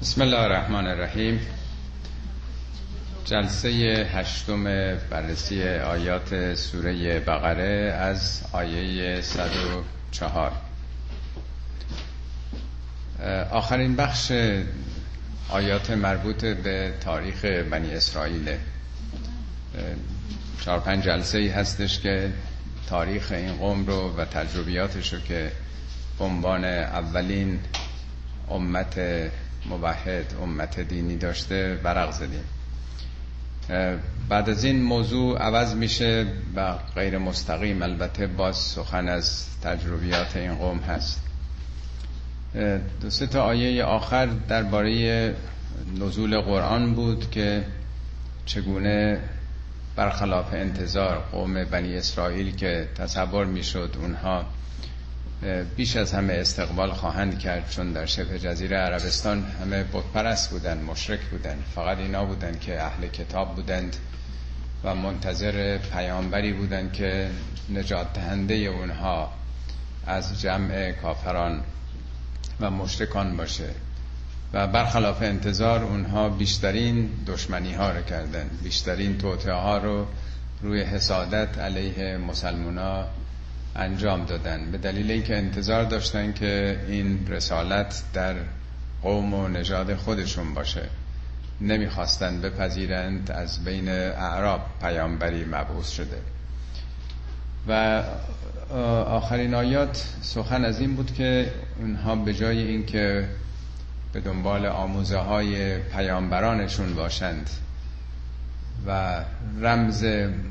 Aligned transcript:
بسم 0.00 0.22
الله 0.22 0.38
الرحمن 0.40 0.86
الرحیم. 0.86 1.40
جلسه 3.24 3.68
هشتم 4.14 4.64
بررسی 5.10 5.62
آیات 5.62 6.54
سوره 6.54 7.20
بقره 7.20 7.92
از 7.98 8.42
آیه 8.52 9.20
104 9.20 10.52
آخرین 13.50 13.96
بخش 13.96 14.32
آیات 15.48 15.90
مربوط 15.90 16.44
به 16.44 16.92
تاریخ 17.00 17.44
بنی 17.44 17.90
اسرائیل 17.90 18.50
چهار 20.60 20.80
پنج 20.80 21.04
جلسه 21.04 21.38
ای 21.38 21.48
هستش 21.48 22.00
که 22.00 22.32
تاریخ 22.88 23.32
این 23.32 23.56
قوم 23.56 23.86
رو 23.86 24.16
و 24.16 24.24
تجربیاتش 24.24 25.12
رو 25.12 25.20
که 25.20 25.52
عنوان 26.20 26.64
اولین 26.64 27.58
امت 28.50 28.98
موحد 29.70 30.34
امت 30.42 30.80
دینی 30.80 31.16
داشته 31.16 31.80
ورق 31.84 32.10
زدیم. 32.10 32.44
بعد 34.28 34.50
از 34.50 34.64
این 34.64 34.82
موضوع 34.82 35.38
عوض 35.38 35.74
میشه 35.74 36.26
و 36.56 36.74
غیر 36.94 37.18
مستقیم 37.18 37.82
البته 37.82 38.26
باز 38.26 38.56
سخن 38.56 39.08
از 39.08 39.46
تجربیات 39.62 40.36
این 40.36 40.54
قوم 40.54 40.78
هست. 40.78 41.22
دو 43.00 43.10
سه 43.10 43.26
تا 43.26 43.42
آیه 43.42 43.84
آخر 43.84 44.26
درباره 44.26 45.34
نزول 46.00 46.40
قرآن 46.40 46.94
بود 46.94 47.30
که 47.30 47.64
چگونه 48.46 49.20
برخلاف 49.96 50.52
انتظار 50.52 51.18
قوم 51.32 51.64
بنی 51.64 51.96
اسرائیل 51.96 52.56
که 52.56 52.88
تصور 52.94 53.46
می‌شد 53.46 53.96
اونها 54.00 54.44
بیش 55.76 55.96
از 55.96 56.12
همه 56.12 56.32
استقبال 56.32 56.92
خواهند 56.92 57.38
کرد 57.38 57.70
چون 57.70 57.92
در 57.92 58.06
شبه 58.06 58.38
جزیره 58.38 58.76
عربستان 58.76 59.44
همه 59.62 59.84
بتپرست 59.84 60.50
بودن 60.50 60.78
مشرک 60.78 61.20
بودن 61.20 61.58
فقط 61.74 61.98
اینا 61.98 62.24
بودن 62.24 62.58
که 62.58 62.82
اهل 62.82 63.06
کتاب 63.08 63.54
بودند 63.54 63.96
و 64.84 64.94
منتظر 64.94 65.78
پیامبری 65.78 66.52
بودند 66.52 66.92
که 66.92 67.30
نجات 67.70 68.12
دهنده 68.12 68.54
اونها 68.54 69.32
از 70.06 70.40
جمع 70.40 70.92
کافران 70.92 71.62
و 72.60 72.70
مشرکان 72.70 73.36
باشه. 73.36 73.70
و 74.52 74.66
برخلاف 74.66 75.22
انتظار 75.22 75.84
اونها 75.84 76.28
بیشترین 76.28 77.10
دشمنی 77.26 77.74
ها 77.74 77.90
رو 77.90 78.02
کردن 78.02 78.50
بیشترین 78.62 79.18
توطعه 79.18 79.54
ها 79.54 79.78
رو 79.78 80.06
روی 80.62 80.82
حسادت 80.82 81.58
علیه 81.58 82.16
مسلمان 82.16 82.78
انجام 83.76 84.24
دادن. 84.24 84.70
به 84.70 84.78
دلیل 84.78 85.10
اینکه 85.10 85.36
انتظار 85.36 85.84
داشتن 85.84 86.32
که 86.32 86.80
این 86.88 87.26
رسالت 87.28 88.02
در 88.12 88.34
قوم 89.02 89.34
و 89.34 89.48
نژاد 89.48 89.94
خودشون 89.94 90.54
باشه. 90.54 90.88
نمی‌خواستن 91.60 92.40
بپذیرند 92.40 93.30
از 93.30 93.64
بین 93.64 93.88
اعراب 93.88 94.60
پیامبری 94.80 95.44
مبعوث 95.44 95.90
شده. 95.90 96.18
و 97.68 98.02
آخرین 99.06 99.54
آیات 99.54 100.08
سخن 100.22 100.64
از 100.64 100.80
این 100.80 100.94
بود 100.94 101.14
که 101.14 101.52
اونها 101.80 102.16
به 102.16 102.34
جای 102.34 102.58
اینکه 102.58 103.28
به 104.12 104.20
دنبال 104.20 104.66
آموزه 104.66 105.18
های 105.18 105.78
پیامبرانشون 105.78 106.94
باشند 106.94 107.50
و 108.86 109.20
رمز 109.60 110.04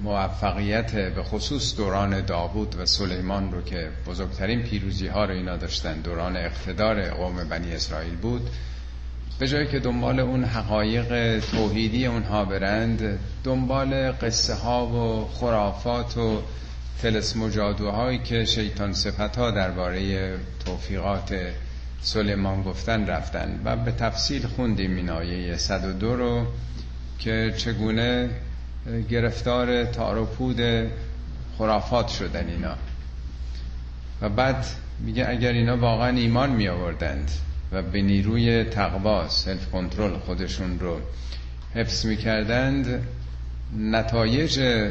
موفقیت 0.03 0.95
به 0.95 1.23
خصوص 1.23 1.77
دوران 1.77 2.25
داوود 2.25 2.75
و 2.79 2.85
سلیمان 2.85 3.51
رو 3.51 3.61
که 3.61 3.89
بزرگترین 4.07 4.63
پیروزی 4.63 5.07
ها 5.07 5.25
رو 5.25 5.33
اینا 5.33 5.57
داشتن 5.57 6.01
دوران 6.01 6.37
اقتدار 6.37 7.09
قوم 7.09 7.43
بنی 7.49 7.71
اسرائیل 7.71 8.15
بود. 8.15 8.49
به 9.39 9.47
جایی 9.47 9.67
که 9.67 9.79
دنبال 9.79 10.19
اون 10.19 10.43
حقایق 10.43 11.39
توحیدی 11.39 12.05
اونها 12.05 12.45
برند 12.45 13.19
دنبال 13.43 14.11
قصه 14.11 14.53
ها 14.53 14.87
و 14.87 15.27
خرافات 15.33 16.17
و 16.17 16.41
تلسم 17.01 17.41
و 17.41 17.49
جادوهایی 17.49 18.19
که 18.19 18.45
شیطان 18.45 18.93
صفت 18.93 19.37
ها 19.37 19.51
درباره 19.51 20.33
توفیقات 20.65 21.35
سلیمان 22.01 22.63
گفتن 22.63 23.07
رفتن. 23.07 23.61
و 23.65 23.75
به 23.75 23.91
تفصیل 23.91 24.47
خوندیم 24.47 24.95
این 24.95 25.09
آیه 25.09 25.57
102 25.57 26.15
رو. 26.15 26.45
که 27.19 27.53
چگونه 27.57 28.29
گرفتار 29.09 29.85
تار 29.85 30.27
خرافات 31.57 32.07
شدن 32.07 32.47
اینا. 32.47 32.75
و 34.21 34.29
بعد 34.29 34.65
میگه 34.99 35.29
اگر 35.29 35.51
اینا 35.51 35.77
واقعا 35.77 36.17
ایمان 36.17 36.49
می 36.49 36.67
آوردند 36.67 37.31
و 37.71 37.81
به 37.81 38.01
نیروی 38.01 38.63
تقوا 38.63 39.27
سلف 39.29 39.71
کنترل 39.71 40.17
خودشون 40.17 40.79
رو 40.79 41.01
حفظ 41.75 42.05
می 42.05 42.17
کردند 42.17 43.07
نتایج 43.77 44.87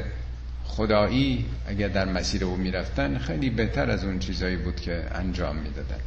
خدایی 0.65 1.47
اگر 1.66 1.89
در 1.89 2.05
مسیر 2.05 2.45
او 2.45 2.56
می 2.56 2.71
رفتن 2.71 3.19
خیلی 3.19 3.50
بهتر 3.50 3.91
از 3.91 4.05
اون 4.05 4.19
چیزایی 4.19 4.56
بود 4.56 4.81
که 4.81 5.05
انجام 5.15 5.56
می 5.56 5.71
دادن 5.71 6.00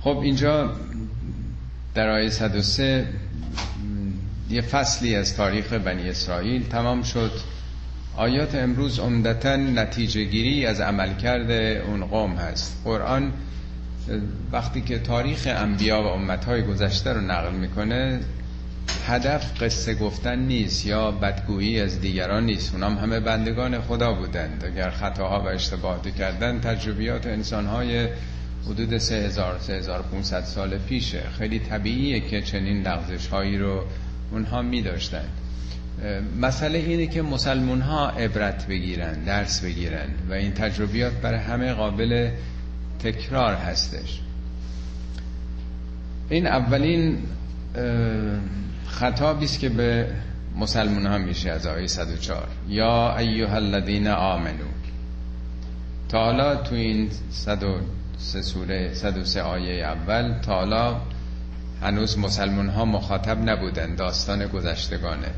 خب 0.00 0.18
اینجا 0.18 0.76
در 1.94 2.10
آیه 2.10 2.30
103 2.30 3.06
یه 4.50 4.60
فصلی 4.60 5.14
از 5.14 5.36
تاریخ 5.36 5.72
بنی 5.72 6.10
اسرائیل 6.10 6.68
تمام 6.68 7.02
شد. 7.02 7.32
آیات 8.16 8.54
امروز 8.54 8.98
عمدتا 8.98 9.56
نتیجه 9.56 10.24
گیری 10.24 10.66
از 10.66 10.80
عملکرد 10.80 11.50
اون 11.86 12.06
قوم 12.06 12.32
هست. 12.32 12.82
قرآن 12.84 13.32
وقتی 14.52 14.80
که 14.80 14.98
تاریخ 14.98 15.48
انبیا 15.50 16.02
و 16.02 16.06
امتهای 16.06 16.62
گذشته 16.62 17.12
رو 17.12 17.20
نقل 17.20 17.52
می‌کنه 17.52 18.20
هدف 19.06 19.62
قصه 19.62 19.94
گفتن 19.94 20.38
نیست 20.38 20.86
یا 20.86 21.10
بدگویی 21.10 21.80
از 21.80 22.00
دیگران 22.00 22.46
نیست. 22.46 22.74
اونام 22.74 22.98
همه 22.98 23.20
بندگان 23.20 23.80
خدا 23.80 24.12
بودند. 24.12 24.64
اگر 24.64 24.90
خطاها 24.90 25.40
و 25.40 25.48
اشتباهاتی 25.48 26.12
کردن 26.12 26.60
تجربیات 26.60 27.26
انسانهای 27.26 28.08
حدود 28.68 28.98
3000 28.98 29.58
3500 29.58 30.44
سال 30.44 30.78
پیشه. 30.78 31.22
خیلی 31.38 31.58
طبیعیه 31.58 32.20
که 32.20 32.42
چنین 32.42 32.82
لغزش 32.82 33.26
هایی 33.26 33.58
رو 33.58 33.84
اونها 34.32 34.62
می 34.62 34.82
داشتن 34.82 35.24
مسئله 36.40 36.78
اینه 36.78 37.06
که 37.06 37.22
مسلمون 37.22 37.80
ها 37.80 38.08
عبرت 38.08 38.66
بگیرن 38.66 39.24
درس 39.24 39.60
بگیرن 39.60 40.08
و 40.30 40.32
این 40.32 40.52
تجربیات 40.52 41.12
برای 41.12 41.38
همه 41.38 41.72
قابل 41.72 42.30
تکرار 42.98 43.54
هستش. 43.54 44.20
این 46.30 46.46
اولین 46.46 47.18
خطابی 48.86 49.44
است 49.44 49.60
که 49.60 49.68
به 49.68 50.06
مسلمون 50.56 51.06
ها 51.06 51.18
میشه 51.18 51.50
از 51.50 51.66
آیه 51.66 51.86
104 51.86 52.48
یا 52.68 53.16
ایها 53.16 53.56
الذین 53.56 54.08
آمنو. 54.08 54.68
تا 56.08 56.24
حالا 56.24 56.56
تو 56.56 56.74
این 56.74 57.10
103 58.18 58.42
سوره 58.42 58.94
103 58.94 59.42
آیه 59.42 59.84
اول. 59.84 60.34
تا 60.42 60.54
حالا 60.54 61.00
هنوز 61.82 62.18
مسلمان 62.18 62.68
ها 62.68 62.84
مخاطب 62.84 63.48
نبودن 63.50 63.94
داستان 63.94 64.46
گذشتگانه. 64.46 65.30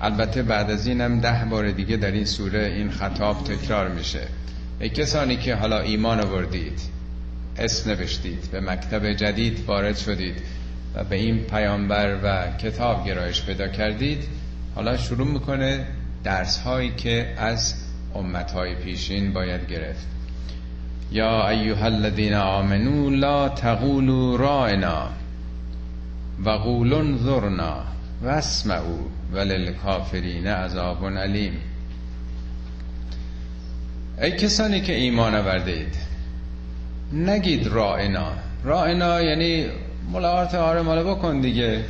البته 0.00 0.42
بعد 0.42 0.70
از 0.70 0.86
اینم 0.86 1.20
ده 1.20 1.44
بار 1.50 1.70
دیگه 1.70 1.96
در 1.96 2.10
این 2.10 2.24
سوره 2.24 2.64
این 2.64 2.90
خطاب 2.90 3.44
تکرار 3.44 3.88
میشه. 3.88 4.22
ای 4.80 4.88
کسانی 4.88 5.36
که 5.36 5.54
حالا 5.54 5.80
ایمان 5.80 6.20
آوردید 6.20 6.80
اسم 7.58 7.90
نوشتید 7.90 8.48
به 8.52 8.60
مکتب 8.60 9.12
جدید 9.12 9.64
وارد 9.66 9.96
شدید 9.96 10.36
و 10.94 11.04
به 11.04 11.16
این 11.16 11.38
پیامبر 11.38 12.18
و 12.22 12.56
کتاب 12.56 13.06
گرایش 13.06 13.42
پیدا 13.42 13.68
کردید 13.68 14.24
حالا 14.74 14.96
شروع 14.96 15.26
می‌کنه 15.26 15.86
درس 16.24 16.58
هایی 16.58 16.90
که 16.96 17.34
از 17.38 17.74
امت 18.14 18.50
های 18.50 18.74
پیشین 18.74 19.32
باید 19.32 19.68
گرفت. 19.68 20.15
یا 21.12 21.48
ایها 21.48 21.86
الذین 21.86 22.34
آمنو 22.34 23.10
لا 23.10 23.48
تقولوا 23.48 24.36
رائنا 24.36 25.08
و 26.44 26.50
قولون 26.50 27.18
ذرنا 27.18 27.84
و 28.22 28.28
اسمعو 28.28 28.98
وللکافرین 29.32 30.46
عذاب 30.46 31.06
علیم. 31.06 31.52
ای 34.22 34.30
کسانی 34.30 34.80
که 34.80 34.94
ایمان 34.94 35.34
آورده 35.34 35.86
نگید 37.12 37.66
رائنا 37.66 38.32
رائنا 38.64 39.22
یعنی 39.22 39.66
ملاقات 40.12 40.54
آره 40.54 40.82
مالا 40.82 41.14
بکن 41.14 41.40
دیگه. 41.40 41.84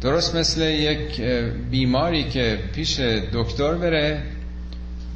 درست 0.00 0.36
مثل 0.36 0.62
یک 0.62 1.20
بیماری 1.70 2.24
که 2.24 2.58
پیش 2.74 3.00
دکتر 3.32 3.74
بره 3.74 4.22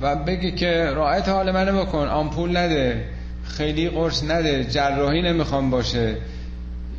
و 0.03 0.17
بگه 0.17 0.51
که 0.51 0.93
رعایت 0.95 1.29
حال 1.29 1.51
منو 1.51 1.85
بکن. 1.85 2.09
آمپول 2.09 2.57
نده. 2.57 3.05
خیلی 3.45 3.89
قرص 3.89 4.25
نده. 4.25 4.65
جراحی 4.65 5.23
نمی‌خوام 5.23 5.71
باشه. 5.71 6.17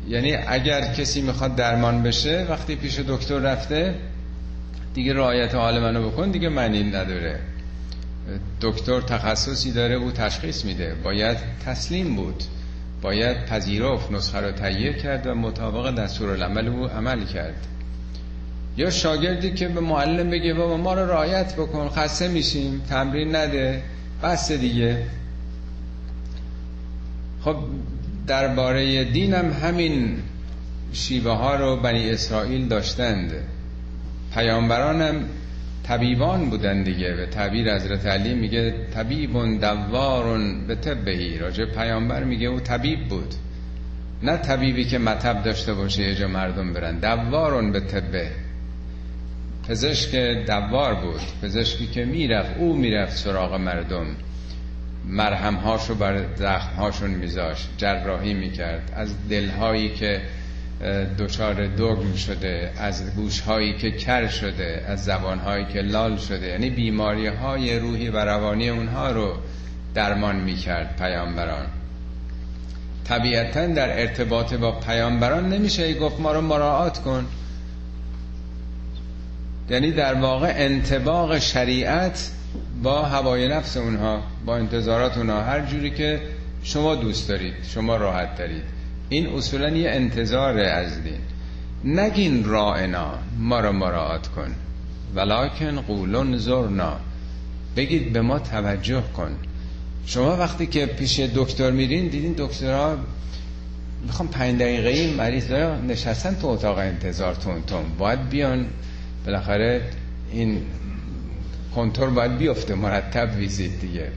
یعنی 0.08 0.32
اگر 0.34 0.94
کسی 0.94 1.22
می‌خواد 1.22 1.56
درمان 1.56 2.02
بشه 2.02 2.46
وقتی 2.50 2.76
پیش 2.76 2.98
دکتر 2.98 3.38
رفته 3.38 3.94
دیگه 4.94 5.14
رعایت 5.14 5.54
حال 5.54 5.80
منو 5.80 6.10
بکن. 6.10 6.30
دیگه 6.30 6.48
معنی 6.48 6.82
نداره. 6.82 7.40
دکتر 8.60 9.00
تخصصی 9.00 9.72
داره 9.72 9.94
او 9.94 10.10
تشخیص 10.10 10.64
میده. 10.64 10.94
باید 11.04 11.36
تسلیم 11.66 12.16
بود. 12.16 12.44
باید 13.02 13.46
پذیرفت 13.46 14.12
نسخه 14.12 14.40
رو 14.40 14.52
تهیه 14.52 14.92
کرد 14.92 15.26
و 15.26 15.34
مطابق 15.34 15.94
دستور 15.94 16.30
العمل 16.30 16.68
او 16.68 16.86
عمل 16.86 17.24
کرد. 17.24 17.66
یا 18.76 18.90
شاگردی 18.90 19.50
که 19.50 19.68
به 19.68 19.80
معلم 19.80 20.30
بگه 20.30 20.54
بابا 20.54 20.76
ما 20.76 20.94
رو 20.94 21.10
رعایت 21.10 21.54
بکن 21.54 21.88
خسته 21.88 22.28
میشیم 22.28 22.82
تمرین 22.88 23.36
نده 23.36 23.82
بس 24.22 24.52
دیگه. 24.52 24.98
خب 27.40 27.56
درباره 28.26 29.04
دینم 29.04 29.52
همین 29.52 30.16
شیوه 30.92 31.32
ها 31.32 31.54
رو 31.54 31.76
بنی 31.76 32.10
اسرائیل 32.10 32.68
داشتند. 32.68 33.32
پیامبرانم 34.34 35.24
طبیبان 35.82 36.50
بودن 36.50 36.82
دیگه. 36.82 37.14
به 37.14 37.26
تعبیر 37.26 37.74
حضرت 37.74 38.06
علی 38.06 38.34
میگه 38.34 38.74
طبیبون 38.94 39.56
دوارون 39.56 40.66
به 40.66 40.74
طبهی. 40.74 41.38
راجع 41.38 41.64
پیامبر 41.64 42.24
میگه 42.24 42.46
او 42.46 42.60
طبیب 42.60 43.08
بود. 43.08 43.34
نه 44.22 44.36
طبیبی 44.36 44.84
که 44.84 44.98
مطب 44.98 45.42
داشته 45.42 45.74
باشه 45.74 46.02
یه 46.02 46.14
جا 46.14 46.28
مردم 46.28 46.72
برن. 46.72 46.98
دوارون 46.98 47.72
به 47.72 47.80
طبه. 47.80 48.30
پزشک 49.68 50.16
دوار 50.46 50.94
بود 50.94 51.20
پزشکی 51.42 51.86
که 51.86 52.04
می‌رفت 52.04 52.58
او 52.58 52.76
می‌رفت 52.76 53.16
سراغ 53.16 53.54
مردم. 53.54 54.06
مرهم 55.06 55.54
هاشو 55.54 55.94
بر 55.94 56.24
زخم 56.36 56.76
هاشون 56.76 57.10
میذاشت 57.10 57.68
جراحی 57.76 58.34
می‌کرد. 58.34 58.92
از 58.96 59.28
دلهایی 59.28 59.88
که 59.88 60.20
دچار 61.18 61.66
دگم 61.66 62.14
شده 62.14 62.72
از 62.78 63.14
گوش 63.16 63.40
هایی 63.40 63.76
که 63.76 63.90
کر 63.90 64.28
شده 64.28 64.84
از 64.88 65.04
زبان 65.04 65.38
هایی 65.38 65.64
که 65.64 65.80
لال 65.80 66.16
شده 66.16 66.46
یعنی 66.46 66.70
بیماری 66.70 67.26
های 67.26 67.78
روحی 67.78 68.08
و 68.08 68.16
روانی 68.16 68.68
اونها 68.68 69.10
رو 69.10 69.34
درمان 69.94 70.36
می‌کرد 70.36 70.96
پیامبران. 70.98 71.66
طبیعتا 73.04 73.66
در 73.66 74.00
ارتباط 74.00 74.54
با 74.54 74.72
پیامبران 74.72 75.48
نمیشه 75.48 75.94
گفت 75.94 76.20
ما 76.20 76.32
رو 76.32 76.40
مراعات 76.40 76.98
کن. 76.98 77.26
یعنی 79.70 79.92
در 79.92 80.14
واقع 80.14 80.52
انتباق 80.56 81.38
شریعت 81.38 82.30
با 82.82 83.02
هوای 83.02 83.48
نفس 83.48 83.76
اونها 83.76 84.22
با 84.46 84.56
انتظارات 84.56 85.16
اونها. 85.18 85.42
هر 85.42 85.60
جوری 85.60 85.90
که 85.90 86.20
شما 86.62 86.94
دوست 86.94 87.28
دارید 87.28 87.54
شما 87.74 87.96
راحت 87.96 88.38
دارید. 88.38 88.62
این 89.08 89.26
اصولا 89.26 89.68
یه 89.68 89.90
انتظار 89.90 90.58
از 90.58 91.02
دین. 91.02 91.20
نگین 91.84 92.44
رائنا 92.44 93.18
ما 93.38 93.60
را 93.60 93.72
مراعات 93.72 94.28
کن. 94.28 94.54
ولکن 95.14 95.80
قولون 95.80 96.36
زرنا. 96.36 96.96
بگید 97.76 98.12
به 98.12 98.20
ما 98.20 98.38
توجه 98.38 99.02
کن. 99.16 99.36
شما 100.06 100.36
وقتی 100.36 100.66
که 100.66 100.86
پیش 100.86 101.20
دکتر 101.20 101.70
میرین 101.70 102.08
دیدین 102.08 102.34
دکترها 102.38 102.96
می‌خوام 104.06 104.28
پنج 104.28 104.60
دقیقه 104.60 104.88
این 104.88 105.14
مریض 105.14 105.52
نشستن 105.88 106.34
تو 106.34 106.46
اتاق 106.46 106.78
انتظار 106.78 107.34
تون 107.34 107.62
تون. 107.62 107.84
باید 107.98 108.28
بیان 108.28 108.66
بالاخره 109.26 109.82
این 110.32 110.62
کنتور 111.74 112.10
باید 112.10 112.38
بیفته 112.38 112.74
مرتب 112.74 113.30
ویزید 113.36 113.80
دیگه. 113.80 114.08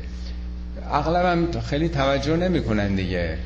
اغلب 0.91 1.59
خیلی 1.59 1.89
توجه 1.89 2.37
نمی‌کنن 2.37 2.95
دیگه. 2.95 3.37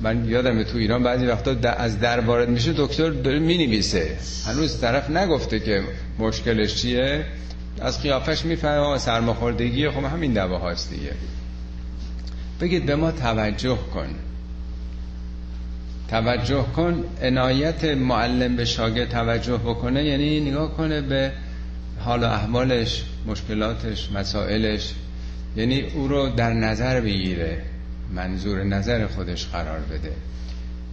من 0.00 0.28
یادم 0.28 0.62
تو 0.62 0.78
ایران 0.78 1.02
بعضی 1.02 1.26
وقتا 1.26 1.56
از 1.76 2.00
در 2.00 2.20
وارد 2.20 2.48
میشه 2.48 2.72
دکتر 2.76 3.10
داره 3.10 3.38
می‌نویسه. 3.38 4.16
هنوز 4.46 4.80
طرف 4.80 5.10
نگفته 5.10 5.60
که 5.60 5.82
مشکلش 6.18 6.74
چیه. 6.74 7.24
از 7.80 8.02
قیافش 8.02 8.44
می‌فهمه 8.44 8.98
سرماخوردگی 8.98 9.90
خب 9.90 10.04
همین 10.04 10.32
دوا 10.32 10.58
هاست 10.58 10.90
دیگه. 10.90 11.12
بگید 12.60 12.86
به 12.86 12.96
ما 12.96 13.12
توجه 13.12 13.78
کن. 13.94 14.14
توجه 16.12 16.66
کن. 16.76 17.04
عنایت 17.22 17.84
معلم 17.84 18.56
به 18.56 18.64
شاگرد 18.64 19.08
توجه 19.08 19.56
بکنه 19.56 20.04
یعنی 20.04 20.40
نگاه 20.40 20.76
کنه 20.76 21.00
به 21.00 21.32
حال 21.98 22.22
و 22.22 22.26
احوالش 22.26 23.04
مشکلاتش 23.26 24.12
مسائلش. 24.12 24.94
یعنی 25.56 25.80
او 25.80 26.08
رو 26.08 26.28
در 26.28 26.52
نظر 26.52 27.00
بگیره 27.00 27.62
منظور 28.14 28.64
نظر 28.64 29.06
خودش 29.06 29.46
قرار 29.46 29.80
بده. 29.80 30.12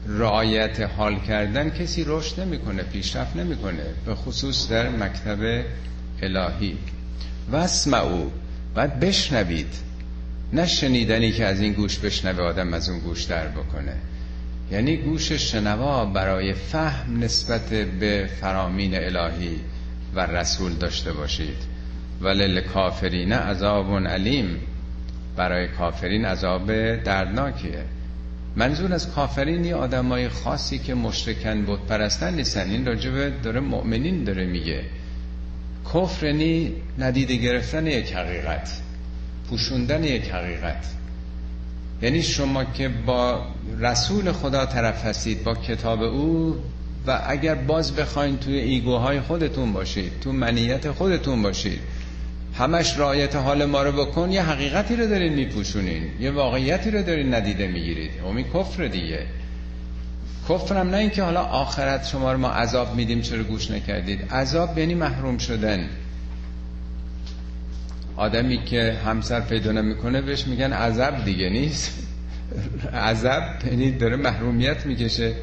رعایت 0.07 0.81
حال 0.81 1.19
کردن 1.19 1.69
کسی 1.69 2.03
رشد 2.07 2.39
نمی‌کنه 2.41 2.83
پیشرفت 2.83 3.35
نمی‌کنه 3.35 3.83
به 4.05 4.15
خصوص 4.15 4.71
در 4.71 4.89
مکتب 4.89 5.63
الهی. 6.21 6.77
او 7.93 8.31
باید 8.75 8.99
بشنوید. 8.99 9.73
نه 10.53 10.65
شنیدنی 10.65 11.31
که 11.31 11.45
از 11.45 11.61
این 11.61 11.73
گوش 11.73 11.97
بشنوه 11.99 12.43
آدم 12.43 12.73
از 12.73 12.89
اون 12.89 12.99
گوش 12.99 13.23
در 13.23 13.47
بکنه. 13.47 13.93
یعنی 14.71 14.97
گوش 14.97 15.31
شنوا 15.31 16.05
برای 16.05 16.53
فهم 16.53 17.23
نسبت 17.23 17.69
به 17.99 18.29
فرامین 18.41 18.95
الهی 18.95 19.59
و 20.15 20.19
رسول 20.19 20.73
داشته 20.73 21.13
باشید. 21.13 21.57
ولی 22.21 22.61
کافرین 22.61 23.33
عذاب 23.33 24.07
علیم. 24.07 24.61
برای 25.35 25.67
کافرین 25.67 26.25
عذاب 26.25 26.95
دردناکیه. 26.95 27.83
منظور 28.55 28.93
از 28.93 29.11
کافرین 29.11 29.65
یه 29.65 29.75
آدمای 29.75 30.29
خاصی 30.29 30.79
که 30.79 30.93
مشرکن 30.93 31.61
بود 31.61 31.87
پرستن 31.87 32.33
نیستن. 32.33 32.69
این 32.69 32.85
راجبه 32.85 33.33
داره 33.43 33.59
مؤمنین 33.59 34.23
داره 34.23 34.45
میگه. 34.45 34.83
کفر 35.93 36.31
نی 36.31 36.73
ندیده 36.99 37.35
گرفتن 37.35 37.87
یک 37.87 38.13
حقیقت. 38.13 38.81
پوشوندن 39.49 40.03
یک 40.03 40.29
حقیقت. 40.31 40.98
یعنی 42.01 42.21
شما 42.21 42.63
که 42.63 42.89
با 42.89 43.41
رسول 43.79 44.31
خدا 44.31 44.65
طرف 44.65 45.05
هستید 45.05 45.43
با 45.43 45.55
کتاب 45.55 46.01
او 46.01 46.55
و 47.07 47.21
اگر 47.27 47.55
باز 47.55 47.95
بخواین 47.95 48.37
توی 48.37 48.59
ایگوهای 48.59 49.21
خودتون 49.21 49.73
باشید 49.73 50.11
تو 50.21 50.31
منیت 50.31 50.91
خودتون 50.91 51.41
باشید 51.41 51.79
همش 52.57 52.97
رایت 52.97 53.35
حال 53.35 53.65
ما 53.65 53.83
رو 53.83 53.91
بکن 53.91 54.31
یه 54.31 54.41
حقیقتی 54.43 54.95
رو 54.95 55.07
دارین 55.07 55.33
میپوشونین 55.33 56.03
یه 56.19 56.31
واقعیتی 56.31 56.91
رو 56.91 57.03
دارین 57.03 57.33
ندیده 57.33 57.67
می‌گیرید. 57.67 58.11
امی 58.27 58.43
کفر 58.43 58.87
دیگه. 58.87 59.25
کفرم 60.49 60.89
نه 60.89 60.97
اینکه 60.97 61.23
حالا 61.23 61.41
آخرت 61.41 62.07
شما 62.07 62.31
رو 62.31 62.37
ما 62.37 62.49
عذاب 62.49 62.95
میدیم 62.95 63.21
چرا 63.21 63.43
گوش 63.43 63.71
نکردید. 63.71 64.31
عذاب 64.31 64.77
یعنی 64.77 64.95
محروم 64.95 65.37
شدن. 65.37 65.89
آدمی 68.19 68.63
که 68.65 68.97
همسر 69.05 69.39
پیدا 69.39 69.71
نمی‌کنه 69.71 70.21
بهش 70.21 70.47
میگن 70.47 70.73
عذاب 70.73 71.25
دیگه 71.25 71.49
نیست؟ 71.49 72.07
عذاب 72.93 73.43
یعنی 73.71 73.91
داره 73.91 74.15
محرومیت 74.15 74.85
می‌کشه 74.85 75.33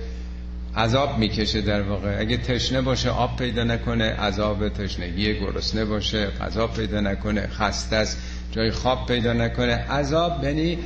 عذاب 0.76 1.18
می‌کشه 1.18 1.60
در 1.60 1.82
واقع. 1.82 2.16
اگه 2.20 2.36
تشنه 2.36 2.80
باشه 2.80 3.10
آب 3.10 3.36
پیدا 3.36 3.64
نکنه 3.64 4.04
عذاب 4.04 4.68
تشنگی 4.68 5.34
گرسنه 5.40 5.84
باشه 5.84 6.26
غذا 6.26 6.66
پیدا 6.66 7.00
نکنه 7.00 7.46
خسته 7.46 7.96
است 7.96 8.18
جای 8.52 8.70
خواب 8.70 9.06
پیدا 9.06 9.32
نکنه. 9.32 9.74
عذاب 9.74 10.44
یعنی 10.44 10.78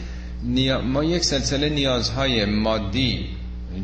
ما 0.92 1.04
یک 1.04 1.24
سلسله 1.24 1.68
نیازهای 1.68 2.44
مادی 2.44 3.26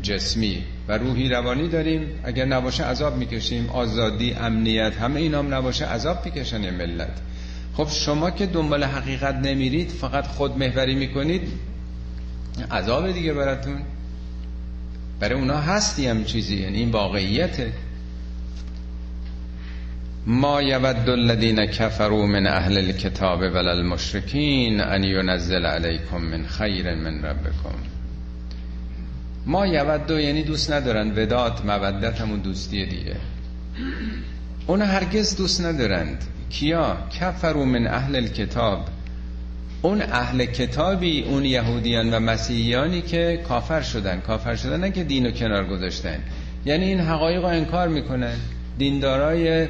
جسمی 0.01 0.63
و 0.87 0.97
روحی 0.97 1.29
روانی 1.29 1.67
داریم. 1.67 2.07
اگر 2.23 2.45
نباشه 2.45 2.83
عذاب 2.83 3.17
می‌کشیم. 3.17 3.69
آزادی 3.69 4.33
امنیت 4.33 4.93
همه 4.95 5.19
اینام 5.19 5.53
نباشه 5.53 5.85
عذاب 5.85 6.25
می‌کشن 6.25 6.69
ملت. 6.69 7.21
خب 7.77 7.87
شما 7.89 8.31
که 8.31 8.45
دنبال 8.45 8.83
حقیقت 8.83 9.35
نمیرید 9.35 9.89
فقط 9.89 10.27
خود 10.27 10.57
محوری 10.57 10.95
می‌کنید 10.95 11.41
عذاب 12.71 13.11
دیگه 13.11 13.33
براتون. 13.33 13.81
برای 15.19 15.39
اونا 15.39 15.57
هستی 15.57 16.07
هم 16.07 16.23
چیزی 16.23 16.55
یعنی 16.55 16.77
این 16.77 16.91
واقعیته. 16.91 17.71
ما 20.25 20.61
یود 20.61 21.09
الذین 21.09 21.65
کفروا 21.65 22.25
من 22.25 22.47
اهل 22.47 22.77
الكتاب 22.77 23.39
ولا 23.39 23.71
المشرکین 23.71 24.81
ان 24.81 25.03
ينزل 25.03 25.65
علیکم 25.65 26.21
من 26.21 26.45
خیر 26.45 26.95
من 26.95 27.25
ربکم. 27.25 27.77
ما 29.45 29.67
یود 29.67 30.09
یعنی 30.09 30.43
دوست 30.43 30.71
ندارن 30.71 31.11
وداد 31.15 31.65
مودت 31.65 32.21
همون 32.21 32.39
دوستی 32.39 32.85
دیگه. 32.85 33.15
اونا 34.67 34.85
هرگز 34.85 35.35
دوست 35.35 35.61
ندارند. 35.61 36.23
کیا 36.49 36.97
کفروا 37.19 37.65
من 37.65 37.87
اهل 37.87 38.15
الكتاب 38.15 38.87
اون 39.81 40.01
اهل 40.01 40.45
کتابی 40.45 41.23
اون 41.23 41.45
یهودیان 41.45 42.13
و 42.13 42.19
مسیحیانی 42.19 43.01
که 43.01 43.39
کافر 43.47 43.81
شدن. 43.81 44.19
کافر 44.19 44.55
شدن 44.55 44.79
نه 44.79 44.91
که 44.91 45.03
دین 45.03 45.31
کنار 45.31 45.67
گذاشتن. 45.67 46.19
یعنی 46.65 46.85
این 46.85 46.99
حقایق 46.99 47.41
رو 47.41 47.47
انکار 47.47 47.87
می‌کنن. 47.87 48.35
دیندارای 48.77 49.67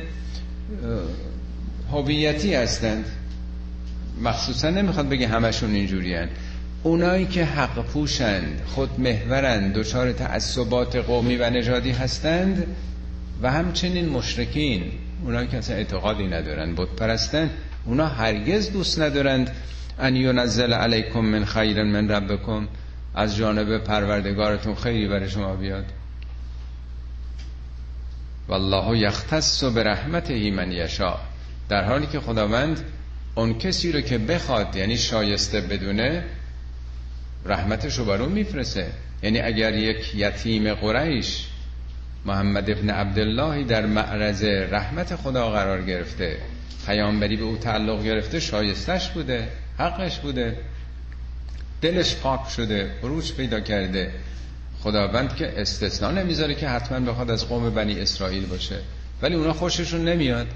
هویتی 1.92 2.54
هستند. 2.54 3.06
مخصوصا 4.22 4.70
نمی‌خواد 4.70 5.10
بگه 5.10 5.28
همشون 5.28 5.74
اینجوریان 5.74 6.28
اونایی 6.84 7.26
که 7.26 7.46
حق 7.46 7.86
پوشند 7.86 8.62
خود 8.66 9.00
محورند 9.00 9.74
دچار 9.74 10.12
تعصبات 10.12 10.96
قومی 10.96 11.36
و 11.36 11.50
نژادی 11.50 11.92
هستند 11.92 12.68
و 13.42 13.52
همچنین 13.52 14.10
مشرکین. 14.10 14.84
اونایی 15.24 15.48
که 15.48 15.58
اصلا 15.58 15.76
اعتقادی 15.76 16.28
ندارن. 16.28 16.76
بود 16.76 16.96
پرستن 16.96 17.50
اونا 17.86 18.08
هرگز 18.08 18.72
دوست 18.72 19.02
ندارند. 19.02 19.56
ان 20.00 20.16
ینزل 20.16 20.74
علیکم 20.74 21.20
من 21.20 21.46
خیر 21.46 21.84
من 21.84 22.12
ربکم. 22.12 22.68
از 23.16 23.36
جانب 23.36 23.78
پروردگارتون 23.78 24.76
خیری 24.76 25.08
برای 25.08 25.30
شما 25.30 25.56
بیاد. 25.56 25.86
والله 28.48 28.98
یختص 28.98 29.64
به 29.64 29.84
رحمته 29.84 30.52
من 30.52 30.72
یشا 30.72 31.16
در 31.70 31.84
حالی 31.84 32.08
که 32.08 32.20
خداوند 32.20 32.84
اون 33.36 33.58
کسی 33.58 33.92
رو 33.92 34.02
که 34.02 34.18
بخواد 34.18 34.76
یعنی 34.76 34.98
شایسته 34.98 35.62
بدونه 35.62 36.24
رحمتش 37.46 37.98
رو 37.98 38.06
بر 38.06 38.22
اون 38.22 38.32
میفرسه 38.32 38.88
یعنی 39.24 39.40
اگر 39.40 39.74
یک 39.74 40.16
یتیم 40.16 40.74
قریش 40.74 41.48
محمد 42.26 42.70
ابن 42.70 42.90
عبداللهی 42.90 43.64
در 43.64 43.86
معرض 43.86 44.44
رحمت 44.44 45.16
خدا 45.16 45.52
قرار 45.52 45.82
گرفته. 45.82 46.38
پیامبری 46.86 47.36
به 47.36 47.44
او 47.44 47.58
تعلق 47.58 48.04
گرفته 48.04 48.40
شایستش 48.40 49.10
بوده 49.10 49.48
حقش 49.78 50.20
بوده. 50.20 50.58
دلش 51.82 52.16
پاک 52.16 52.50
شده 52.50 52.92
بروش 53.02 53.34
پیدا 53.34 53.60
کرده. 53.60 54.12
خداوند 54.80 55.36
که 55.36 55.62
استثنا 55.62 56.12
نمی‌ذاره 56.12 56.56
که 56.56 56.68
حتما 56.68 57.12
بخواد 57.12 57.32
از 57.32 57.48
قوم 57.50 57.70
بنی 57.70 58.00
اسرائیل 58.00 58.46
باشه. 58.46 58.76
ولی 59.22 59.36
اونا 59.36 59.54
خوششون 59.54 60.06
نمیاد. 60.06 60.48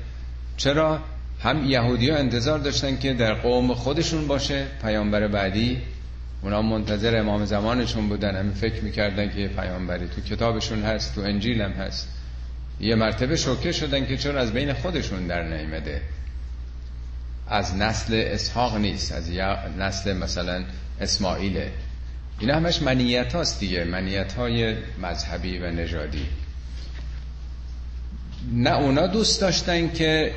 چرا؟ 0.58 1.00
هم 1.40 1.66
یهودی 1.66 2.12
انتظار 2.12 2.60
داشتن 2.60 2.98
که 2.98 3.14
در 3.14 3.34
قوم 3.34 3.74
خودشون 3.74 4.28
باشه. 4.28 4.66
پیامبر 4.82 5.28
بعدی 5.28 5.82
اونا 6.42 6.62
منتظر 6.62 7.20
امام 7.20 7.46
زمانشون 7.46 8.10
بودن. 8.10 8.36
همین 8.36 8.54
فکر 8.54 8.84
می‌کردن 8.84 9.30
که 9.30 9.48
پیامبری 9.48 10.08
تو 10.08 10.22
کتابشون 10.22 10.84
هست 10.84 11.16
تو 11.16 11.22
انجیل 11.22 11.62
هم 11.62 11.72
هست. 11.72 12.10
یه 12.80 12.96
مرتبه 12.96 13.36
شوکه 13.36 13.72
شدن 13.72 14.06
که 14.06 14.18
چرا 14.18 14.40
از 14.40 14.54
بین 14.54 14.74
خودشون 14.74 15.28
در 15.28 15.44
نیمده 15.44 16.02
از 17.48 17.76
نسل 17.76 18.24
اسحاق 18.28 18.78
نیست 18.78 19.12
از 19.12 19.32
نسل 19.80 20.18
مثلا 20.18 20.64
اسماعیله 21.02 21.72
اینا 22.40 22.56
همش 22.56 22.82
منیت 22.82 23.36
هاست 23.36 23.60
دیگه 23.60 23.84
منیت 23.84 24.34
های 24.34 24.76
مذهبی 25.02 25.58
و 25.58 25.72
نژادی. 25.72 26.26
نه 28.54 28.78
اونا 28.78 29.08
دوست 29.08 29.42
داشتن 29.42 29.92
که 29.92 30.32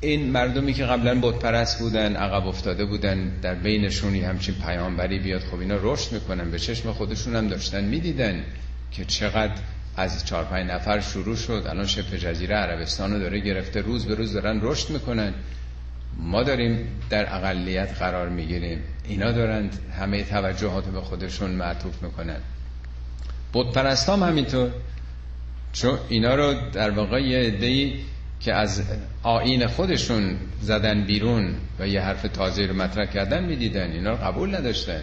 این 0.00 0.30
مردمی 0.30 0.72
که 0.72 0.84
قبلا 0.84 1.20
بت 1.20 1.38
پرست 1.38 1.78
بودن 1.78 2.16
عقب 2.16 2.46
افتاده 2.46 2.84
بودن 2.84 3.28
در 3.42 3.54
بینشونی 3.54 4.20
همچین 4.20 4.54
پیامبری 4.54 5.18
بیاد 5.18 5.40
خب 5.40 5.58
اینا 5.60 5.76
رشد 5.82 6.12
می‌کنن 6.12 6.50
به 6.50 6.58
چشم 6.58 6.92
خودشون 6.92 7.36
هم 7.36 7.48
داشتن 7.48 7.84
می‌دیدن 7.84 8.44
که 8.92 9.04
چقدر 9.04 9.54
از 9.96 10.24
چهار 10.24 10.44
پنج 10.44 10.70
نفر 10.70 11.00
شروع 11.00 11.36
شد. 11.36 11.66
الان 11.70 11.86
شبه 11.86 12.18
جزیره 12.18 12.56
عربستان 12.56 13.12
رو 13.12 13.18
داره 13.18 13.40
گرفته 13.40 13.80
روز 13.80 14.06
به 14.06 14.14
روز 14.14 14.32
دارن 14.32 14.58
رشد 14.62 14.90
می‌کنن. 14.90 15.34
ما 16.16 16.42
داریم 16.42 16.88
در 17.10 17.34
اقلیت 17.34 17.98
قرار 17.98 18.28
می‌گیریم. 18.28 18.78
اینا 19.08 19.32
دارند 19.32 19.78
همه 20.00 20.22
توجهات 20.22 20.84
به 20.84 21.00
خودشون 21.00 21.50
معطوف 21.50 22.02
می‌کنن. 22.02 22.40
بود 23.52 23.72
پرستام 23.72 24.22
همینطور. 24.22 24.70
چون 25.72 25.98
اینا 26.08 26.34
رو 26.34 26.54
در 26.72 26.90
واقع 26.90 27.22
یه 27.22 27.50
که 28.40 28.54
از 28.54 28.82
آین 29.22 29.66
خودشون 29.66 30.36
زدن 30.62 31.06
بیرون 31.06 31.54
و 31.78 31.88
یه 31.88 32.00
حرف 32.00 32.22
تازه 32.22 32.66
رو 32.66 32.74
مطرح 32.74 33.06
کردن 33.06 33.44
می‌دیدن. 33.44 33.92
اینا 33.92 34.10
رو 34.10 34.16
قبول 34.16 34.54
نداشتن. 34.54 35.02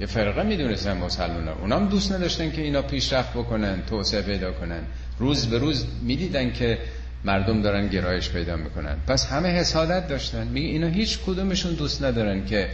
یه 0.00 0.06
فرقه 0.06 0.42
می‌دونستن 0.42 0.96
مسلمان 0.96 1.48
اونا 1.48 1.76
هم 1.76 1.88
دوست 1.88 2.12
نداشتن 2.12 2.50
که 2.50 2.62
اینا 2.62 2.82
پیشرفت 2.82 3.32
بکنن 3.32 3.82
توسعه 3.86 4.22
پیدا 4.22 4.52
کنن. 4.52 4.80
روز 5.18 5.46
به 5.46 5.58
روز 5.58 5.86
می‌دیدن 6.02 6.52
که 6.52 6.78
مردم 7.24 7.62
دارن 7.62 7.88
گرایش 7.88 8.30
پیدا 8.30 8.56
می‌کنن. 8.56 8.96
پس 9.06 9.26
همه 9.26 9.48
حسادت 9.48 10.08
داشتن. 10.08 10.46
میگه 10.46 10.66
اینا 10.66 10.86
هیچ 10.86 11.18
کدومشون 11.26 11.74
دوست 11.74 12.04
ندارن 12.04 12.44
که 12.44 12.68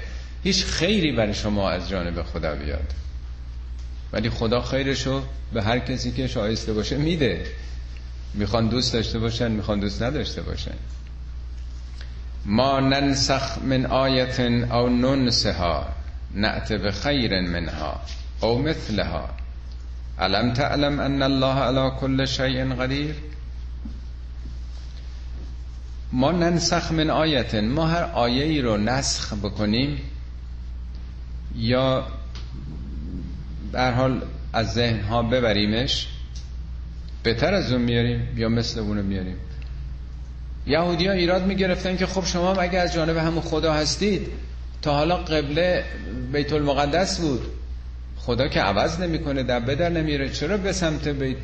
هیچ 0.45 0.65
خیری 0.65 1.13
برای 1.13 1.35
شما 1.35 1.71
از 1.71 1.89
جانب 1.89 2.23
خدا 2.23 2.55
بیاد. 2.55 2.93
ولی 4.13 4.31
خدا 4.31 4.61
خیرشو 4.61 5.23
به 5.53 5.63
هر 5.63 5.79
کسی 5.79 6.13
که 6.13 6.27
شایسته 6.27 6.73
باشه 6.73 6.97
میده. 6.97 7.45
می‌خوان 8.35 8.69
دوست 8.69 8.93
داشته 8.93 9.19
باشن 9.19 9.53
می‌خوان 9.53 9.81
دوست 9.81 10.03
نداشته 10.03 10.43
باشن. 10.43 10.75
ما 12.47 12.81
ننسخ 12.81 13.59
من 13.59 13.87
آیت 13.87 14.41
او 14.41 14.89
ننسها 14.89 15.89
نعت 16.35 16.73
به 16.73 16.93
خیر 16.93 17.41
منها 17.41 18.01
او 18.41 18.63
مثلها. 18.63 19.29
علم 20.19 20.53
تعلم 20.53 21.01
ان 21.01 21.23
الله 21.23 21.55
على 21.55 21.91
كل 22.01 22.27
شیء 22.27 22.75
قدیر؟ 22.75 23.15
ما 26.13 26.33
ننسخ 26.33 26.93
من 26.93 27.11
آیت 27.11 27.55
ما 27.55 27.87
هر 27.87 28.03
آیه 28.03 28.45
ای 28.45 28.61
رو 28.61 28.77
نسخ 28.77 29.35
بکنیم 29.35 29.99
یا 31.57 32.07
در 33.73 33.93
حال 33.95 34.23
از 34.53 34.73
ذهن 34.73 35.01
ها 35.01 35.23
ببریمش 35.23 36.09
بهتر 37.23 37.55
از 37.55 37.73
اون 37.73 37.83
میاریم 37.83 38.29
یا 38.37 38.49
مثل 38.49 38.81
اونو 38.81 39.03
میاریم؟ 39.03 39.37
یهودی 40.67 41.07
ها 41.07 41.13
ایراد 41.13 41.47
می‌گرفتن 41.47 41.97
که 41.97 42.07
خب 42.07 42.25
شما 42.25 42.55
اگه 42.55 42.79
از 42.79 42.95
جانب 42.95 43.17
همون 43.17 43.41
خدا 43.41 43.73
هستید 43.73 44.29
تا 44.83 44.95
حالا 44.95 45.17
قبله 45.17 45.85
بیت 46.33 46.53
المقدس 46.53 47.21
بود. 47.21 47.43
خدا 48.17 48.49
که 48.49 48.61
عوض 48.61 49.01
نمی‌کنه 49.01 49.43
در 49.43 49.89
نمیره. 49.89 50.29
چرا 50.29 50.57
به 50.57 50.73
سمت 50.73 51.09
بیت 51.09 51.37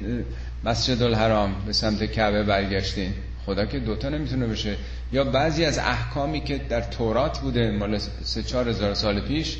مسجد 0.64 1.02
الحرام 1.02 1.54
به 1.66 1.72
سمت 1.72 2.12
کعبه 2.12 2.42
برگشتین؟ 2.44 3.12
خدا 3.46 3.66
که 3.66 3.78
دوتا 3.78 4.08
نمی‌تونه 4.08 4.46
بشه. 4.46 4.76
یا 5.12 5.24
بعضی 5.24 5.64
از 5.64 5.78
احکامی 5.78 6.40
که 6.40 6.60
در 6.68 6.80
تورات 6.80 7.38
بوده 7.38 7.70
مال 7.70 7.98
سه 8.22 8.42
چهار 8.42 8.68
هزار 8.68 8.94
سال 8.94 9.20
پیش 9.20 9.56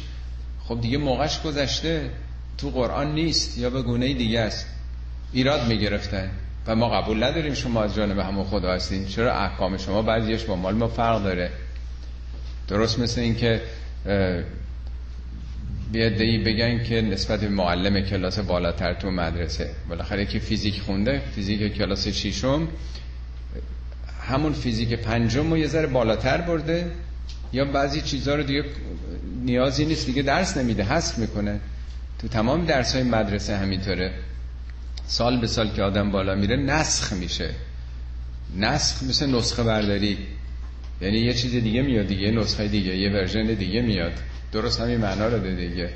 خب 0.65 0.81
دیگه 0.81 0.99
موقعش 0.99 1.43
گذشته 1.43 2.11
تو 2.59 2.71
قرآن 2.71 3.15
نیست 3.15 3.59
یا 3.59 3.71
به 3.71 3.83
گونه 3.83 4.15
دیگه 4.15 4.41
است. 4.41 4.67
ایراد 5.33 5.69
می‌گرفتن 5.69 6.31
و 6.67 6.75
ما 6.75 6.89
قبول 6.89 7.25
نداریم 7.25 7.55
شما 7.55 7.83
از 7.83 7.95
جانب 7.95 8.19
همون 8.19 8.45
خدا 8.45 8.73
هستین. 8.73 9.07
چرا 9.07 9.35
احکام 9.35 9.77
شما 9.77 10.03
بعضیش 10.03 10.45
با 10.45 10.57
مال 10.57 10.75
ما 10.75 10.89
فرق 10.89 11.23
داره؟ 11.23 11.51
درست 12.69 12.99
مثل 12.99 13.21
این 13.21 13.37
که 13.37 13.63
بیادهی 15.93 16.39
بگن 16.39 16.85
که 16.85 17.03
نسبت 17.03 17.41
به 17.41 17.49
معلم 17.49 18.01
کلاس 18.01 18.39
بالاتر 18.39 18.95
تو 18.95 19.11
مدرسه. 19.11 19.71
بالاخره 19.89 20.27
که 20.27 20.39
فیزیک 20.39 20.81
خونده 20.81 21.23
فیزیک 21.35 21.75
کلاس 21.75 22.09
شیشم 22.09 22.69
همون 24.29 24.53
فیزیک 24.53 24.93
پنجم 24.93 25.51
رو 25.51 25.59
یه 25.59 25.67
ذره 25.67 25.87
بالاتر 25.87 26.41
برده 26.41 26.91
یا 27.53 27.65
بعضی 27.65 28.01
چیزها 28.01 28.35
رو 28.35 28.43
دیگه 28.43 28.65
نیازی 29.45 29.85
نیست 29.85 30.07
دیگه 30.07 30.23
درس 30.23 30.57
نمیده 30.57 30.83
حذف 30.83 31.19
می‌کنه. 31.19 31.61
تو 32.19 32.29
تمام 32.29 32.65
درس 32.65 32.95
های 32.95 33.05
مدرسه 33.05 33.57
همینطوره. 33.57 34.13
سال 35.09 35.41
به 35.41 35.47
سال 35.47 35.71
که 35.71 35.83
آدم 35.83 36.11
بالا 36.11 36.35
میره 36.35 36.57
نسخ 36.57 37.13
میشه. 37.13 37.51
نسخ 38.57 39.03
مثل 39.03 39.35
نسخه 39.35 39.63
برداری. 39.63 40.19
یعنی 41.01 41.19
یه 41.19 41.35
چیز 41.35 41.53
دیگه 41.53 41.83
میاد 41.83 42.07
دیگه 42.07 42.31
نسخه 42.31 42.69
دیگه 42.69 42.97
یه 42.97 43.11
ورژن 43.11 43.55
دیگه 43.55 43.83
میاد. 43.83 44.13
درست 44.53 44.81
همین 44.81 44.97
معنا 44.97 45.29
رو 45.29 45.39
ده 45.39 45.55
دیگه. 45.55 45.91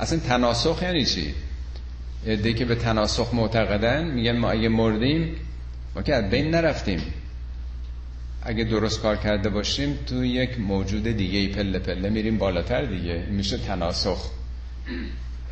اصلا 0.00 0.18
تناسخ 0.18 0.82
یعنی 0.82 1.04
چی؟ 1.04 1.34
عده 2.26 2.52
که 2.52 2.64
به 2.64 2.74
تناسخ 2.74 3.34
معتقدن 3.34 4.04
میگن 4.04 4.36
ما 4.38 4.50
اگه 4.50 4.68
مردیم 4.68 5.36
ما 5.94 6.02
که 6.02 6.14
از 6.14 6.30
بین 6.30 6.50
نرفتیم. 6.50 7.00
اگه 8.42 8.64
درست 8.64 9.00
کار 9.00 9.16
کرده 9.16 9.48
باشیم 9.48 9.98
تو 10.06 10.24
یک 10.24 10.60
موجود 10.60 11.02
دیگه 11.02 11.54
پله 11.54 11.78
پله 11.78 12.08
میریم 12.08 12.38
بالاتر 12.38 12.84
دیگه. 12.84 13.26
میشه 13.30 13.58
تناسخ. 13.58 14.30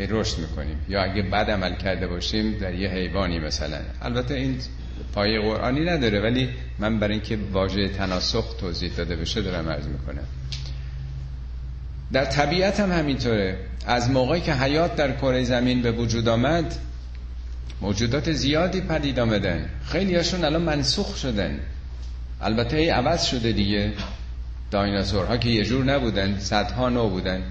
هی 0.02 0.09
رشد 0.11 0.38
می‌کنیم. 0.38 0.78
یا 0.88 1.02
اگه 1.02 1.23
بد 1.23 1.50
عمل 1.50 1.75
کرده 1.75 2.06
باشیم 2.06 2.59
در 2.59 2.75
یه 2.75 2.90
حیوانی 2.90 3.38
مثلا. 3.38 3.78
البته 4.02 4.35
این 4.35 4.59
پای 5.14 5.38
قرآنی 5.38 5.80
نداره 5.80 6.21
ولی 6.21 6.49
من 6.78 6.99
برای 6.99 7.14
اینکه 7.14 7.38
واژه 7.52 7.88
تناسخ 7.88 8.56
توضیح 8.61 8.92
داده 8.97 9.16
بشه 9.16 9.42
دارم 9.42 9.68
عرض 9.68 9.87
می‌کنم. 9.87 10.25
در 12.12 12.25
طبیعت 12.25 12.80
هم 12.80 12.92
همینطوره. 12.92 13.59
از 13.87 14.11
موقعی 14.11 14.40
که 14.40 14.54
حیات 14.54 14.97
در 14.97 15.12
کره 15.12 15.44
زمین 15.44 15.82
به 15.82 15.92
وجود 15.92 16.28
آمد 16.28 16.75
موجودات 17.80 18.32
زیادی 18.32 18.80
پدید 18.80 19.21
آمدن. 19.21 19.68
خیلی 19.87 20.14
هاشون 20.16 20.44
الان 20.44 20.62
منسوخ 20.62 21.16
شدن. 21.16 21.61
البته 22.40 22.76
ای 22.76 22.88
عوض 22.88 23.25
شده 23.25 23.52
دیگه. 23.52 23.92
دایناسورها 24.71 25.37
که 25.37 25.49
یه 25.49 25.64
جور 25.64 25.85
نبودن 25.85 26.38
صدها 26.38 26.88
نو 26.88 27.09
بودن. 27.09 27.42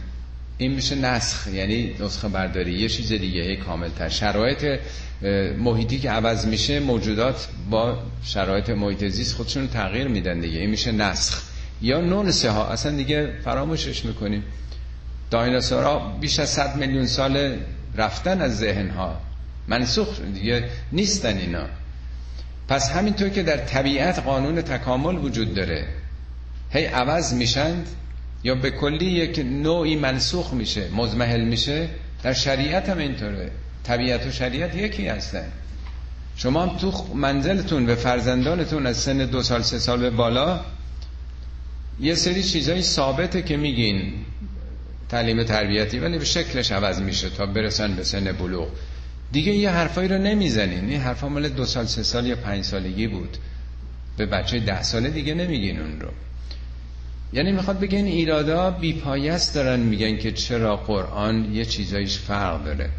این 0.58 0.72
میشه 0.72 0.96
نسخ 0.96 1.48
یعنی 1.48 1.96
نسخه 2.00 2.28
برداری. 2.28 2.74
یه 2.74 2.90
چیز 2.90 3.10
دیگه 3.14 3.56
کامل 3.56 3.90
تر 3.90 4.10
شرایط 4.10 4.80
محیطی 5.58 6.00
که 6.00 6.10
عوض 6.10 6.46
میشه 6.46 6.80
موجودات 6.80 7.48
با 7.70 7.98
شرایط 8.24 8.70
محیط 8.70 9.06
زیست 9.06 9.36
خودشون 9.36 9.68
تغییر 9.68 10.08
میدن 10.08 10.40
دیگه. 10.40 10.60
این 10.60 10.70
میشه 10.70 10.92
نسخ. 10.92 11.42
یا 11.82 12.02
نونسه 12.02 12.50
ها 12.50 12.68
اصلا 12.68 12.92
دیگه 12.98 13.34
فراموشش 13.44 14.06
می‌کنیم 14.06 14.44
دایناسورها 15.32 16.18
بیش 16.22 16.40
از 16.40 16.50
100 16.50 16.76
میلیون 16.76 17.06
سال 17.06 17.58
رفتن 17.96 18.42
از 18.42 18.58
ذهن 18.58 18.90
ها 18.90 19.22
منسوخ 19.68 20.22
دیگه 20.34 20.70
نیستن 20.92 21.38
اینا. 21.38 21.66
پس 22.68 22.92
همینطور 22.92 23.30
که 23.30 23.44
در 23.44 23.58
طبیعت 23.58 24.20
قانون 24.20 24.62
تکامل 24.62 25.18
وجود 25.18 25.54
داره. 25.54 25.88
هی 26.70 26.86
عوض 26.86 27.34
میشند 27.34 27.88
یا 28.44 28.56
به 28.56 28.72
کلی 28.72 29.06
یک 29.06 29.40
نوعی 29.40 29.96
منسوخ 29.96 30.54
میشه 30.54 30.90
مزمحل 30.96 31.42
میشه 31.42 31.90
در 32.24 32.34
شریعت 32.34 32.90
هم 32.90 32.98
اینطوره. 32.98 33.52
طبیعت 33.84 34.28
و 34.28 34.32
شریعت 34.32 34.76
یکی 34.76 35.08
هستن. 35.08 35.46
شما 36.36 36.64
هم 36.66 36.78
تو 36.78 37.08
منزلتون 37.16 37.86
به 37.86 37.96
فرزندانتون 37.96 38.86
از 38.86 38.98
سن 38.98 39.18
دو 39.18 39.44
سال 39.44 39.62
سه 39.62 39.80
سال 39.80 40.00
به 40.00 40.10
بالا 40.10 40.60
یه 42.00 42.16
سری 42.16 42.44
چیزایی 42.44 42.82
ثابته 42.82 43.42
که 43.42 43.58
میگین. 43.58 44.14
تعلیم 45.10 45.44
تربیتی 45.44 46.00
ولی 46.00 46.18
به 46.18 46.26
شکلش 46.26 46.72
عوض 46.72 47.02
میشه 47.02 47.30
تا 47.30 47.46
برسن 47.46 47.96
به 47.96 48.04
سن 48.04 48.32
بلوغ. 48.32 48.68
دیگه 49.32 49.54
یه 49.54 49.70
حرفایی 49.70 50.08
رو 50.08 50.18
نمی‌زنین. 50.18 50.90
این 50.90 51.02
حرفا 51.02 51.30
مال 51.30 51.50
دو 51.50 51.66
سال 51.66 51.86
سه 51.86 52.04
سال 52.04 52.28
یا 52.28 52.36
پنج 52.36 52.64
سالگی 52.64 53.08
بود. 53.08 53.38
به 54.18 54.26
بچه 54.26 54.60
ده 54.60 54.84
ساله 54.84 55.10
دیگه 55.10 55.34
نمیگین 55.34 55.80
اون 55.80 56.02
رو. 56.02 56.10
یعنی 57.34 57.52
می‌خواد 57.52 57.80
بگن 57.80 58.06
ایرادا 58.06 58.72
بیپایست 58.72 59.56
دارن 59.56 59.80
میگن 59.80 60.18
که 60.18 60.32
چرا 60.32 60.76
قرآن 60.76 61.54
یه 61.56 61.66
چیزایش 61.66 62.18
فرق 62.18 62.64
داره. 62.64 62.90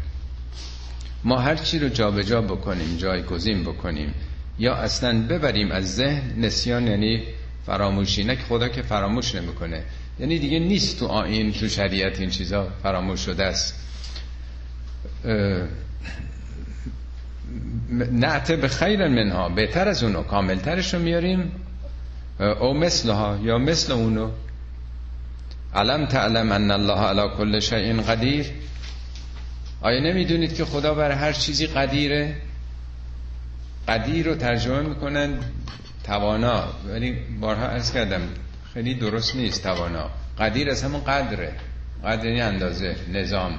ما 1.23 1.37
هر 1.39 1.55
چی 1.55 1.79
رو 1.79 1.89
جابجا 1.89 2.21
جا 2.23 2.41
بکنیم 2.41 2.97
جایگزین 2.97 3.63
بکنیم 3.63 4.13
یا 4.59 4.75
اصلا 4.75 5.21
ببریم 5.27 5.71
از 5.71 5.95
ذهن 5.95 6.21
نسیان 6.45 6.87
یعنی 6.87 7.23
فراموشی 7.65 8.23
نه 8.23 8.35
خدا 8.35 8.67
که 8.67 8.81
فراموش 8.81 9.35
نمی‌کنه. 9.35 9.83
یعنی 10.19 10.39
دیگه 10.39 10.59
نیست 10.59 10.99
تو 10.99 11.05
آین 11.07 11.51
تو 11.51 11.69
شریعت 11.69 12.19
این 12.19 12.29
چیزا 12.29 12.67
فراموش 12.83 13.19
شده 13.19 13.43
است. 13.43 13.79
نعته 18.11 18.55
به 18.55 18.67
خیر 18.67 19.07
منها. 19.07 19.49
بهتر 19.49 19.87
از 19.87 20.03
اونو. 20.03 20.23
کاملترش 20.23 20.93
رو 20.93 20.99
میاریم. 21.01 21.51
او 22.43 22.73
مثلها 22.73 23.39
یا 23.43 23.57
مثل 23.57 23.91
اونو. 23.91 24.31
علم 25.75 26.05
تعلم 26.05 26.51
ان 26.51 26.71
الله 26.71 26.99
علی 26.99 27.35
کل 27.37 27.59
شیء 27.59 28.01
قدیر؟ 28.01 28.45
آیا 29.81 29.99
نمی‌دونید 29.99 30.55
که 30.55 30.65
خدا 30.65 30.93
بر 30.93 31.11
هر 31.11 31.31
چیزی 31.33 31.67
قدیره؟ 31.67 32.35
قدیر 33.87 34.25
رو 34.25 34.35
ترجمه 34.35 34.81
می‌کنن 34.81 35.39
توانا. 36.03 36.63
ولی 36.87 37.11
بارها 37.41 37.67
ارز 37.67 37.93
کردم 37.93 38.21
خیلی 38.73 38.95
درست 38.95 39.35
نیست 39.35 39.63
توانا. 39.63 40.09
قدیر 40.39 40.69
از 40.69 40.83
همون 40.83 41.03
قدره. 41.03 41.53
قدر 42.05 42.25
یعنی 42.25 42.41
اندازه 42.41 42.95
نظام. 43.13 43.57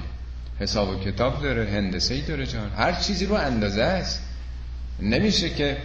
حساب 0.60 0.88
و 0.88 1.04
کتاب 1.04 1.42
داره 1.42 1.70
هندسه 1.70 2.14
ای 2.14 2.20
داره 2.20 2.46
جان 2.46 2.70
هر 2.76 2.92
چیزی 2.92 3.26
رو 3.26 3.34
اندازه 3.34 3.82
است. 3.82 4.22
نمیشه 5.00 5.50
که 5.50 5.76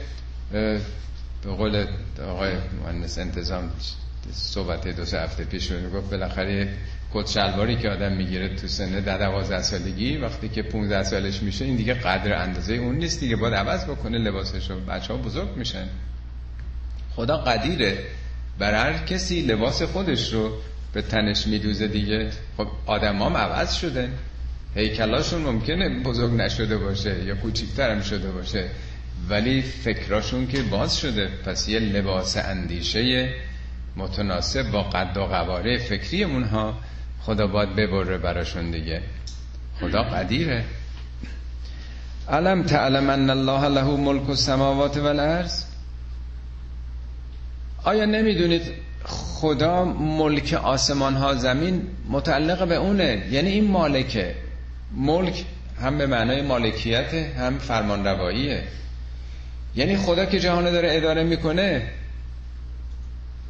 به 1.44 1.52
قول 1.52 1.86
آقای 2.28 2.52
مهندس 2.84 3.20
انتظام 3.20 3.72
صحبت 4.34 4.88
دو 4.88 5.06
سه 5.06 5.20
هفته 5.20 5.44
پیش 5.44 5.72
رو 5.72 5.90
گفت 5.90 6.10
بالاخره 6.10 6.74
کت 7.14 7.28
شلواری 7.28 7.76
که 7.76 7.90
آدم 7.90 8.12
می‌گیره 8.12 8.56
تو 8.56 8.68
سن 8.68 9.00
ده 9.00 9.18
دوازده 9.18 9.62
سالگی 9.62 10.18
وقتی 10.18 10.50
که 10.50 10.64
15 10.64 11.04
سالش 11.04 11.44
میشه 11.44 11.66
این 11.66 11.76
دیگه 11.76 11.94
قدر 11.94 12.42
اندازه 12.42 12.74
اون 12.74 12.96
نیست 12.96 13.20
دیگه 13.20 13.36
باید 13.36 13.54
عوض 13.54 13.86
بکنه 13.86 14.18
لباسش 14.18 14.70
رو. 14.70 14.80
بچه 14.80 15.14
ها 15.14 15.20
بزرگ 15.20 15.56
میشن. 15.56 15.88
خدا 17.16 17.38
قدیره. 17.38 17.98
بر 18.60 18.74
هر 18.74 19.06
کسی 19.06 19.42
لباس 19.42 19.82
خودش 19.82 20.34
رو 20.34 20.52
به 20.94 21.02
تنش 21.02 21.48
میدوزه 21.48 21.88
دیگه. 21.88 22.30
خب 22.58 22.68
آدم 22.86 23.22
هم 23.22 23.38
عوض 23.38 23.74
شده. 23.74 24.10
هیکلاشون 24.76 25.42
ممکنه 25.42 26.00
بزرگ 26.04 26.34
نشده 26.34 26.78
باشه 26.78 27.24
یا 27.24 27.36
کوچیکتر 27.36 27.92
هم 27.92 28.02
شده 28.02 28.32
باشه. 28.32 28.70
ولی 29.30 29.62
فکراشون 29.62 30.48
که 30.48 30.62
باز 30.62 30.98
شده. 30.98 31.30
پس 31.46 31.70
یه 31.70 31.80
لباس 31.80 32.38
اندیشه 32.38 33.34
متناسب 33.96 34.72
با 34.72 34.84
قد 34.84 35.18
و 35.18 35.26
قواره 35.26 35.78
فکری 35.78 36.24
اونها 36.24 36.78
خدا 37.22 37.48
باید 37.48 37.76
ببره 37.76 38.18
براشون 38.18 38.72
دیگه. 38.72 39.02
خدا 39.80 40.04
قدیره. 40.04 40.64
علم 42.30 42.64
تعلم 42.64 43.10
ان 43.10 43.30
الله 43.30 43.68
له 43.68 43.84
ملک 43.84 44.30
السماوات 44.30 44.98
والارض؟ 44.98 45.64
آیا 47.84 48.06
نمی‌دونید 48.06 48.62
خدا 49.04 49.86
ملک 49.86 50.54
آسمان 50.54 51.16
ها 51.16 51.36
زمین 51.36 51.82
متعلق 52.10 52.68
به 52.68 52.76
اونه؟ 52.76 53.28
یعنی 53.32 53.50
این 53.50 53.72
مالکه. 53.72 54.36
ملک 54.96 55.46
هم 55.82 55.98
به 55.98 56.08
معنای 56.08 56.42
مالکیت 56.42 57.14
هم 57.14 57.58
فرمان 57.58 58.06
رواییه 58.06 58.64
یعنی 59.76 59.98
خدا 59.98 60.26
که 60.26 60.40
جهان 60.40 60.72
داره 60.72 60.90
اداره 60.92 61.24
می‌کنه 61.24 61.88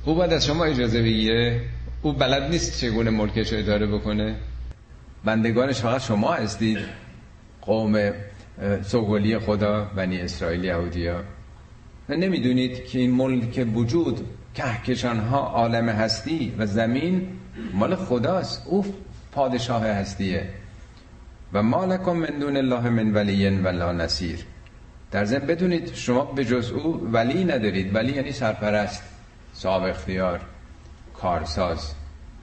او 0.05 0.15
باید 0.15 0.33
از 0.33 0.45
شما 0.45 0.65
اجازه 0.65 1.01
بگیره. 1.01 1.61
او 2.01 2.13
بلد 2.13 2.51
نیست 2.51 2.81
چگونه 2.81 3.09
ملکش 3.09 3.53
اداره 3.53 3.87
بکنه. 3.87 4.35
بندگانش 5.25 5.79
فقط 5.79 6.01
شما 6.01 6.33
هستید. 6.33 6.77
قوم 7.61 8.11
سوگلی 8.81 9.39
خدا 9.39 9.83
بنی 9.95 10.21
اسرائیل 10.21 10.63
یهودیا. 10.63 11.23
نمی‌دونید 12.09 12.85
که 12.85 12.99
این 12.99 13.11
ملک 13.11 13.67
وجود 13.75 14.25
کهکشان 14.55 15.19
ها 15.19 15.39
عالم 15.39 15.89
هستی 15.89 16.55
و 16.57 16.65
زمین 16.65 17.27
مال 17.73 17.95
خداست. 17.95 18.63
او 18.65 18.85
پادشاه 19.31 19.85
هستیه. 19.85 20.49
و 21.53 21.63
مالکم 21.63 22.13
من 22.13 22.39
دون 22.39 22.57
الله 22.57 22.89
من 22.89 23.13
ولی 23.13 23.49
ولا 23.49 23.91
نصیر. 23.91 24.39
در 25.11 25.25
ضمن 25.25 25.39
بدونید 25.39 25.93
شما 25.93 26.25
به 26.25 26.45
جز 26.45 26.71
او 26.71 27.09
ولی 27.11 27.43
ندارید. 27.43 27.95
ولی 27.95 28.13
یعنی 28.13 28.31
سرپرست 28.31 29.03
صاحب 29.53 29.83
اختیار 29.83 30.39
کارساز. 31.13 31.93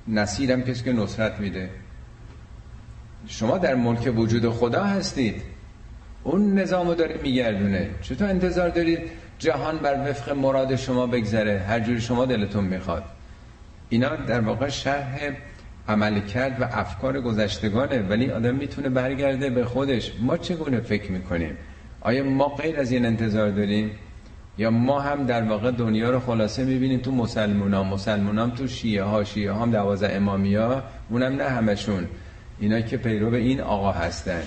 نصیرم 0.08 0.62
کسی 0.62 0.84
که 0.84 0.92
نصرت 0.92 1.40
میده. 1.40 1.70
شما 3.26 3.58
در 3.58 3.74
ملک 3.74 4.12
وجود 4.16 4.48
خدا 4.48 4.84
هستید. 4.84 5.42
اون 6.22 6.58
نظامو 6.58 6.94
داره 6.94 7.20
میگردونه. 7.22 7.90
چطور 8.02 8.28
انتظار 8.28 8.68
دارید 8.68 8.98
جهان 9.38 9.78
بر 9.78 10.10
وفق 10.10 10.32
مراد 10.32 10.76
شما 10.76 11.06
بگذره؟ 11.06 11.58
هر 11.58 11.80
جوری 11.80 12.00
شما 12.00 12.24
دلتون 12.24 12.64
می‌خواد. 12.64 13.04
اینا 13.88 14.16
در 14.16 14.40
واقع 14.40 14.68
شرح 14.68 15.18
عمل 15.88 16.20
کرد 16.20 16.60
و 16.60 16.64
افکار 16.72 17.20
گذشتگانه. 17.20 17.98
ولی 17.98 18.30
آدم 18.30 18.54
می‌تونه 18.54 18.88
برگرده 18.88 19.50
به 19.50 19.64
خودش. 19.64 20.12
ما 20.20 20.36
چگونه 20.36 20.80
فکر 20.80 21.12
می‌کنیم؟ 21.12 21.56
آیا 22.00 22.24
ما 22.24 22.48
غیر 22.48 22.80
از 22.80 22.92
این 22.92 23.06
انتظار 23.06 23.50
داریم؟ 23.50 23.90
یا 24.58 24.70
ما 24.70 25.00
هم 25.00 25.26
در 25.26 25.42
واقع 25.42 25.70
دنیا 25.70 26.10
رو 26.10 26.20
خلاصه 26.20 26.64
می‌بینیم 26.64 27.00
تو 27.00 27.12
مسلمان 27.12 27.74
ها 27.74 27.82
مسلمان 27.82 28.38
هم 28.38 28.50
تو 28.50 28.66
شیعه 28.66 29.02
ها 29.02 29.24
شیعه 29.24 29.54
هم 29.54 29.70
دوازه 29.70 30.08
امامی 30.08 30.54
ها 30.54 30.82
اونم 31.10 31.36
نه 31.36 31.44
همشون. 31.44 32.06
اینا 32.60 32.80
که 32.80 32.96
پیرو 32.96 33.30
به 33.30 33.36
این 33.36 33.60
آقا 33.60 33.92
هستن. 33.92 34.42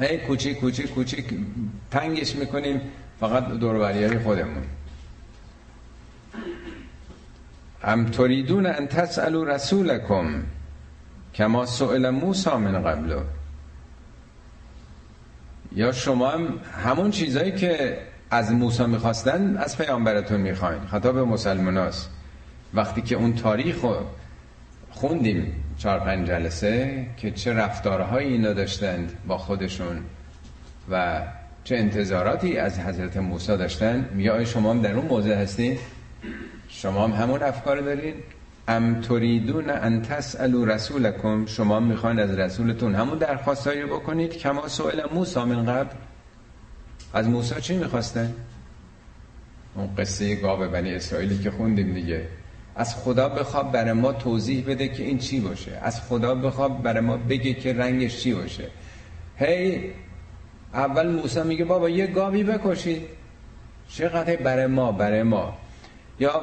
هی 0.00 0.18
کوچیک 0.18 0.60
کوچیک 0.60 0.94
کوچیک 0.94 1.24
تنگش 1.90 2.36
می‌کنیم 2.36 2.80
فقط 3.20 3.48
دوروبری 3.48 4.04
های 4.04 4.18
خودمون. 4.18 4.62
ام 7.84 8.04
تریدون 8.04 8.66
ان 8.66 8.86
تسالو 8.86 9.44
رسولکم 9.44 10.42
کما 11.34 11.66
سئل 11.66 12.10
موسی 12.10 12.50
من 12.50 12.82
قبل. 12.82 13.16
یا 15.74 15.92
شما 15.92 16.30
هم 16.30 16.60
همون 16.84 17.10
چیزایی 17.10 17.52
که 17.52 17.98
از 18.30 18.52
موسی 18.52 18.86
می‌خواستن 18.86 19.56
از 19.56 19.78
پیامبرتون 19.78 20.40
می‌خواین 20.40 20.80
خطاب 20.86 21.18
مسلمان 21.18 21.76
هست. 21.76 22.10
وقتی 22.74 23.02
که 23.02 23.16
اون 23.16 23.34
تاریخ 23.34 23.80
رو 23.80 23.96
خوندیم 24.90 25.64
چهار 25.78 26.00
پنج 26.00 26.28
جلسه 26.28 27.06
که 27.16 27.30
چه 27.30 27.52
رفتارهایی 27.52 28.32
اینا 28.32 28.52
داشتند 28.52 29.12
با 29.26 29.38
خودشون 29.38 30.00
و 30.90 31.22
چه 31.64 31.76
انتظاراتی 31.76 32.58
از 32.58 32.78
حضرت 32.78 33.16
موسی 33.16 33.56
داشتن 33.56 34.08
یا 34.16 34.44
شما 34.44 34.70
هم 34.70 34.82
در 34.82 34.94
اون 34.94 35.06
موضع 35.06 35.34
هستین 35.34 35.78
شما 36.68 37.08
هم 37.08 37.12
همون 37.22 37.42
افکار 37.42 37.80
دارین 37.80 38.14
ام 38.68 39.00
تریدون 39.00 39.70
ان 39.70 40.02
تسالو 40.02 40.64
رسولکم 40.64 41.46
شما 41.46 41.80
می‌خواین 41.80 42.18
از 42.18 42.38
رسولتون 42.38 42.94
همون 42.94 43.18
درخواستایی 43.18 43.84
بکنید؟ 43.84 44.36
کما 44.36 44.68
سوال 44.68 45.02
موسی 45.12 45.40
من 45.40 45.66
قبل. 45.66 45.94
از 47.14 47.28
موسی 47.28 47.60
چی 47.60 47.76
می‌خواستن؟ 47.76 48.34
اون 49.74 49.94
قصه 49.98 50.34
گاو 50.34 50.68
بنی 50.68 50.94
اسرائیلی 50.94 51.38
که 51.38 51.50
خوندیم 51.50 51.94
دیگه. 51.94 52.28
از 52.76 52.94
خدا 52.94 53.28
بخواب 53.28 53.72
برای 53.72 53.92
ما 53.92 54.12
توضیح 54.12 54.64
بده 54.66 54.88
که 54.88 55.02
این 55.02 55.18
چی 55.18 55.40
باشه. 55.40 55.78
از 55.82 56.00
خدا 56.00 56.34
بخواب 56.34 56.82
برای 56.82 57.00
ما 57.00 57.16
بگه 57.16 57.54
که 57.54 57.72
رنگش 57.72 58.20
چی 58.20 58.34
باشه. 58.34 58.68
هی 59.36 59.90
اول 60.74 61.08
موسی 61.08 61.42
میگه 61.42 61.64
بابا 61.64 61.88
یه 61.88 62.06
گاوی 62.06 62.44
بکشید. 62.44 63.02
چقدر 63.88 64.36
برای 64.36 64.66
ما 64.66 64.92
برای 64.92 65.22
ما. 65.22 65.54
یا 66.20 66.42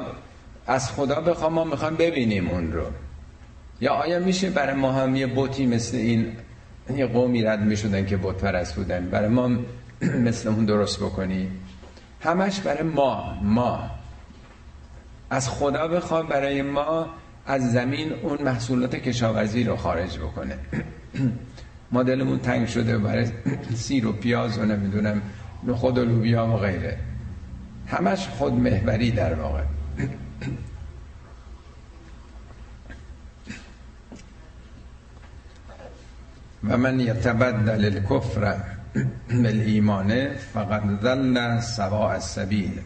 از 0.66 0.90
خدا 0.90 1.20
بخوام 1.20 1.52
ما 1.52 1.64
می‌خوام 1.64 1.96
ببینیم 1.96 2.48
اون 2.48 2.72
رو. 2.72 2.84
یا 3.80 3.92
آیا 3.92 4.18
میشه 4.18 4.50
برای 4.50 4.74
ما 4.74 4.92
هم 4.92 5.16
یه 5.16 5.26
بوتی 5.26 5.66
مثل 5.66 5.96
این 5.96 6.32
یه 6.96 7.06
قومی 7.06 7.42
رد 7.42 7.60
می‌شدن 7.60 8.06
که 8.06 8.16
بوت 8.16 8.36
پرست 8.36 8.74
بودن؟ 8.74 9.08
برای 9.10 9.28
ما 9.28 9.50
مثل 10.26 10.48
اون 10.48 10.64
درست 10.64 11.00
بکنی؟ 11.00 11.48
همش 12.20 12.60
برای 12.60 12.82
ما 12.82 13.34
ما. 13.42 13.90
از 15.30 15.48
خدا 15.48 15.88
بخواد 15.88 16.28
برای 16.28 16.62
ما 16.62 17.06
از 17.46 17.72
زمین 17.72 18.12
اون 18.12 18.42
محصولات 18.42 18.96
کشاورزی 18.96 19.64
رو 19.64 19.76
خارج 19.76 20.18
بکنه. 20.18 20.58
ما 21.92 22.02
دلمون 22.02 22.38
تنگ 22.38 22.68
شده 22.68 22.98
برای 22.98 23.26
سیر 23.74 24.06
و 24.06 24.12
پیاز 24.12 24.58
و 24.58 24.64
نمی‌دونم 24.64 25.22
نخود 25.66 25.98
و 25.98 26.04
لوبیا 26.04 26.46
و 26.46 26.56
غیره. 26.56 26.98
همش 27.86 28.28
خود 28.28 28.52
محوری 28.52 29.10
در 29.10 29.34
واقع. 29.34 29.62
و 36.68 36.76
من 36.76 37.00
یتبدل 37.00 37.84
الکفر 37.84 38.60
بالایمان 39.30 40.34
فقد 40.34 41.02
ذل 41.02 41.60
سواء 41.60 42.12
السبیل. 42.12 42.80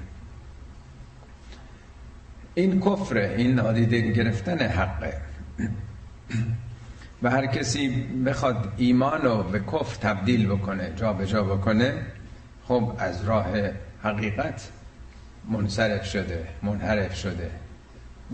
این 2.54 2.80
کفر 2.80 3.16
این 3.16 3.54
نادیده 3.54 4.00
گرفتن 4.00 4.58
حقه. 4.58 5.20
و 7.22 7.30
هر 7.30 7.46
کسی 7.46 7.88
بخواد 8.26 8.72
ایمان 8.76 9.22
رو 9.22 9.42
به 9.42 9.60
کفر 9.60 9.96
تبدیل 10.00 10.46
بکنه 10.46 10.92
جا 10.96 11.12
به 11.12 11.26
جا 11.26 11.42
بکنه 11.42 12.02
خب 12.64 12.92
از 12.98 13.24
راه 13.24 13.46
حقیقت 14.02 14.68
منصرف 15.48 16.04
شده 16.04 16.46
منحرف 16.62 17.16
شده. 17.16 17.50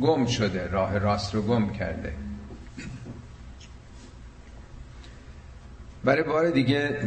گم 0.00 0.26
شده 0.26 0.68
راه 0.68 0.98
راست 0.98 1.34
رو 1.34 1.42
گم 1.42 1.72
کرده. 1.72 2.12
برای 6.04 6.22
بار 6.22 6.50
دیگه 6.50 6.98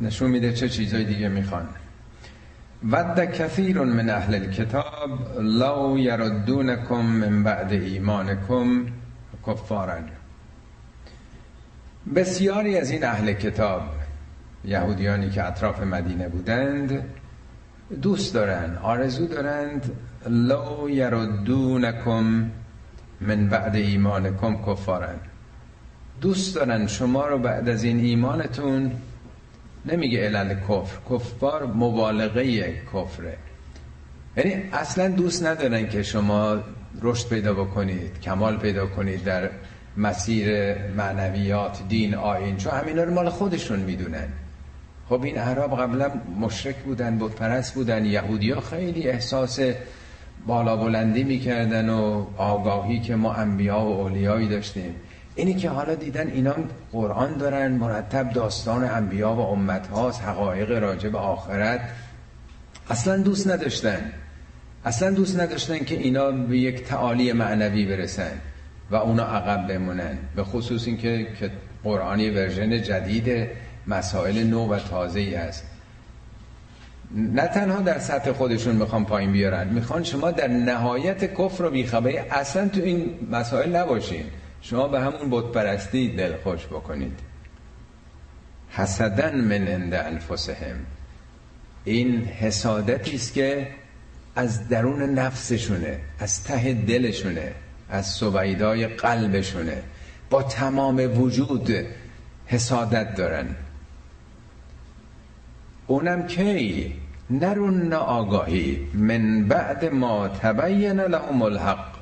نشون 0.00 0.30
میده 0.30 0.52
چه 0.52 0.68
چیزای 0.68 1.04
دیگه 1.04 1.28
می‌خوان. 1.28 1.68
ود 2.90 3.20
کثیر 3.20 3.78
من 3.78 4.10
اهل 4.10 4.34
الكتاب 4.34 5.38
لو 5.40 5.98
یردونکم 5.98 7.00
من 7.00 7.42
بعد 7.44 7.72
ایمانکم 7.72 8.86
کفارن. 9.46 10.04
بسیاری 12.14 12.78
از 12.78 12.90
این 12.90 13.04
اهل 13.04 13.32
کتاب 13.32 13.82
یهودیانی 14.64 15.30
که 15.30 15.44
اطراف 15.44 15.80
مدینه 15.80 16.28
بودند 16.28 17.04
دوست 18.02 18.34
دارند 18.34 18.78
آرزو 18.82 19.26
دارند 19.26 19.90
لو 20.28 20.90
یردونکم 20.90 22.50
من 23.20 23.48
بعد 23.48 23.76
ایمانکم 23.76 24.56
کفارن. 24.66 25.14
دوست 26.20 26.54
دارن 26.54 26.86
شما 26.86 27.26
رو 27.26 27.38
بعد 27.38 27.68
از 27.68 27.84
این 27.84 27.98
ایمانتون 27.98 28.92
نمیگه 29.84 30.20
علل 30.20 30.54
کفر 30.54 30.98
کفار 31.10 31.66
مبالغه 31.66 32.72
کفره. 32.72 33.36
یعنی 34.36 34.62
اصلا 34.72 35.08
دوست 35.08 35.46
ندارن 35.46 35.88
که 35.88 36.02
شما 36.02 36.58
رشد 37.02 37.28
پیدا 37.28 37.54
بکنید 37.54 38.20
کمال 38.20 38.56
پیدا 38.56 38.86
کنید 38.86 39.24
در 39.24 39.50
مسیر 39.96 40.74
معنویات 40.88 41.82
دین 41.88 42.14
آین 42.14 42.56
چون 42.56 42.72
همینا 42.72 43.02
رو 43.02 43.14
مال 43.14 43.28
خودشون 43.30 43.78
می‌دونن. 43.78 44.28
خب 45.08 45.22
این 45.22 45.38
اعراب 45.38 45.80
قبلا 45.80 46.10
مشرک 46.40 46.76
بودن 46.76 47.18
بود 47.18 47.34
پرست 47.34 47.74
بودن 47.74 48.04
یهودی 48.04 48.50
ها 48.50 48.60
خیلی 48.60 49.08
احساس 49.08 49.60
بالا 50.46 50.76
بلندی 50.76 51.24
می‌کردن 51.24 51.90
و 51.90 52.26
آگاهی 52.36 53.00
که 53.00 53.16
ما 53.16 53.34
انبیا 53.34 53.80
و 53.80 54.00
اولیایی 54.00 54.48
داشتیم. 54.48 54.94
اینی 55.34 55.54
که 55.54 55.70
حالا 55.70 55.94
دیدن 55.94 56.28
اینا 56.28 56.54
قرآن 56.92 57.36
دارن 57.36 57.72
مرتب 57.72 58.30
داستان 58.30 58.84
انبیا 58.84 59.34
و 59.34 59.40
امت 59.40 59.86
هاست 59.86 60.22
حقایق 60.22 60.70
راجع 60.70 61.08
به 61.08 61.18
آخرت 61.18 61.80
اصلا 62.90 63.16
دوست 63.16 63.50
نداشتن. 63.50 64.12
اصلا 64.84 65.10
دوست 65.10 65.40
نداشتن 65.40 65.78
که 65.78 65.94
اینا 65.94 66.30
به 66.30 66.58
یک 66.58 66.84
تعالی 66.84 67.32
معنوی 67.32 67.86
برسن 67.86 68.32
و 68.90 68.96
اونا 68.96 69.24
عقب 69.24 69.66
بمونن. 69.68 70.18
به 70.36 70.44
خصوص 70.44 70.86
اینکه 70.86 71.26
که 71.40 71.50
قرآنی 71.84 72.30
ورژن 72.30 72.82
جدید 72.82 73.48
مسائل 73.86 74.44
نو 74.44 74.68
و 74.68 74.78
تازه 74.78 75.20
ای 75.20 75.34
هست. 75.34 75.64
نه 77.14 77.46
تنها 77.46 77.80
در 77.80 77.98
سطح 77.98 78.32
خودشون 78.32 78.76
می‌خوان 78.76 79.04
پایین 79.04 79.32
بیارن 79.32 79.68
می‌خوان 79.68 80.04
شما 80.04 80.30
در 80.30 80.48
نهایت 80.48 81.34
کفر 81.34 81.64
و 81.64 81.70
بیخبری 81.70 82.18
اصلا 82.18 82.68
تو 82.68 82.80
این 82.80 83.28
مسائل 83.30 83.76
نباشین. 83.76 84.24
شما 84.62 84.88
به 84.88 85.00
همون 85.00 85.30
بتپرستی 85.30 86.16
دل 86.16 86.36
خوش 86.36 86.66
بکنید. 86.66 87.18
حسدن 88.70 89.40
من 89.40 89.68
عند 89.68 89.94
انفسهم. 89.94 90.76
این 91.84 92.24
حسادتی 92.24 93.16
است 93.16 93.34
که 93.34 93.68
از 94.36 94.68
درون 94.68 95.02
نفسشونه 95.02 96.00
از 96.20 96.44
ته 96.44 96.72
دلشونه 96.72 97.52
از 97.90 98.06
سویدای 98.06 98.86
قلبشونه. 98.86 99.82
با 100.30 100.42
تمام 100.42 101.20
وجود 101.20 101.70
حسادت 102.46 103.14
دارن. 103.14 103.46
اونم 105.86 106.26
کی؟ 106.26 106.92
نرون 107.30 107.92
آگاهی. 107.92 108.88
من 108.94 109.44
بعد 109.44 109.84
ما 109.84 110.28
تبین 110.28 111.00
لهم 111.00 111.42
الحق. 111.42 111.96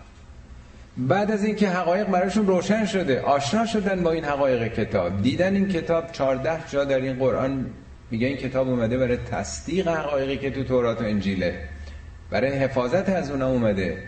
بعد 0.96 1.30
از 1.30 1.44
اینکه 1.44 1.68
حقایق 1.68 2.06
براشون 2.06 2.46
روشن 2.46 2.84
شده 2.84 3.20
آشنا 3.20 3.66
شدن 3.66 4.02
با 4.02 4.12
این 4.12 4.24
حقایق 4.24 4.74
کتاب. 4.74 5.22
دیدن 5.22 5.54
این 5.54 5.68
کتاب 5.68 6.12
14 6.12 6.50
جا 6.70 6.84
در 6.84 7.00
این 7.00 7.18
قرآن 7.18 7.66
میگه 8.10 8.26
این 8.26 8.36
کتاب 8.36 8.68
اومده 8.68 8.98
برای 8.98 9.16
تصدیق 9.16 9.88
حقایقی 9.88 10.36
که 10.36 10.50
تو 10.50 10.64
تورات 10.64 11.00
و 11.00 11.04
انجیله. 11.04 11.60
برای 12.30 12.52
حفاظت 12.52 13.08
از 13.08 13.30
اونا 13.30 13.48
اومده. 13.48 13.98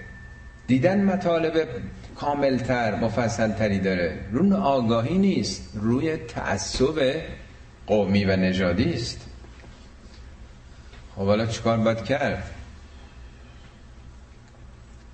دیدن 0.67 1.05
مطالب 1.05 1.69
کاملتر 2.17 2.95
مفصلتری 2.95 3.79
داره. 3.79 4.19
رو 4.33 4.57
آگاهی 4.57 5.19
نیست. 5.19 5.73
روی 5.75 6.17
تعصب 6.17 7.15
قومی 7.87 8.25
و 8.25 8.37
نژادی 8.37 8.95
است. 8.95 9.27
خب 11.17 11.27
حالا 11.27 11.47
چیکار 11.47 11.79
باید 11.79 12.05
کرد؟ 12.05 12.51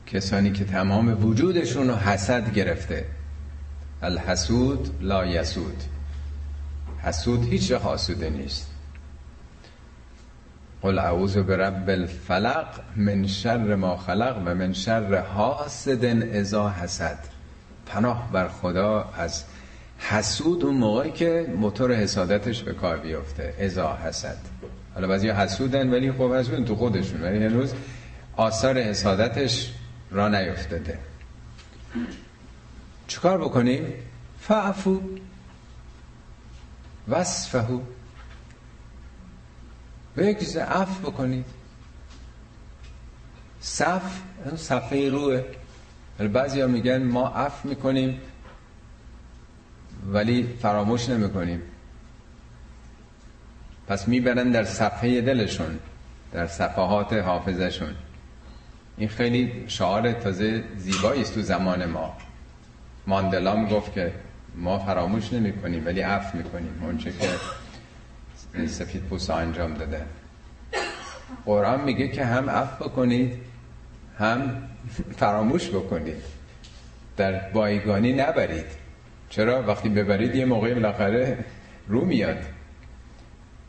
کسانی 0.06 0.52
که 0.52 0.64
تمام 0.64 1.24
وجودشون 1.24 1.88
رو 1.88 1.94
حسد 1.94 2.54
گرفته. 2.54 3.04
الحسود 4.02 4.98
لا 5.00 5.26
یسود. 5.26 5.82
حسود 7.02 7.44
هیچ 7.44 7.72
حاسوده 7.72 8.30
نیست. 8.30 8.70
قل 10.82 10.98
اعوذ 10.98 11.38
برب 11.38 11.90
الفلق 11.90 12.66
من 12.96 13.26
شر 13.26 13.74
ما 13.74 13.96
خلق 13.96 14.42
و 14.46 14.54
من 14.54 14.72
شر 14.72 15.20
حاسد 15.20 16.04
اذا 16.04 16.70
حسد. 16.70 17.18
پناه 17.86 18.32
بر 18.32 18.48
خدا 18.48 19.10
از 19.18 19.44
حسود 19.98 20.64
اون 20.64 20.74
موقعی 20.74 21.10
که 21.10 21.46
موتور 21.56 21.92
حسادتش 21.92 22.62
به 22.62 22.72
کار 22.72 22.96
بیفته. 22.96 23.54
اذا 23.58 23.96
حسد. 23.96 24.51
حالا 24.94 25.08
بعضی 25.08 25.30
حسودن 25.30 25.90
ولی 25.90 26.12
خب 26.12 26.34
حسودن 26.34 26.64
تو 26.64 26.76
خودشون. 26.76 27.22
ولی 27.22 27.44
هنوز 27.44 27.74
آثار 28.36 28.78
حسادتش 28.78 29.72
را 30.10 30.28
نیفتده 30.28 30.98
چکار 33.06 33.38
بکنیم؟ 33.38 33.94
فعفو. 34.40 35.00
وصفهو. 37.08 37.80
یک 40.16 40.56
عف 40.56 41.00
بکنید. 41.00 41.44
صف 43.60 44.20
صفحه 44.56 45.08
روه. 45.08 45.44
بعضی 46.32 46.60
ها 46.60 46.66
میگن 46.66 47.02
ما 47.02 47.28
عف 47.28 47.64
می‌کنیم 47.64 48.20
ولی 50.12 50.58
فراموش 50.62 51.08
نمی‌کنیم. 51.08 51.62
پس 53.88 54.08
می‌برن 54.08 54.50
در 54.50 54.64
صفحه 54.64 55.20
دلشون 55.20 55.78
در 56.32 56.46
صفحات 56.46 57.12
حافظشون 57.12 57.94
این 58.96 59.08
خیلی 59.08 59.64
شعار 59.66 60.12
تازه 60.12 60.64
زیبایی 60.76 61.22
است 61.22 61.34
تو 61.34 61.42
زمان 61.42 61.84
ما. 61.84 62.16
ماندلا 63.06 63.66
گفت 63.66 63.92
که 63.92 64.12
ما 64.56 64.78
فراموش 64.78 65.32
نمی 65.32 65.52
کنیم 65.52 65.86
ولی 65.86 66.00
عفو 66.00 66.38
می 66.38 66.44
کنیم 66.44 66.82
اونچه 66.82 67.12
که 67.12 67.28
سفید 68.66 69.02
پوسا 69.02 69.36
انجام 69.36 69.74
داده. 69.74 70.02
قرآن 71.44 71.80
میگه 71.80 72.08
که 72.08 72.24
هم 72.24 72.50
عفو 72.50 72.84
بکنید 72.84 73.32
هم 74.18 74.68
فراموش 75.16 75.68
بکنید. 75.68 76.22
در 77.16 77.50
بایگانی 77.50 78.12
نبرید. 78.12 78.66
چرا؟ 79.28 79.62
وقتی 79.62 79.88
ببرید 79.88 80.34
یه 80.34 80.44
موقعی 80.44 80.74
بالاخره 80.74 81.44
رو 81.88 82.04
میاد. 82.04 82.44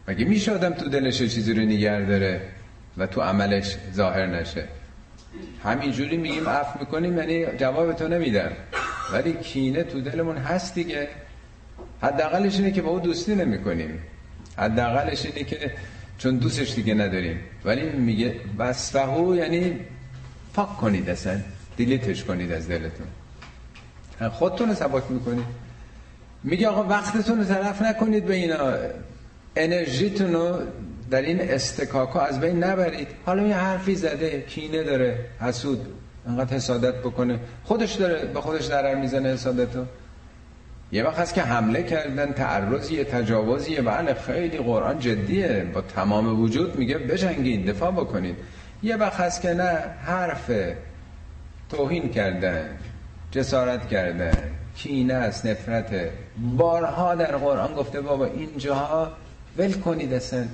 مگه 0.07 0.25
میشه 0.25 0.51
آدم 0.51 0.73
تو 0.73 0.89
دلش 0.89 1.17
چیزی 1.17 1.53
رو 1.53 1.61
نگر 1.61 2.01
داره 2.01 2.41
و 2.97 3.07
تو 3.07 3.21
عملش 3.21 3.77
ظاهر 3.93 4.25
نشه؟ 4.25 4.67
همینجوری 5.63 6.17
میگیم 6.17 6.49
عفو 6.49 6.79
می‌کنیم 6.79 7.17
یعنی 7.17 7.45
جواب 7.57 7.93
تو 7.93 8.07
نمیدن. 8.07 8.51
ولی 9.13 9.33
کینه 9.33 9.83
تو 9.83 10.01
دلمون 10.01 10.37
هست 10.37 10.75
دیگه. 10.75 11.07
حداقلش 12.01 12.55
اینه 12.55 12.71
که 12.71 12.81
با 12.81 12.89
او 12.89 12.99
دوستی 12.99 13.35
نمی‌کنیم. 13.35 13.99
حداقلش 14.57 15.25
اینه 15.25 15.43
که 15.43 15.71
چون 16.17 16.37
دوستش 16.37 16.73
دیگه 16.73 16.93
نداریم. 16.93 17.39
ولی 17.65 17.89
میگه 17.89 18.35
وصفهو 18.57 19.35
یعنی 19.35 19.79
پاک 20.53 20.77
کنید 20.77 21.09
اصلا. 21.09 21.39
دیلیتش 21.77 22.23
کنید 22.23 22.51
از 22.51 22.67
دلتون. 22.67 23.07
خودتون 24.31 24.69
رو 24.69 24.75
سباک 24.75 25.03
می‌کنید. 25.09 25.45
میگه 26.43 26.67
آقا 26.67 26.83
وقتتون 26.83 27.37
رو 27.37 27.43
طرف 27.43 27.81
نکنید 27.81 28.25
به 28.25 28.33
اینا. 28.33 28.73
انرژیتون 29.55 30.33
رو 30.33 30.59
در 31.11 31.21
این 31.21 31.41
استکاکا 31.41 32.19
از 32.19 32.39
بین 32.39 32.63
نبرید. 32.63 33.07
حالا 33.25 33.47
یه 33.47 33.55
حرفی 33.55 33.95
زده 33.95 34.41
کینه 34.41 34.83
داره 34.83 35.19
حسود. 35.41 35.79
انقدر 36.27 36.55
حسادت 36.55 36.95
بکنه. 36.95 37.39
خودش 37.63 37.93
داره 37.93 38.25
به 38.25 38.41
خودش 38.41 38.63
ضرر 38.63 38.95
می‌زنه 38.95 39.29
حسادتو. 39.29 39.85
یه 40.91 41.03
وقت 41.03 41.19
هست 41.19 41.33
که 41.33 41.41
حمله 41.41 41.83
کردن 41.83 42.33
تعرضی 42.33 43.03
تجاوزی 43.03 43.75
بله 43.75 44.13
خیلی 44.13 44.57
قرآن 44.57 44.99
جدیه. 44.99 45.65
با 45.73 45.81
تمام 45.81 46.41
وجود 46.41 46.75
میگه 46.75 46.97
بجنگید 46.97 47.69
دفاع 47.69 47.91
بکنید. 47.91 48.35
یه 48.83 48.95
وقت 48.95 49.19
هست 49.19 49.41
که 49.41 49.53
نه 49.53 49.79
حرف 50.05 50.51
توهین 51.69 52.09
کردن 52.09 52.69
جسارت 53.31 53.87
کردن 53.87 54.37
کینه 54.75 55.13
است 55.13 55.45
نفرت. 55.45 56.09
بارها 56.57 57.15
در 57.15 57.37
قرآن 57.37 57.73
گفته 57.73 58.01
بابا 58.01 58.25
اینجاها 58.25 59.11
ول 59.57 59.73
کنید 59.73 60.13
اصلا. 60.13 60.45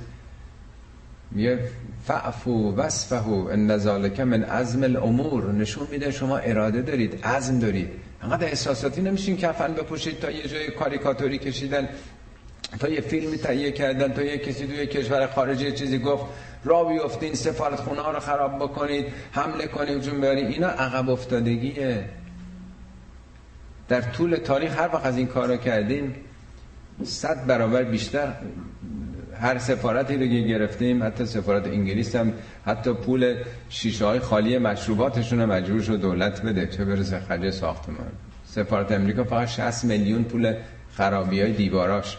میگه 1.32 1.60
فعفو 2.06 2.76
وصفهو 2.76 3.48
ان 3.48 4.24
من 4.24 4.44
عزم 4.44 4.84
الامور. 4.84 5.52
نشون 5.52 5.88
میده 5.92 6.12
شما 6.12 6.38
اراده 6.38 6.82
دارید 6.82 7.26
عزم 7.26 7.60
دارید. 7.60 7.90
انقدر 8.22 8.46
احساساتی 8.46 9.02
نمیشین 9.02 9.38
کفن 9.38 9.74
بپوشید 9.74 10.20
تا 10.20 10.32
یه 10.32 10.48
جای 10.48 10.72
کاریکاتوری 10.72 11.38
کشیدن 11.38 11.90
تا 12.80 12.90
یه 12.90 13.02
فیلمی 13.02 13.38
تهیه 13.38 13.72
کردن 13.72 14.14
تا 14.14 14.22
یه 14.22 14.38
کسی 14.38 14.68
توی 14.68 14.88
کشور 14.88 15.28
خارجی 15.28 15.72
چیزی 15.72 16.00
گفت. 16.00 16.26
را 16.64 16.84
بیفتین 16.84 17.34
سفارت 17.34 17.80
خونه 17.80 18.02
ها 18.02 18.12
رو 18.12 18.20
خراب 18.20 18.56
بکنید 18.56 19.06
حمله 19.32 19.68
کنید 19.68 20.02
جون 20.02 20.22
برید 20.22 20.48
اینا 20.48 20.68
عقب 20.68 21.10
افتادگیه. 21.10 22.06
در 23.88 24.02
طول 24.02 24.36
تاریخ 24.36 24.80
هر 24.80 24.90
وقت 24.94 25.06
از 25.06 25.18
این 25.18 25.28
کارا 25.28 25.58
کردیم 25.58 26.16
صد 27.04 27.46
برابر 27.46 27.84
بیشتر 27.84 28.34
هر 29.40 29.58
سفارتی 29.58 30.18
رو 30.18 30.28
که 30.28 30.48
گرفتیم 30.48 31.04
حتی 31.04 31.26
سفارت 31.26 31.68
انگلیس 31.68 32.16
هم 32.16 32.34
حتی 32.66 32.94
پول 32.94 33.36
شیشه 33.70 34.06
های 34.06 34.20
خالی 34.20 34.58
مشروباتشون 34.58 35.46
مجبور 35.46 35.82
شد 35.82 36.02
دولت 36.02 36.42
بده 36.42 36.68
چه 36.68 36.86
برسه 36.86 37.20
خرج 37.20 37.50
ساختمان. 37.50 38.12
سفارت 38.46 38.92
امریکا 38.92 39.24
فقط 39.24 39.48
60 39.48 39.86
میلیون 39.86 40.24
پول 40.24 40.54
خرابی 40.92 41.42
های 41.42 41.54
دیواراش 41.54 42.18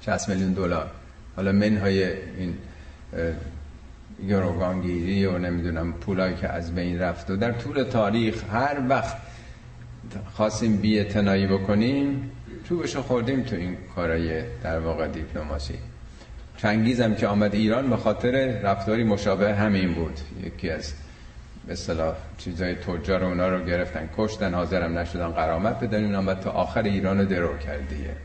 60 0.00 0.28
میلیون 0.28 0.52
دلار. 0.52 0.90
حالا 1.36 1.52
منهای 1.52 2.04
این 2.04 2.54
گروگانگیری 4.28 5.26
و 5.26 5.38
نمی‌دونم 5.38 5.92
پولایی 5.92 6.34
که 6.34 6.48
از 6.48 6.74
بین 6.74 6.98
رفت 6.98 7.30
و 7.30 7.36
در 7.36 7.52
طول 7.52 7.82
تاریخ 7.82 8.44
هر 8.52 8.76
وقت 8.88 9.16
خواستیم 10.34 10.76
بی 10.76 11.00
اتنایی 11.00 11.46
بکنیم 11.46 12.30
چوبشو 12.68 13.02
خوردیم 13.02 13.42
تو 13.42 13.56
این 13.56 13.76
کارای 13.94 14.42
در 14.62 14.78
واقع 14.78 15.06
دیپلماسی. 15.06 15.78
چنگیزم 16.56 17.14
که 17.14 17.26
آمد 17.26 17.54
ایران 17.54 17.90
به 17.90 17.96
خاطر 17.96 18.60
رفتاری 18.60 19.04
مشابه 19.04 19.54
همین 19.54 19.94
بود. 19.94 20.20
یکی 20.42 20.70
از 20.70 20.92
به 21.66 21.72
اصطلاح 21.72 22.14
چیزای 22.38 22.74
تجار 22.74 23.24
اونا 23.24 23.48
رو 23.48 23.64
گرفتن 23.64 24.08
کشتن 24.16 24.54
حاضرم 24.54 24.98
نشدن 24.98 25.28
قرامت 25.28 25.80
بدن 25.80 26.04
اون 26.04 26.14
آمد 26.14 26.40
تا 26.40 26.50
آخر 26.50 26.82
ایران 26.82 27.18
رو 27.18 27.24
درو 27.24 27.58
کردیه 27.58 28.16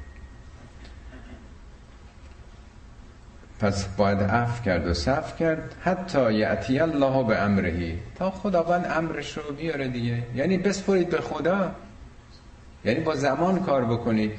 پس 3.60 3.86
باید 3.86 4.19
عفو 4.19 4.63
کرد 4.63 4.88
و 4.88 4.93
صف 4.93 5.39
کرد. 5.39 5.75
حتی 5.82 6.34
یعطی 6.34 6.80
الله 6.80 7.23
به 7.23 7.38
امرهی 7.38 7.99
تا 8.15 8.32
خداوند 8.32 8.86
امرش 8.86 9.38
رو 9.38 9.54
بیاره 9.54 9.88
دیگه. 9.88 10.23
یعنی 10.36 10.58
بسپرید 10.58 11.10
به 11.10 11.21
خدا. 11.21 11.71
یعنی 12.86 13.00
با 13.00 13.15
زمان 13.15 13.60
کار 13.60 13.86
بکنید. 13.86 14.32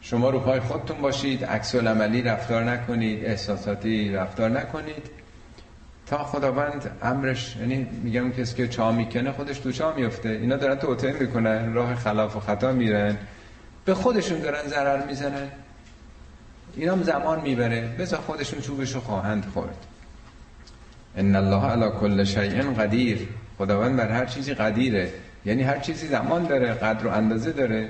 شما 0.00 0.30
رو 0.30 0.40
پای 0.40 0.60
خودتون 0.60 1.00
باشید 1.00 1.44
عکس 1.44 1.74
عملی 1.74 2.22
رفتار 2.22 2.64
نکنید 2.64 3.24
احساساتی 3.24 4.12
رفتار 4.12 4.50
نکنید. 4.50 5.10
تا 6.06 6.24
خداوند 6.24 6.90
امرش 7.02 7.56
یعنی 7.56 7.86
میگم 8.02 8.32
کسی 8.32 8.54
که 8.54 8.68
چا 8.68 8.92
می‌کنه 8.92 9.32
خودش 9.32 9.58
تو 9.58 9.72
چا 9.72 9.94
میفته. 9.94 10.28
اینا 10.28 10.56
دارن 10.56 10.76
توطئه 10.76 11.12
می‌کنن 11.12 11.72
راه 11.74 11.94
خلاف 11.94 12.36
و 12.36 12.40
خطا 12.40 12.72
میرن. 12.72 13.16
به 13.84 13.94
خودشون 13.94 14.40
دارن 14.40 14.68
ضرر 14.68 15.06
می‌زنن. 15.06 15.48
اینا 16.76 16.92
هم 16.92 17.02
زمان 17.02 17.40
می‌بره. 17.40 17.80
بذار 17.98 18.20
خودشون 18.20 18.60
چوبشو 18.60 19.00
خواهند 19.00 19.44
خورد. 19.54 19.86
ان 21.16 21.36
الله 21.36 21.64
علی 21.64 21.90
کل 22.00 22.24
شیء 22.24 22.62
قدیر. 22.62 23.28
خداوند 23.58 23.96
بر 23.96 24.08
هر 24.08 24.26
چیزی 24.26 24.54
قدیره. 24.54 25.12
یعنی 25.44 25.62
هر 25.62 25.78
چیزی 25.78 26.06
زمان 26.06 26.46
داره 26.46 26.74
قدر 26.74 27.06
و 27.06 27.10
اندازه 27.10 27.52
داره. 27.52 27.88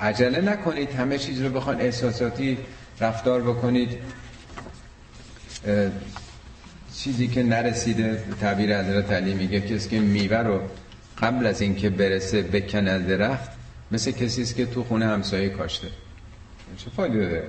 عجله 0.00 0.40
نکنید 0.40 0.90
همه 0.90 1.18
چیز 1.18 1.42
رو 1.42 1.50
بخوان 1.50 1.80
احساساتی 1.80 2.58
رفتار 3.00 3.42
بکنید. 3.42 3.98
چیزی 6.96 7.28
که 7.28 7.42
نرسیده 7.42 8.22
تعبیر 8.40 8.80
حضرت 8.80 9.12
علی 9.12 9.34
میگه 9.34 9.60
کسی 9.60 9.88
که 9.88 10.00
میوه 10.00 10.36
رو 10.36 10.60
قبل 11.22 11.46
از 11.46 11.60
اینکه 11.60 11.90
برسه 11.90 12.42
بکنه 12.42 12.98
درخت 12.98 13.50
مثل 13.90 14.10
کسی 14.10 14.42
است 14.42 14.56
که 14.56 14.66
تو 14.66 14.84
خونه 14.84 15.06
همسایه 15.06 15.48
کاشته. 15.48 15.88
چه 16.76 16.90
فایده 16.90 17.18
داره؟ 17.18 17.48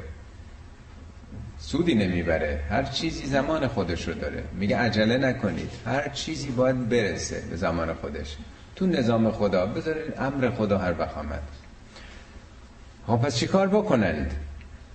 سودی 1.72 1.96
نمی‌بره. 1.96 2.60
هر 2.70 2.84
چیزی 2.84 3.26
زمان 3.26 3.68
خودش 3.68 4.08
رو 4.08 4.14
داره. 4.14 4.44
میگه 4.54 4.78
عجله 4.78 5.18
نکنید. 5.18 5.72
هر 5.86 6.10
چیزی 6.10 6.50
باید 6.50 6.90
برسه 6.90 7.44
به 7.50 7.56
زمان 7.56 7.94
خودش. 7.94 8.38
تو 8.76 8.86
نظام 8.88 9.32
خدا 9.32 9.66
بذارید 9.66 10.14
امر 10.18 10.50
خدا 10.50 10.78
هر 10.78 11.00
وقت 11.00 11.18
آمد. 11.18 11.42
خب 13.08 13.16
پس 13.18 13.36
چیکار 13.36 13.68
بکنند؟ 13.68 14.36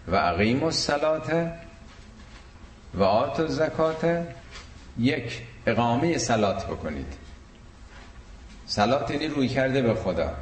و 0.09 0.15
اقیم 0.15 0.65
الصلات 0.65 1.53
و 2.95 3.03
آت 3.03 3.41
و 3.41 3.47
زکات 3.47 4.25
یک 4.99 5.43
اقامه 5.67 6.19
سلات 6.19 6.67
بکنید. 6.67 7.13
سلات 8.67 9.11
یعنی 9.11 9.29
روی 9.29 9.49
کرده 9.49 9.83
به 9.83 9.95
خدا. 9.95 10.35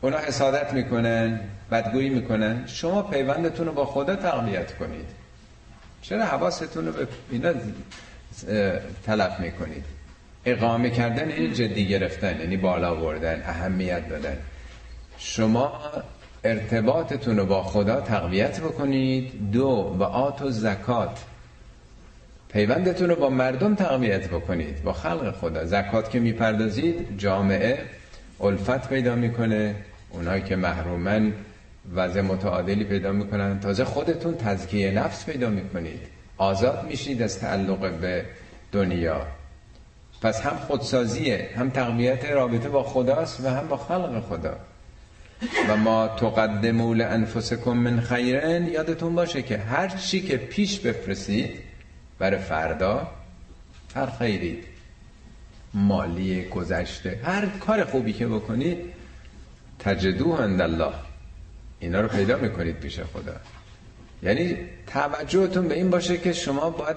اونا 0.00 0.18
حسادت 0.18 0.72
می‌کنن. 0.72 1.40
بدگویی 1.70 2.08
می‌کنن 2.08 2.66
شما 2.66 3.02
پیوندتون 3.02 3.66
رو 3.66 3.72
با 3.72 3.86
خدا 3.86 4.16
تقویت 4.16 4.76
کنید. 4.78 5.06
چرا 6.02 6.24
حواستون 6.24 6.86
رو 6.86 6.92
به 6.92 7.08
اینا 7.30 7.52
تلف 9.06 9.40
می‌کنید؟ 9.40 9.84
اقامه 10.44 10.90
کردن 10.90 11.28
این 11.30 11.52
جدی 11.52 11.88
گرفتن 11.88 12.40
یعنی 12.40 12.56
بالا 12.56 12.94
بردن 12.94 13.42
اهمیت 13.46 14.08
دادن. 14.08 14.36
شما 15.18 15.80
ارتباطتون 16.44 17.36
رو 17.36 17.46
با 17.46 17.62
خدا 17.62 18.00
تقویت 18.00 18.60
بکنید. 18.60 19.50
دو 19.52 19.96
و 19.98 20.02
آت 20.02 20.42
و 20.42 20.50
زکات. 20.50 21.24
پیوندتون 22.52 23.08
رو 23.08 23.16
با 23.16 23.30
مردم 23.30 23.74
تقویت 23.74 24.28
بکنید. 24.28 24.82
با 24.82 24.92
خلق 24.92 25.34
خدا. 25.34 25.64
زکات 25.64 26.10
که 26.10 26.20
می‌پردازید 26.20 27.18
جامعه 27.18 27.78
الفت 28.40 28.88
پیدا 28.88 29.14
می‌کنه. 29.14 29.74
اونایی 30.10 30.42
که 30.42 30.56
محرومن 30.56 31.32
وضع 31.94 32.20
متعادلی 32.20 32.84
پیدا 32.84 33.12
می‌کنن. 33.12 33.60
تازه 33.60 33.84
خودتون 33.84 34.36
تزکیه 34.36 34.90
نفس 34.90 35.24
پیدا 35.24 35.48
می‌کنید. 35.50 36.00
آزاد 36.36 36.86
میشید 36.88 37.22
از 37.22 37.40
تعلق 37.40 37.90
به 37.90 38.24
دنیا. 38.72 39.26
پس 40.22 40.40
هم 40.40 40.56
خودسازیه 40.56 41.50
هم 41.56 41.70
تقویت 41.70 42.24
رابطه 42.24 42.68
با 42.68 42.82
خداست 42.82 43.40
و 43.44 43.48
هم 43.48 43.68
با 43.68 43.76
خلق 43.76 44.20
خدا. 44.20 44.56
و 45.68 45.76
ما 45.76 46.08
تقدموا 46.08 46.94
لانفسکم 46.94 47.72
من 47.72 48.00
خیرن. 48.00 48.66
یادتون 48.66 49.14
باشه 49.14 49.42
که 49.42 49.58
هر 49.58 49.88
چی 49.88 50.20
که 50.20 50.36
پیش 50.36 50.80
بفرستید 50.80 51.50
برای 52.18 52.38
فردا 52.38 53.08
هر 53.94 54.06
خیری. 54.06 54.58
مالی 55.74 56.44
گذشته 56.44 57.20
هر 57.24 57.46
کار 57.46 57.84
خوبی 57.84 58.12
که 58.12 58.26
بکنید 58.26 58.78
تجدو 59.78 60.32
عند 60.32 60.60
الله. 60.60 60.92
اینا 61.80 62.00
رو 62.00 62.08
پیدا 62.08 62.36
می‌کنید 62.36 62.76
پیش 62.76 63.00
خدا. 63.00 63.36
یعنی 64.22 64.56
توجهتون 64.86 65.68
به 65.68 65.74
این 65.74 65.90
باشه 65.90 66.18
که 66.18 66.32
شما 66.32 66.70
باید 66.70 66.96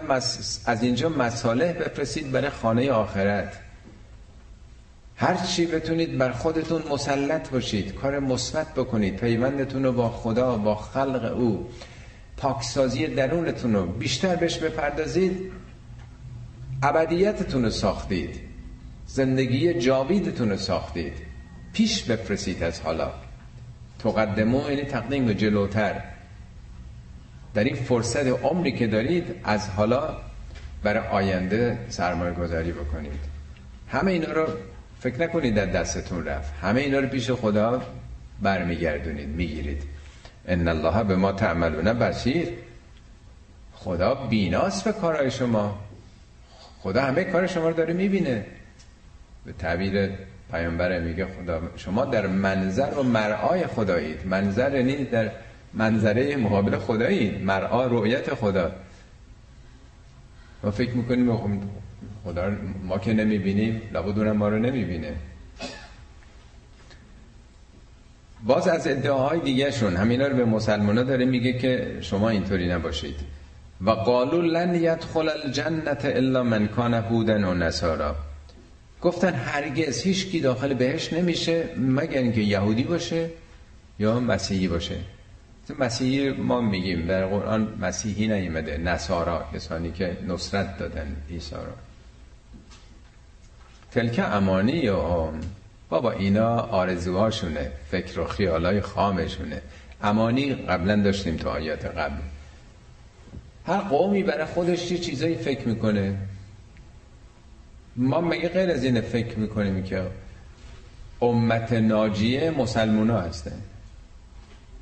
از 0.66 0.84
اینجا 0.84 1.10
مصالح 1.10 1.74
بفرستید 1.74 2.32
برای 2.32 2.50
خانه 2.50 2.92
آخرت. 2.92 3.60
هر 5.16 5.46
چی 5.46 5.66
بتونید 5.66 6.18
بر 6.18 6.32
خودتون 6.32 6.84
مسلط 6.92 7.50
باشید 7.50 7.94
کار 7.94 8.20
مثبت 8.20 8.74
بکنید 8.74 9.16
پیوندتون 9.16 9.84
رو 9.84 9.92
با 9.92 10.10
خدا 10.10 10.58
با 10.58 10.76
خلق 10.76 11.34
او 11.38 11.70
پاکسازی 12.38 13.08
درونتون 13.08 13.74
رو 13.74 13.86
بیشتر 13.86 14.36
بهش 14.36 14.58
بپردازید 14.58 15.52
ابدیتتون 16.84 17.64
رو 17.64 17.70
ساختید 17.70 18.40
زندگی 19.08 19.74
جاویدتون 19.74 20.50
رو 20.50 20.58
ساختید 20.58 21.14
پیش 21.74 22.04
بفرستید 22.04 22.64
از 22.64 22.82
حالا. 22.82 23.12
تقدمو 24.04 24.70
یعنی 24.70 24.84
تقدیم 24.84 25.34
جلوتر. 25.34 26.02
در 27.54 27.64
این 27.64 27.76
فرصت 27.76 28.26
عمری 28.26 28.72
که 28.72 28.88
دارید 28.88 29.36
از 29.44 29.70
حالا 29.70 30.18
برای 30.84 31.08
آینده 31.08 31.78
سرمایه 31.90 32.34
گذاری 32.34 32.72
بکنید. 32.72 33.20
همه 33.90 34.12
اینا 34.12 34.32
رو 34.32 34.48
فکر 35.00 35.22
نکنید 35.22 35.56
در 35.56 35.66
دستتون 35.66 36.26
رفت. 36.26 36.54
همه 36.62 36.82
اینا 36.82 37.00
رو 37.00 37.08
پیش 37.08 37.32
خدا 37.32 37.82
برمیگردونید 38.42 39.30
می‌گیرید. 39.30 39.84
ان 40.48 40.68
الله 40.68 41.04
به 41.04 41.16
ما 41.16 41.32
تعملون 41.32 41.94
بسیر 41.94 42.48
خدا 43.74 44.16
بیناست 44.16 44.84
به 44.84 44.92
کارهای 44.92 45.32
شما. 45.32 45.80
خدا 46.80 47.02
همه 47.02 47.24
کار 47.24 47.48
شما 47.48 47.68
رو 47.68 47.74
داره 47.74 47.94
می‌بینه. 47.94 48.46
به 49.46 49.54
تعبیر 49.54 50.10
پیامبر 50.52 51.00
میگه 51.00 51.26
خدا 51.26 51.62
شما 51.76 52.06
در 52.06 52.28
منظر 52.28 52.90
و 53.00 53.04
مرعای 53.04 53.68
خدایید. 53.68 54.28
منظر 54.28 54.76
یعنی 54.76 55.06
در 55.06 55.32
منظره 55.74 56.36
مقابل 56.36 56.78
خدایید. 56.78 57.44
مرعا 57.44 57.86
رؤیت 57.86 58.34
خدا. 58.34 58.72
ما 60.64 60.72
فکر 60.72 60.92
می‌کنیم 60.92 61.62
خدا 62.24 62.52
ما 62.84 63.00
که 63.00 63.14
نمی‌بینیم 63.14 63.82
لابد 63.94 64.20
اونم 64.20 64.38
ما 64.38 64.50
رو 64.50 64.60
نمی‌بینه. 64.60 65.14
باز 68.44 68.68
از 68.68 68.88
ادعاهای 68.88 69.40
دیگه 69.40 69.72
شون 69.72 69.96
همینا 69.96 70.28
رو 70.28 70.36
به 70.36 70.46
مسلمان 70.46 71.04
داره 71.04 71.26
میگه 71.26 71.54
که 71.54 71.98
شما 72.02 72.30
اینطوری 72.30 72.68
نباشید. 72.68 73.16
و 73.82 73.90
قالو 73.90 74.42
لن 74.42 74.76
یدخل 74.76 75.30
الجنت 75.30 76.06
الا 76.06 76.44
من 76.44 76.68
کان 76.68 76.94
هودن 76.94 77.44
و 77.44 77.54
نصارا. 77.54 78.16
گفتن 79.02 79.34
هرگز 79.34 80.02
هیچ 80.02 80.28
کی 80.28 80.40
داخل 80.40 80.74
بهش 80.74 81.14
نمیشه 81.14 81.70
مگر 81.78 82.22
اینکه 82.22 82.42
یهودی 82.42 82.84
باشه 82.84 83.30
یا 84.00 84.20
مسیحی 84.20 84.68
باشه. 84.68 84.96
مسیحی 85.80 86.30
ما 86.30 86.62
میگیم 86.62 87.06
در 87.06 87.26
قرآن 87.26 87.78
مسیحی 87.82 88.28
نیمده 88.28 88.78
نصارا 88.78 89.46
کسانی 89.54 89.92
که 89.92 90.18
نصرت 90.28 90.78
دادن 90.78 91.16
عیسی 91.30 91.56
را 91.56 91.76
تلک 93.92 94.20
امانی 94.20 94.72
یا 94.72 95.34
بابا 95.90 96.12
اینا 96.12 96.58
آرزوهاشونه 96.58 97.72
فکر 97.92 98.20
و 98.20 98.26
خیالای 98.26 98.82
خامشونه. 98.82 99.62
امانی 100.04 100.54
قبلا 100.54 100.96
داشتیم 100.96 101.36
تو 101.36 101.50
آیات 101.50 101.86
قبل. 101.86 102.22
هر 103.68 103.78
قومی 103.78 104.24
برای 104.24 104.46
خودش 104.46 104.92
یه 104.92 104.98
چیزایی 104.98 105.36
فکر 105.36 105.68
می‌کنه. 105.68 106.18
ما 107.96 108.22
مگه 108.22 108.50
غیر 108.50 108.70
از 108.70 108.84
این 108.84 109.02
فکر 109.02 109.40
می‌کنیم 109.40 109.84
که 109.84 110.02
امت 111.22 111.74
ناجیه 111.74 112.52
مسلمان 112.52 113.10
ها 113.10 113.22
هستن؟ 113.22 113.62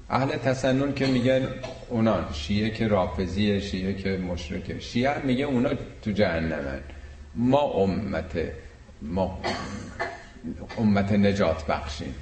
اهل 0.09 0.27
تسنن 0.37 0.93
که 0.93 1.07
میگن 1.07 1.47
اونا 1.89 2.33
شیعه 2.33 2.69
که 2.69 2.87
رافضیه 2.87 3.59
شیعه 3.59 3.93
که 3.93 4.17
مشرکه. 4.17 4.79
شیعه 4.79 5.25
میگه 5.25 5.45
اونا 5.45 5.69
تو 6.01 6.11
جهنمن. 6.11 6.79
ما 7.35 7.61
امت 7.61 8.37
ما 9.01 9.39
امت 10.77 11.11
نجات 11.11 11.65
بخشیم. 11.65 12.15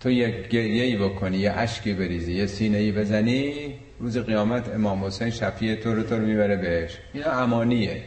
تو 0.00 0.10
یک 0.10 0.48
گریه 0.48 0.98
بکنی 0.98 1.36
یه 1.36 1.52
اشکی 1.52 1.94
بریزی 1.94 2.32
یه 2.32 2.46
سینه 2.46 2.78
ای 2.78 2.92
بزنی 2.92 3.74
روز 4.00 4.18
قیامت 4.18 4.68
امام 4.68 5.04
حسین 5.04 5.30
شفیه 5.30 5.76
تو 5.76 5.94
رو 5.94 6.02
تو 6.02 6.14
رو 6.18 6.26
می‌بره 6.26 6.56
بهش. 6.56 6.98
اینا 7.12 7.30
امانیه. 7.30 8.02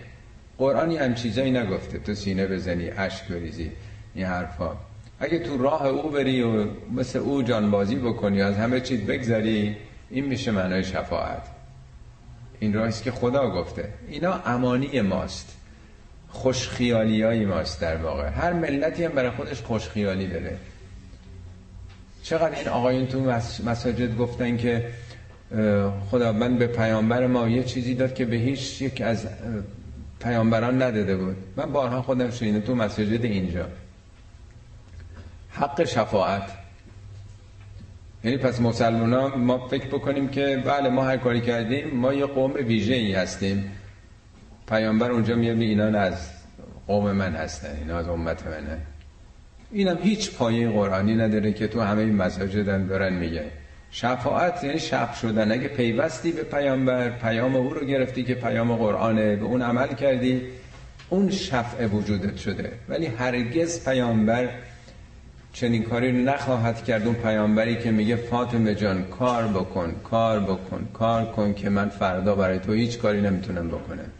قرآنی 0.57 0.97
هم 0.97 1.13
چیزایی 1.13 1.51
نگفته. 1.51 1.97
تو 1.99 2.15
سینه 2.15 2.47
بزنی 2.47 2.89
اشک 2.89 3.27
بریزی 3.27 3.71
این 4.15 4.25
حرفا. 4.25 4.71
اگه 5.19 5.39
تو 5.39 5.57
راه 5.57 5.85
او 5.85 6.09
بری 6.09 6.41
و 6.41 6.65
مثل 6.91 7.19
او 7.19 7.41
جانبازی 7.41 7.95
بکنی 7.95 8.41
از 8.41 8.55
همه 8.55 8.81
چیز 8.81 9.01
بگذری 9.01 9.75
این 10.09 10.25
میشه 10.25 10.51
معنای 10.51 10.83
شفاعت. 10.83 11.43
این 12.59 12.73
راهیست 12.73 13.03
که 13.03 13.11
خدا 13.11 13.49
گفته. 13.49 13.89
اینا 14.07 14.33
امانی 14.45 15.01
ماست. 15.01 15.57
خوشخیالی 16.29 17.21
های 17.21 17.45
ماست 17.45 17.81
در 17.81 17.97
واقع. 17.97 18.29
هر 18.29 18.53
ملتی 18.53 19.03
هم 19.03 19.11
برای 19.11 19.31
خودش 19.31 19.61
خوشخیالی 19.61 20.27
داره. 20.27 20.57
چقدر 22.23 22.59
این 22.59 22.67
آقایون 22.67 23.07
تو 23.07 23.19
مساجد 23.65 24.17
گفتن 24.17 24.57
که 24.57 24.85
خداوند 26.11 26.59
به 26.59 26.67
پیامبر 26.67 27.27
ما 27.27 27.49
یه 27.49 27.63
چیزی 27.63 27.95
داد 27.95 28.13
که 28.13 28.25
به 28.25 28.35
هیچ 28.35 28.81
یک 28.81 29.01
از 29.01 29.27
پیامبران 30.23 30.81
نداده 30.81 31.15
بود. 31.17 31.35
من 31.55 31.65
بارها 31.65 32.01
خودم 32.01 32.31
شنیدم 32.31 32.59
تو 32.59 32.75
مساجد 32.75 33.25
اینجا. 33.25 33.67
حق 35.49 35.83
شفاعت. 35.83 36.51
یعنی 38.23 38.37
پس 38.37 38.61
مسلمان 38.61 39.39
ما 39.39 39.67
فکر 39.67 39.87
بکنیم 39.87 40.27
که 40.27 40.63
بله 40.65 40.89
ما 40.89 41.03
هر 41.03 41.17
کاری 41.17 41.41
کردیم 41.41 41.87
ما 41.89 42.13
یه 42.13 42.25
قوم 42.25 42.53
ویژه 42.53 42.93
ای 42.93 43.13
هستیم. 43.13 43.71
پیامبر 44.67 45.11
اونجا 45.11 45.35
میاد 45.35 45.59
اینا 45.59 45.99
از 45.99 46.29
قوم 46.87 47.11
من 47.11 47.35
هستن 47.35 47.75
اینا 47.79 47.97
از 47.97 48.07
امت 48.07 48.47
منه 48.47 48.81
اینم 49.71 49.97
هیچ 49.97 50.31
پایه 50.31 50.69
قرآنی 50.69 51.15
نداره 51.15 51.53
که 51.53 51.67
تو 51.67 51.81
همه 51.81 51.99
این 51.99 52.15
مساجدن 52.15 52.87
دارن 52.87 53.13
میگه 53.13 53.43
شفاعت 53.95 54.63
یعنی 54.63 54.79
شف 54.79 55.19
شدن. 55.19 55.51
اگه 55.51 55.67
پیوستی 55.67 56.31
به 56.31 56.43
پیامبر 56.43 57.09
پیام 57.09 57.55
او 57.55 57.73
رو 57.73 57.85
گرفتی 57.85 58.23
که 58.23 58.35
پیام 58.35 58.75
قرآنه 58.75 59.35
به 59.35 59.45
اون 59.45 59.61
عمل 59.61 59.87
کردی 59.87 60.41
اون 61.09 61.29
شفع 61.29 61.85
وجودت 61.85 62.37
شده. 62.37 62.71
ولی 62.89 63.05
هرگز 63.05 63.85
پیامبر 63.85 64.49
چنین 65.53 65.83
کاری 65.83 66.23
نخواهد 66.23 66.83
کرد. 66.83 67.05
اون 67.05 67.15
پیامبری 67.15 67.75
که 67.75 67.91
میگه 67.91 68.15
فاطمه 68.15 68.75
جان 68.75 69.03
کار 69.03 69.47
بکن 69.47 69.95
کار 70.03 70.39
بکن 70.39 70.87
کار 70.93 71.25
کن 71.25 71.53
که 71.53 71.69
من 71.69 71.89
فردا 71.89 72.35
برای 72.35 72.59
تو 72.59 72.73
هیچ 72.73 72.99
کاری 72.99 73.21
نمی‌تونم 73.21 73.67
بکنم. 73.67 74.11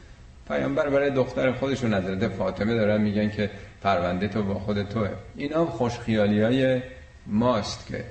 پیامبر 0.48 0.90
برای 0.90 1.10
دختر 1.10 1.52
خودشون 1.52 1.94
حضرت 1.94 2.28
فاطمه 2.28 2.74
دارن 2.74 3.02
میگن 3.02 3.30
که 3.30 3.50
پرونده 3.82 4.28
تو 4.28 4.44
با 4.44 4.54
خود 4.54 4.84
توه. 4.84 5.10
اینا 5.36 5.66
خوشخیالی 5.66 6.42
های 6.42 6.82
ماست 7.28 7.88
که 7.88 8.04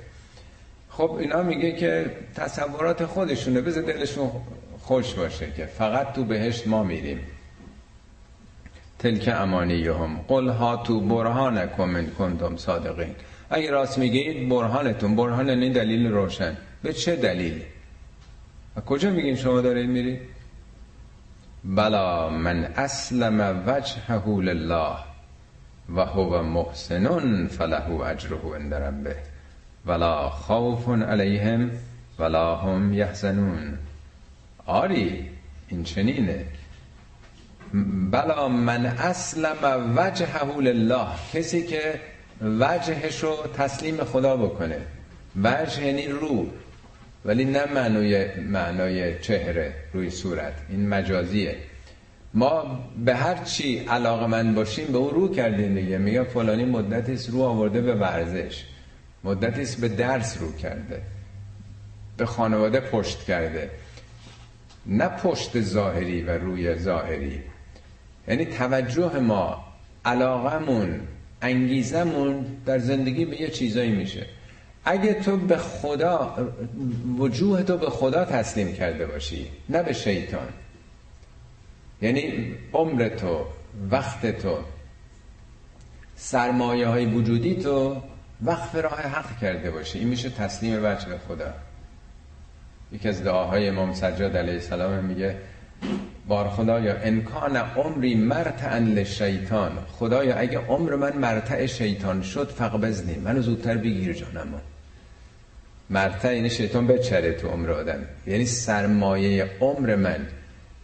خب 0.97 1.11
اینا 1.11 1.43
میگه 1.43 1.71
که 1.71 2.11
تصورات 2.35 3.05
خودشونه. 3.05 3.61
بذار 3.61 3.83
دلشون 3.83 4.31
خوش 4.79 5.13
باشه 5.13 5.51
که 5.51 5.65
فقط 5.65 6.13
تو 6.13 6.23
بهشت 6.23 6.67
ما 6.67 6.83
میریم. 6.83 7.19
تلک 8.99 9.29
امانی 9.35 9.87
هم 9.87 10.19
قل 10.27 10.49
ها 10.49 10.77
تو 10.77 10.99
برهانکم 10.99 11.89
من 11.89 12.07
کنتم 12.07 12.57
صادقین. 12.57 13.15
اگه 13.49 13.71
راست 13.71 13.97
میگید 13.97 14.49
برهانتون. 14.49 15.15
برهان 15.15 15.49
این 15.49 15.73
دلیل 15.73 16.07
روشن. 16.07 16.57
به 16.83 16.93
چه 16.93 17.15
دلیل؟ 17.15 17.61
و 18.75 18.81
کجا 18.81 19.09
میگین 19.09 19.35
شما 19.35 19.61
دارید 19.61 19.89
میرید؟ 19.89 20.19
بلا 21.63 22.29
من 22.29 22.65
اسلم 22.65 23.63
وجهه 23.67 24.27
لله 24.27 24.95
و 25.95 26.05
هو 26.05 26.41
محسن 26.41 27.47
فله 27.47 28.01
اجره 28.01 28.55
عند 28.55 28.73
ربه. 28.73 29.32
ولا 29.85 30.29
خوف 30.29 30.89
علیهم 30.89 31.71
ولا 32.19 32.55
هم 32.55 32.93
یحزنون. 32.93 33.77
آری 34.65 35.29
این 35.67 35.83
چنینه. 35.83 36.45
بلا 38.11 38.47
من 38.47 38.85
اسلم 38.85 39.93
وجهه 39.97 40.59
لله. 40.59 41.07
کسی 41.33 41.63
که 41.63 41.99
وجهش 42.41 43.23
رو 43.23 43.35
تسلیم 43.57 44.03
خدا 44.03 44.37
بکنه. 44.37 44.77
وجه 45.43 45.85
یعنی 45.85 46.07
رو. 46.07 46.47
ولی 47.25 47.45
نه 47.45 47.65
معنای, 47.73 48.35
معنای 48.39 49.19
چهره 49.19 49.73
روی 49.93 50.09
صورت. 50.09 50.53
این 50.69 50.89
مجازیه. 50.89 51.55
ما 52.33 52.79
به 53.05 53.15
هر 53.15 53.43
چی 53.43 53.79
علاقه 53.79 54.27
من 54.27 54.55
باشیم 54.55 54.87
به 54.87 54.97
اون 54.97 55.13
رو 55.13 55.33
کردیم 55.33 55.75
دیگه. 55.75 55.97
میگه 55.97 56.23
فلانی 56.23 56.65
مدتی 56.65 57.31
رو 57.31 57.41
آورده 57.41 57.81
به 57.81 57.95
ورزش. 57.95 58.65
مدتی 59.23 59.81
به 59.81 59.87
درس 59.87 60.37
رو 60.41 60.55
کرده 60.55 61.01
به 62.17 62.25
خانواده 62.25 62.79
پشت 62.79 63.23
کرده. 63.23 63.69
نه 64.85 65.07
پشت 65.07 65.61
ظاهری 65.61 66.21
و 66.21 66.37
روی 66.37 66.75
ظاهری. 66.75 67.41
یعنی 68.27 68.45
توجه 68.45 69.19
ما 69.19 69.63
علاقمون 70.05 70.99
انگیزمون 71.41 72.45
در 72.65 72.79
زندگی 72.79 73.25
به 73.25 73.41
یه 73.41 73.49
چیزایی 73.49 73.91
میشه. 73.91 74.25
اگه 74.85 75.13
تو 75.13 75.37
به 75.37 75.57
خدا 75.57 76.37
وجوه 77.17 77.63
تو 77.63 77.77
به 77.77 77.89
خدا 77.89 78.25
تسلیم 78.25 78.73
کرده 78.73 79.05
باشی 79.05 79.47
نه 79.69 79.83
به 79.83 79.93
شیطان. 79.93 80.47
یعنی 82.01 82.55
عمر 82.73 83.09
تو 83.09 83.45
وقت 83.91 84.41
تو 84.41 84.57
سرمایه 86.15 86.87
های 86.87 87.05
وجودی 87.05 87.55
تو 87.55 88.01
وقف 88.45 88.75
راه 88.75 89.01
حق 89.01 89.39
کرده 89.39 89.71
باشی 89.71 89.99
این 89.99 90.07
میشه 90.07 90.29
تسلیم 90.29 90.81
به 90.81 90.97
خدا. 91.27 91.53
یکی 92.91 93.09
از 93.09 93.23
دعاهای 93.23 93.67
امام 93.67 93.93
سجاد 93.93 94.37
علیه 94.37 94.53
السلام 94.53 95.05
میگه 95.05 95.37
بار 96.27 96.49
خدایا 96.49 96.95
امکان 97.01 97.57
عمری 97.57 98.15
مرتعن 98.15 98.93
لشیطان. 98.93 99.71
خدایا 99.91 100.35
اگه 100.35 100.57
عمر 100.57 100.95
من 100.95 101.17
مرتع 101.17 101.65
شیطان 101.65 102.21
شد 102.21 102.49
فقبزنی 102.49 103.15
منو 103.15 103.41
زودتر 103.41 103.77
بگیر 103.77 104.13
جانمو. 104.13 104.57
مرتع 105.89 106.27
این 106.27 106.37
یعنی 106.37 106.49
شیطان 106.49 106.87
بچره 106.87 107.33
تو 107.33 107.47
عمر 107.47 107.71
آدم. 107.71 107.99
یعنی 108.27 108.45
سرمایه 108.45 109.49
عمر 109.61 109.95
من 109.95 110.27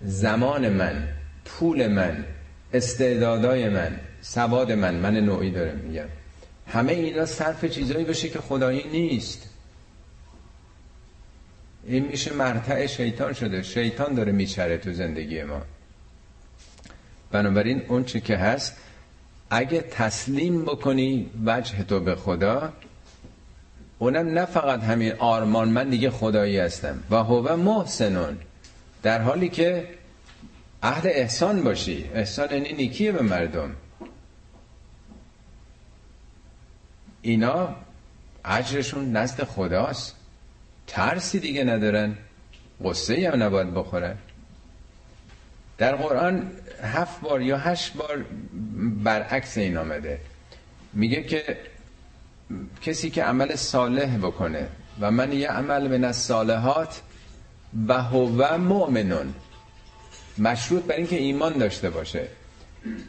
زمان 0.01 0.69
من 0.69 1.07
پول 1.45 1.87
من 1.87 2.25
استعدادای 2.73 3.69
من 3.69 3.99
سواد 4.21 4.71
من. 4.71 4.95
من 4.95 5.17
نوعی 5.17 5.51
داره 5.51 5.71
میگم. 5.71 6.18
همه 6.69 6.91
اینا 6.91 7.25
صرف 7.25 7.65
چیزایی 7.65 8.05
بشه 8.05 8.29
که 8.29 8.39
خدایی 8.39 8.87
نیست. 8.91 9.49
این 11.85 12.05
میشه 12.05 12.33
مرتع 12.33 12.85
شیطان 12.85 13.33
شده. 13.33 13.63
شیطان 13.63 14.13
داره 14.13 14.31
میچره 14.31 14.77
تو 14.77 14.93
زندگی 14.93 15.43
ما. 15.43 15.61
بنابراین 17.31 17.81
اون 17.87 18.03
چی 18.03 18.21
که 18.21 18.37
هست 18.37 18.77
اگه 19.49 19.81
تسلیم 19.81 20.65
بکنی 20.65 21.29
وجه 21.45 21.83
تو 21.83 21.99
به 21.99 22.15
خدا 22.15 22.73
اونم 23.99 24.29
نه 24.29 24.45
فقط 24.45 24.83
همین 24.83 25.13
آرمان 25.19 25.69
من 25.69 25.89
دیگه 25.89 26.09
خدایی 26.09 26.57
هستم. 26.57 27.03
و 27.09 27.15
هو 27.15 27.55
محسنون. 27.55 28.37
در 29.03 29.21
حالی 29.21 29.49
که 29.49 29.87
اهل 30.83 31.09
احسان 31.13 31.63
باشی. 31.63 32.09
احسان 32.13 32.51
یعنی 32.51 32.73
نیکیه 32.73 33.11
به 33.11 33.21
مردم. 33.21 33.75
اینا 37.21 37.75
اجرشون 38.45 39.11
نزد 39.11 39.43
خداست. 39.43 40.15
ترسی 40.87 41.39
دیگه 41.39 41.63
ندارن. 41.63 42.17
قصه 42.83 43.29
هم 43.33 43.43
نباید 43.43 43.73
بخورن. 43.73 44.17
در 45.77 45.95
قرآن 45.95 46.51
هفت 46.83 47.21
بار 47.21 47.41
یا 47.41 47.57
هشت 47.57 47.93
بار 47.93 48.25
برعکس 49.03 49.57
این 49.57 49.77
آمده. 49.77 50.19
میگه 50.93 51.23
که 51.23 51.57
کسی 52.81 53.09
که 53.09 53.23
عمل 53.23 53.55
صالح 53.55 54.17
بکنه 54.17 54.67
و 54.99 55.11
من 55.11 55.33
یه 55.33 55.47
عمل 55.47 55.97
من 55.97 56.05
الصالحات 56.05 57.01
و 57.87 58.01
هو 58.01 58.57
مؤمنون. 58.57 59.33
مشروط 60.37 60.83
بر 60.83 60.95
اینکه 60.95 61.15
ایمان 61.15 61.53
داشته 61.53 61.89
باشه. 61.89 62.27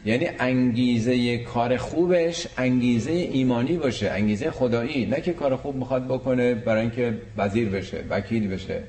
یعنی 0.05 0.29
انگیزه 0.39 1.37
کار 1.37 1.77
خوبش 1.77 2.47
انگیزه 2.57 3.11
ایمانی 3.11 3.77
باشه 3.77 4.09
انگیزه 4.09 4.51
خدایی. 4.51 5.05
نه 5.05 5.21
که 5.21 5.33
کار 5.33 5.55
خوب 5.55 5.75
می‌خواد 5.75 6.07
بکنه 6.07 6.53
برای 6.53 6.81
اینکه 6.81 7.17
وزیر 7.37 7.69
بشه 7.69 8.03
وکیل 8.09 8.47
بشه 8.47 8.83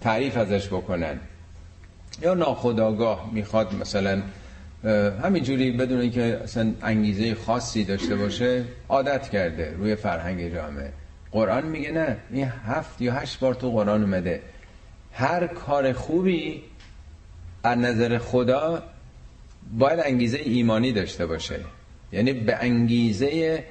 تعریف 0.00 0.36
ازش 0.36 0.66
بکنن. 0.66 1.18
یا 2.22 2.34
ناخداگاه 2.34 3.30
می‌خواد 3.32 3.74
مثلا 3.74 4.22
همینجوری 5.22 5.70
بدون 5.70 6.00
اینکه 6.00 6.40
اصلا 6.44 6.72
انگیزه 6.82 7.34
خاصی 7.34 7.84
داشته 7.84 8.16
باشه 8.16 8.64
عادت 8.88 9.28
کرده 9.28 9.74
روی 9.78 9.94
فرهنگ 9.94 10.54
جامعه. 10.54 10.92
قرآن 11.32 11.66
میگه 11.66 11.92
نه 11.92 12.16
این 12.30 12.52
هفت 12.66 13.00
یا 13.00 13.12
هشت 13.12 13.40
بار 13.40 13.54
تو 13.54 13.70
قرآن 13.70 14.02
اومده. 14.02 14.40
هر 15.12 15.46
کار 15.46 15.92
خوبی 15.92 16.62
از 17.64 17.78
نظر 17.78 18.18
خدا 18.18 18.82
باید 19.78 20.00
انگیزه 20.04 20.38
ایمانی 20.38 20.92
داشته 20.92 21.26
باشه. 21.26 21.60
یعنی 22.12 22.32
به 22.32 22.56
انگیزه 22.56 23.64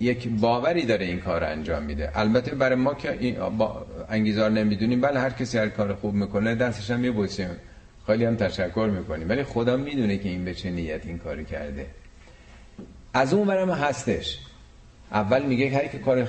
یک 0.00 0.28
باوری 0.28 0.82
داره 0.82 1.06
این 1.06 1.20
کار 1.20 1.44
انجام 1.44 1.82
میده. 1.82 2.18
البته 2.18 2.54
برای 2.54 2.74
ما 2.74 2.94
که 2.94 3.36
انگیزه 4.08 4.46
رو 4.46 4.52
نمی‌دونیم 4.52 5.00
بله 5.00 5.20
هر 5.20 5.30
کسی 5.30 5.58
هر 5.58 5.68
کار 5.68 5.94
خوب 5.94 6.14
می‌کنه 6.14 6.54
دستش 6.54 6.90
هم 6.90 7.00
میبوسیم. 7.00 7.48
خیلی 8.06 8.24
هم 8.24 8.36
تشکر 8.36 8.90
می‌کنیم. 8.98 9.28
ولی 9.28 9.42
خدا 9.42 9.76
می‌دونه 9.76 10.18
که 10.18 10.28
این 10.28 10.44
به 10.44 10.54
چه 10.54 10.70
نیت 10.70 11.06
این 11.06 11.18
کاری 11.18 11.44
کرده. 11.44 11.86
از 13.14 13.34
اون 13.34 13.46
برم 13.46 13.70
هستش. 13.70 14.38
اول 15.12 15.42
میگه 15.42 15.70
هر 15.70 15.86
که 15.86 15.98
کار 15.98 16.28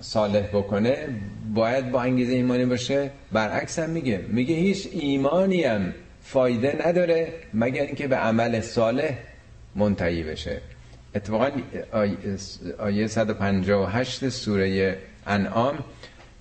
صالح 0.00 0.46
بکنه 0.46 1.08
باید 1.54 1.90
با 1.90 2.02
انگیزه 2.02 2.32
ایمانی 2.32 2.64
باشه. 2.64 3.10
برعکس 3.32 3.78
هم 3.78 3.90
میگه. 3.90 4.24
میگه 4.28 4.54
هیچ 4.54 4.88
ایمانی 4.92 5.62
هم 5.62 5.94
فایده 6.24 6.88
نداره 6.88 7.32
مگر 7.54 7.82
اینکه 7.82 8.08
به 8.08 8.16
عمل 8.16 8.60
صالح 8.60 9.14
منتهی 9.76 10.22
بشه. 10.22 10.60
اتفاقا 11.14 11.50
آیه 12.78 13.06
158 13.06 14.28
سوره 14.28 14.98
انعام 15.26 15.78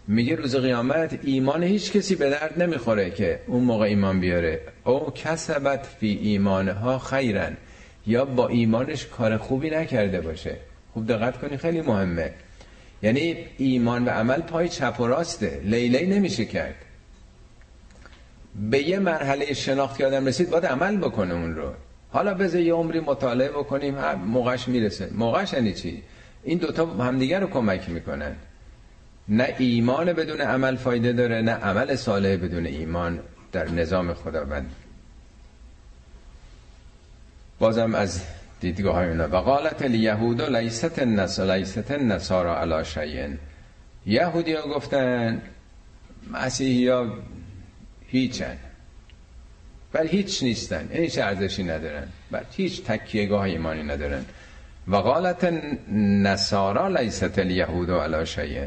میگه 0.07 0.35
روز 0.35 0.55
قیامت 0.55 1.19
ایمان 1.23 1.63
هیچ 1.63 1.91
کسی 1.91 2.15
به 2.15 2.29
درد 2.29 2.61
نمی‌خوره 2.61 3.11
که 3.11 3.39
اون 3.47 3.63
موقع 3.63 3.85
ایمان 3.85 4.19
بیاره. 4.19 4.61
او 4.83 5.11
کسبت 5.11 5.85
فی 5.99 6.19
ایمانها 6.21 6.99
خیرن 6.99 7.57
یا 8.07 8.25
با 8.25 8.47
ایمانش 8.47 9.05
کار 9.05 9.37
خوبی 9.37 9.69
نکرده 9.69 10.21
باشه. 10.21 10.57
خوب 10.93 11.07
دقت 11.07 11.37
کنی 11.37 11.57
خیلی 11.57 11.81
مهمه. 11.81 12.33
یعنی 13.01 13.37
ایمان 13.57 14.05
و 14.05 14.09
عمل 14.09 14.41
پای 14.41 14.69
چپ 14.69 14.99
و 14.99 15.07
راسته 15.07 15.61
لیلی 15.63 16.05
نمیشه 16.05 16.45
کرد. 16.45 16.75
به 18.55 18.89
یه 18.89 18.99
مرحله 18.99 19.53
شناخت 19.53 19.97
که 19.97 20.05
آدم 20.05 20.25
رسید 20.25 20.49
باید 20.49 20.65
عمل 20.65 20.97
بکنه 20.97 21.33
اون 21.33 21.55
رو. 21.55 21.73
حالا 22.11 22.33
بذار 22.33 22.61
یه 22.61 22.73
عمری 22.73 22.99
مطالعه 22.99 23.49
بکنیم 23.49 23.95
موقعش 24.15 24.67
می‌رسه. 24.67 25.09
موقعش 25.13 25.53
یعنی 25.53 25.73
چی؟ 25.73 26.03
این 26.43 26.57
دوتا 26.57 26.85
همدیگر 26.85 27.39
رو 27.39 27.47
کمک 27.47 27.89
می‌کنن. 27.89 28.35
نه 29.29 29.55
ایمان 29.57 30.13
بدون 30.13 30.41
عمل 30.41 30.75
فایده 30.75 31.13
داره 31.13 31.41
نه 31.41 31.51
عمل 31.51 31.95
صالح 31.95 32.35
بدون 32.35 32.65
ایمان 32.65 33.19
در 33.51 33.69
نظام 33.69 34.13
خداوند. 34.13 34.71
بازم 37.59 37.95
از 37.95 38.21
دیدگاه 38.59 38.95
های 38.95 39.09
اونا. 39.09 39.27
و 39.27 39.35
قالت 39.35 39.81
الیهود 39.81 40.41
لیست 40.41 40.99
النس 40.99 41.39
لیست 41.39 41.91
النصارى 41.91 42.49
علی 42.49 42.85
شیء. 42.85 43.27
یهودی 44.05 44.53
ها 44.53 44.67
گفتن 44.67 45.41
مسیحی 46.31 46.87
ها 46.87 47.17
هیچن. 48.13 48.57
بل 49.93 50.07
هیچ 50.07 50.43
نیستن. 50.43 50.89
یعنی 50.91 51.03
هیچ 51.03 51.17
ارزشی 51.17 51.63
ندارن؟ 51.63 52.07
بل 52.31 52.43
هیچ 52.51 52.83
تکیهگاه 52.83 53.41
ایمانی 53.41 53.83
ندارن. 53.83 54.25
و 54.87 54.95
قالت 54.95 55.53
نصارا 55.91 56.87
لیست 56.87 57.39
الیهود 57.39 57.89
علی 57.89 58.25
شیء. 58.25 58.65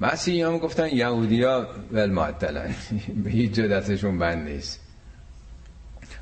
مسیحی 0.00 0.42
هم 0.42 0.58
گفتن 0.58 0.88
یهودی 0.88 1.42
ها 1.42 1.66
ول 1.92 2.10
معطلن. 2.10 2.74
به 3.24 3.30
هیچ 3.30 3.52
جا 3.52 3.66
دستشون 3.66 4.18
بند 4.18 4.48
نیست. 4.48 4.80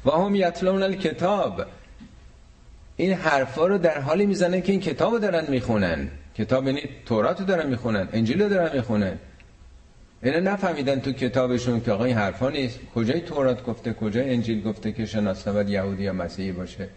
و 0.05 0.11
هم 0.11 0.35
یتلون 0.35 0.83
الکتاب. 0.83 1.65
این 2.97 3.13
حرفا 3.13 3.67
رو 3.67 3.79
در 3.79 4.01
حالی 4.01 4.27
می‌زنن 4.27 4.63
که 4.63 4.73
این 4.73 4.81
کتاب 4.81 5.13
رو 5.13 5.19
دارن 5.19 5.45
می‌خونن. 5.49 6.09
کتاب 6.39 6.67
یعنی 6.67 6.83
تورات 7.07 7.41
رو 7.41 7.47
دارن 7.47 7.69
می‌خونن. 7.69 8.09
انجیل 8.13 8.43
رو 8.43 8.49
دارن 8.49 8.77
می‌خونن. 8.77 9.19
اینا 10.23 10.53
نفهمیدن 10.53 11.01
تو 11.01 11.13
کتابشون 11.13 11.81
که 11.81 11.93
آقا 11.93 12.05
این 12.05 12.17
حرفا 12.17 12.51
نیست. 12.51 12.79
کجای 12.95 13.21
تورات 13.21 13.65
گفته 13.65 13.93
کجای 13.93 14.35
انجیل 14.35 14.63
گفته 14.63 14.93
که 14.93 15.07
شناسنامه 15.07 15.71
یهودی 15.71 16.03
یا 16.03 16.13
مسیحی 16.13 16.53
باشه؟ 16.53 16.89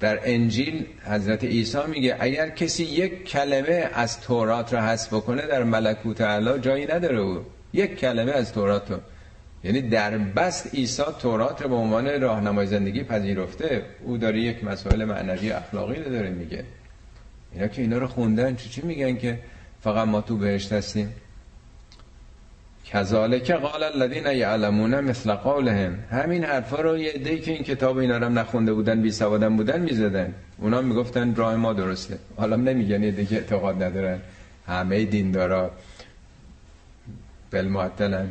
در 0.00 0.20
انجیل 0.24 0.86
حضرت 1.04 1.44
عیسی 1.44 1.78
میگه 1.88 2.16
اگر 2.20 2.48
کسی 2.48 2.84
یک 2.84 3.24
کلمه 3.24 3.90
از 3.94 4.20
تورات 4.20 4.74
رو 4.74 4.80
حذف 4.80 5.14
بکنه 5.14 5.46
در 5.46 5.64
ملکوت 5.64 6.20
اعلی 6.20 6.60
جایی 6.60 6.86
نداره 6.86 7.18
او. 7.18 7.44
یک 7.72 7.98
کلمه 7.98 8.32
از 8.32 8.52
تورات 8.52 8.90
رو 8.90 8.98
یعنی 9.64 9.82
در 9.82 10.18
بست 10.18 10.74
عیسی 10.74 11.02
تورات 11.18 11.62
رو 11.62 11.68
به 11.68 11.74
عنوان 11.74 12.20
راهنمای 12.20 12.66
زندگی 12.66 13.04
پذیرفته 13.04 13.82
او 14.04 14.18
داره 14.18 14.40
یک 14.40 14.64
مسائل 14.64 15.04
معنوی 15.04 15.50
اخلاقی 15.50 16.02
رو 16.02 16.10
داره 16.10 16.30
میگه. 16.30 16.64
اینا 17.52 17.66
که 17.66 17.82
اینا 17.82 17.98
رو 17.98 18.06
خوندن 18.06 18.56
چی 18.56 18.68
چی 18.68 18.82
میگن 18.82 19.16
که 19.16 19.38
فقط 19.80 20.08
ما 20.08 20.20
تو 20.20 20.36
بهشت 20.36 20.72
هستیم؟ 20.72 21.14
کذالک 22.92 23.50
قال 23.50 23.82
الذين 23.82 24.26
يعلمون 24.26 25.00
مثل 25.00 25.32
قولهم. 25.32 25.98
همین 26.10 26.44
حرفا 26.44 26.80
رو 26.80 26.98
یه 26.98 27.12
دی 27.12 27.38
که 27.38 27.52
این 27.52 27.62
کتاب 27.62 27.96
اینا 27.96 28.16
رو 28.16 28.28
نخونده 28.28 28.72
بودن 28.72 29.02
بی 29.02 29.10
سوادن 29.10 29.56
بودن 29.56 29.80
می‌زدن. 29.80 30.34
اونا 30.58 30.80
می‌گفتن 30.80 31.34
راه 31.34 31.56
ما 31.56 31.72
درسته. 31.72 32.18
حالا 32.36 32.56
نمیگن 32.56 33.02
یه 33.02 33.10
دیگه 33.10 33.36
اعتقاد 33.36 33.82
ندارن. 33.82 34.20
همه 34.66 35.04
دیندارا 35.04 35.70
بل 37.50 37.88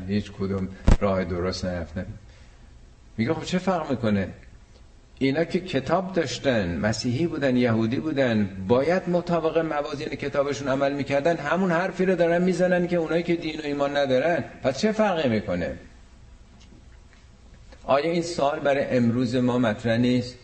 هیچ 0.07 0.31
کدوم 0.31 0.67
راه 0.99 1.23
درست 1.23 1.65
نرفتن 1.65 2.05
میگه 3.17 3.33
خب 3.33 3.43
چه 3.43 3.57
فرق 3.57 3.91
می‌کنه؟ 3.91 4.27
اینا 5.19 5.43
که 5.43 5.59
کتاب 5.59 6.13
داشتن 6.13 6.77
مسیحی 6.77 7.27
بودن 7.27 7.57
یهودی 7.57 7.97
بودن 7.97 8.49
باید 8.67 9.09
مطابق 9.09 9.57
موازین 9.57 10.07
کتابشون 10.07 10.67
عمل 10.67 10.93
می‌کردن 10.93 11.37
همون 11.37 11.71
حرفی 11.71 12.05
رو 12.05 12.15
دارن 12.15 12.41
می‌زنن 12.41 12.87
که 12.87 12.95
اونایی 12.95 13.23
که 13.23 13.35
دین 13.35 13.59
و 13.59 13.65
ایمان 13.65 13.97
ندارن. 13.97 14.43
پس 14.63 14.79
چه 14.79 14.91
فرقی 14.91 15.29
می‌کنه؟ 15.29 15.77
آیا 17.83 18.11
این 18.11 18.21
سال 18.21 18.59
برای 18.59 18.85
امروز 18.85 19.35
ما 19.35 19.57
مطرح 19.57 19.97
نیست؟ 19.97 20.35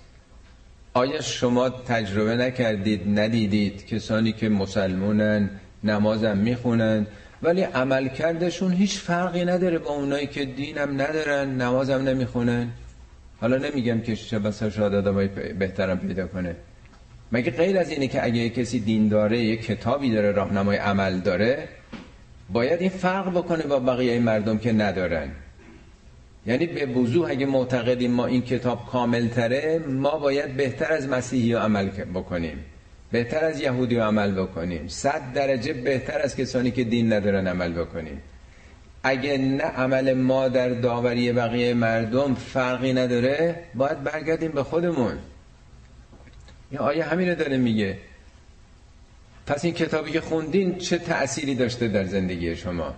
آیا 0.93 1.21
شما 1.21 1.69
تجربه 1.69 2.35
نکردید 2.35 3.19
ندیدید 3.19 3.85
کسانی 3.85 4.31
که 4.31 4.49
مسلمونن 4.49 5.49
نمازم 5.83 6.37
می‌خونن 6.37 7.07
ولی 7.41 7.61
عمل 7.61 8.07
کردشون 8.07 8.71
هیچ 8.71 8.99
فرقی 8.99 9.45
نداره 9.45 9.77
با 9.77 9.91
اونایی 9.91 10.27
که 10.27 10.45
دینم 10.45 11.01
ندارن 11.01 11.61
نمازم 11.61 12.01
نمی‌خونن؟ 12.01 12.69
حالا 13.43 13.57
نمیگم 13.57 14.01
که 14.01 14.15
چه 14.15 14.39
بسا 14.39 14.69
شاید 14.69 14.93
آدمای 14.93 15.27
بهترم 15.59 15.99
پیدا 15.99 16.27
کنه. 16.27 16.55
مگه 17.31 17.51
غیر 17.51 17.77
از 17.77 17.89
اینه 17.89 18.07
که 18.07 18.25
اگه 18.25 18.49
کسی 18.49 18.79
دین 18.79 19.07
داره 19.07 19.39
یک 19.39 19.65
کتابی 19.65 20.11
داره 20.11 20.31
راهنمای 20.31 20.77
عمل 20.77 21.19
داره 21.19 21.67
باید 22.49 22.81
این 22.81 22.89
فرق 22.89 23.29
بکنه 23.37 23.63
با 23.63 23.79
بقیه 23.79 24.19
مردم 24.19 24.57
که 24.57 24.71
ندارن. 24.71 25.31
یعنی 26.45 26.65
به 26.65 26.85
وضوح 26.85 27.29
اگه 27.29 27.45
معتقدیم 27.45 28.11
ما 28.11 28.25
این 28.25 28.41
کتاب 28.41 28.85
کامل 28.91 29.27
تره 29.27 29.79
ما 29.87 30.17
باید 30.17 30.57
بهتر 30.57 30.93
از 30.93 31.09
مسیحی 31.09 31.53
عمل 31.53 31.89
بکنیم. 32.15 32.57
بهتر 33.11 33.45
از 33.45 33.61
یهودی 33.61 33.95
عمل 33.95 34.31
بکنیم. 34.31 34.87
صد 34.87 35.33
درجه 35.33 35.73
بهتر 35.73 36.19
از 36.21 36.35
کسانی 36.35 36.71
که 36.71 36.83
دین 36.83 37.13
ندارن 37.13 37.47
عمل 37.47 37.73
بکنیم. 37.73 38.21
اگه 39.03 39.37
نه 39.37 39.63
عمل 39.63 40.13
ما 40.13 40.47
در 40.47 40.69
داوری 40.69 41.31
بقیه 41.31 41.73
مردم 41.73 42.35
فرقی 42.35 42.93
نداره 42.93 43.63
باید 43.75 44.03
برگردیم 44.03 44.51
به 44.51 44.63
خودمون. 44.63 45.17
یا 46.71 46.79
آیه 46.79 47.03
همینو 47.03 47.35
داره 47.35 47.57
میگه. 47.57 47.97
پس 49.47 49.65
این 49.65 49.73
کتابی 49.73 50.11
که 50.11 50.21
خوندین 50.21 50.77
چه 50.77 50.97
تأثیری 50.97 51.55
داشته 51.55 51.87
در 51.87 52.05
زندگی 52.05 52.55
شما؟ 52.55 52.93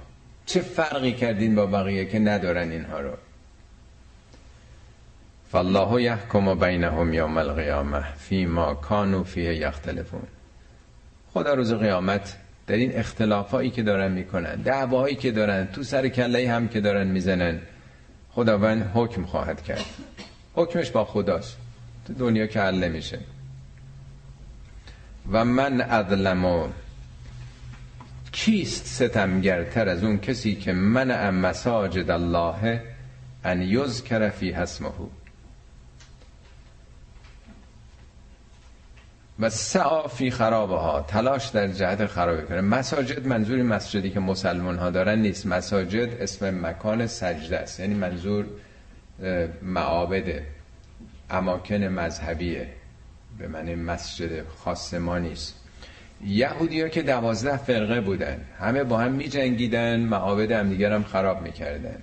چه 0.46 0.62
فرقی 0.62 1.14
کردین 1.14 1.56
با 1.56 1.66
بقیه 1.66 2.06
که 2.06 2.20
ندارن 2.20 2.72
اینها 2.72 3.00
رو؟ 3.00 3.12
فالله 5.52 6.02
یحکم 6.02 6.60
بینهم 6.60 7.14
یوم 7.14 7.38
القیامه 7.38 8.04
فیما 8.18 8.74
کانوا 8.74 9.24
فیه 9.24 9.56
یختلفون. 9.56 10.24
خدا 11.34 11.54
روز 11.54 11.74
قیامت 11.74 12.38
در 12.68 12.76
این 12.76 12.96
اختلافایی 12.96 13.70
که 13.70 13.84
دارن 13.84 14.12
می‌کنن 14.12 14.56
دعواهایی 14.56 15.16
که 15.16 15.32
دارن 15.32 15.68
تو 15.68 15.84
سر 15.84 16.08
کله 16.08 16.52
هم 16.52 16.68
که 16.68 16.82
دارن 16.82 17.08
می‌زنن 17.08 17.60
خداوند 18.32 18.92
حکم 18.94 19.26
خواهد 19.26 19.64
کرد. 19.64 19.86
حکمش 20.54 20.92
با 20.92 21.06
خداست. 21.06 21.58
تو 22.08 22.14
دنیا 22.14 22.48
که 22.48 22.62
حل 22.62 22.84
نمیشه. 22.84 23.20
و 25.32 25.46
من 25.46 25.82
اظلمو 25.82 26.68
کیست 28.32 28.86
ستمگرتر 28.86 29.90
از 29.90 30.04
اون 30.04 30.18
کسی 30.18 30.56
که 30.56 30.74
من 30.74 31.30
مساجد 31.30 32.12
الله 32.12 32.82
ان 33.44 33.62
یذکر 33.62 34.30
فی 34.30 34.52
اسمه؟ 34.52 34.90
و 39.40 39.50
سعا 39.50 40.08
فی 40.08 40.32
خرابه 40.32 40.76
ها 40.76 41.02
تلاش 41.02 41.48
در 41.48 41.68
جهت 41.68 42.06
خرابه 42.06 42.42
کنه. 42.42 42.62
مساجد 42.62 43.28
منظوری 43.28 43.62
مسجدی 43.62 44.10
که 44.10 44.20
مسلمان 44.20 44.78
ها 44.78 44.90
دارن 44.90 45.20
نیست. 45.20 45.46
مساجد 45.46 46.22
اسم 46.22 46.66
مکان 46.66 47.08
سجده 47.08 47.60
است. 47.60 47.80
یعنی 47.80 47.94
منظور 47.94 48.46
معابده 49.62 50.44
اماکن 51.30 51.84
مذهبیه 51.84 52.68
به 53.40 53.48
معنی 53.48 53.76
مسجد 53.76 54.48
خاص 54.48 54.94
ما 54.94 55.18
نیست. 55.18 55.56
یهودی 56.26 56.82
ها 56.82 56.88
که 56.88 57.02
دوازده 57.02 57.58
فرقه 57.58 58.02
بودن 58.02 58.42
همه 58.60 58.84
با 58.84 58.98
هم 58.98 59.12
می 59.12 59.28
جنگیدن 59.28 60.00
معابد 60.00 60.52
هم 60.52 60.70
دیگر 60.70 60.94
هم 60.94 61.04
خراب 61.04 61.42
می‌کردن. 61.42 61.98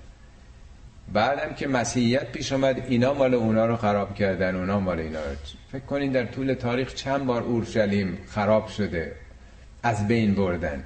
بعدم 1.13 1.53
که 1.55 1.67
مسیحیت 1.67 2.31
پیش 2.31 2.53
آمد 2.53 2.85
اینا 2.87 3.13
مال 3.13 3.33
اونا 3.33 3.65
رو 3.65 3.77
خراب 3.77 4.15
کردن 4.15 4.55
اونا 4.55 4.79
مال 4.79 4.99
اینا 4.99 5.19
رو. 5.19 5.35
فکر 5.71 5.85
کنین 5.85 6.11
در 6.11 6.25
طول 6.25 6.53
تاریخ 6.53 6.93
چند 6.93 7.25
بار 7.25 7.41
اورشلیم 7.43 8.17
خراب 8.29 8.67
شده 8.67 9.15
از 9.83 10.07
بین 10.07 10.35
بردن. 10.35 10.83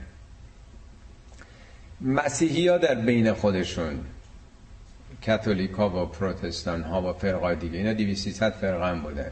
مسیحی 2.02 2.68
ها 2.68 2.78
در 2.78 2.96
بین 2.96 3.34
خودشون 3.34 4.00
کاتولیک 5.26 5.80
و 5.80 6.06
پروتستان 6.06 6.84
ها 6.84 7.10
و 7.10 7.14
فرقای 7.14 7.56
دیگه 7.56 7.78
اینا 7.78 7.94
200 7.94 8.50
فرقه 8.50 8.90
هم 8.90 9.02
بودن. 9.02 9.32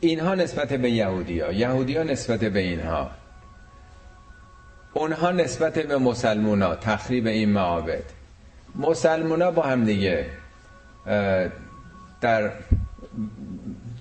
اینها 0.00 0.34
نسبت 0.34 0.72
به 0.72 0.90
یهودی 0.90 1.40
ها 1.40 1.52
یهودی 1.52 1.96
ها 1.96 2.02
نسبت 2.02 2.40
به 2.40 2.60
اینها. 2.60 3.10
اونها 4.94 5.30
نسبت 5.30 5.78
به 5.78 5.98
مسلمون 5.98 6.62
ها 6.62 6.76
تخریب 6.76 7.26
این 7.26 7.48
معابد. 7.48 8.19
مسلمون 8.76 9.42
ها 9.42 9.50
با 9.50 9.62
هم 9.62 9.84
دیگه 9.84 10.26
در 12.20 12.50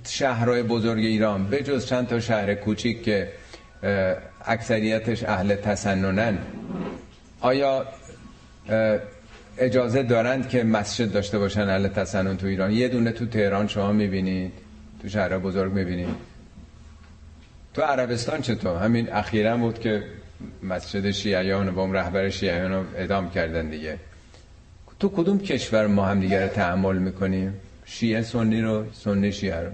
شهرهای 0.07 0.63
بزرگ 0.63 0.99
ایران 0.99 1.43
به 1.47 1.63
جز 1.63 1.85
چند 1.85 2.07
تا 2.07 2.19
شهر 2.19 2.53
کوچیک 2.55 3.03
که 3.03 3.31
اکثریتش 4.45 5.23
اهل 5.23 5.55
تسننن. 5.55 6.37
آیا 7.41 7.85
اجازه 9.57 10.03
دارند 10.03 10.49
که 10.49 10.63
مسجد 10.63 11.11
داشته 11.11 11.39
باشن 11.39 11.61
اهل 11.61 11.87
تسنن 11.87 12.37
تو 12.37 12.47
ایران؟ 12.47 12.71
یه 12.71 12.87
دونه 12.87 13.11
تو 13.11 13.25
تهران 13.25 13.67
شما 13.67 13.91
می‌بینید 13.91 14.53
تو 15.01 15.09
شهر 15.09 15.37
بزرگ 15.37 15.73
می‌بینید. 15.73 16.15
تو 17.73 17.81
عربستان 17.81 18.41
چطور؟ 18.41 18.83
همین 18.83 19.13
اخیرا 19.13 19.57
بود 19.57 19.79
که 19.79 20.03
مسجد 20.63 21.11
شیعیان 21.11 21.69
و 21.69 21.93
رهبر 21.93 22.29
شیعیان 22.29 22.71
رو 22.71 22.83
ادام 22.97 23.29
کردن 23.29 23.69
دیگه. 23.69 23.97
تو 24.99 25.09
کدوم 25.09 25.39
کشور 25.39 25.87
ما 25.87 26.05
هم 26.05 26.19
دیگر 26.19 26.47
تحمل 26.47 26.97
می‌کنیم؟ 26.97 27.53
شیعه 27.85 28.21
سنی 28.21 28.61
رو 28.61 28.83
سنی 28.93 29.31
شیعه 29.31 29.59
رو. 29.59 29.69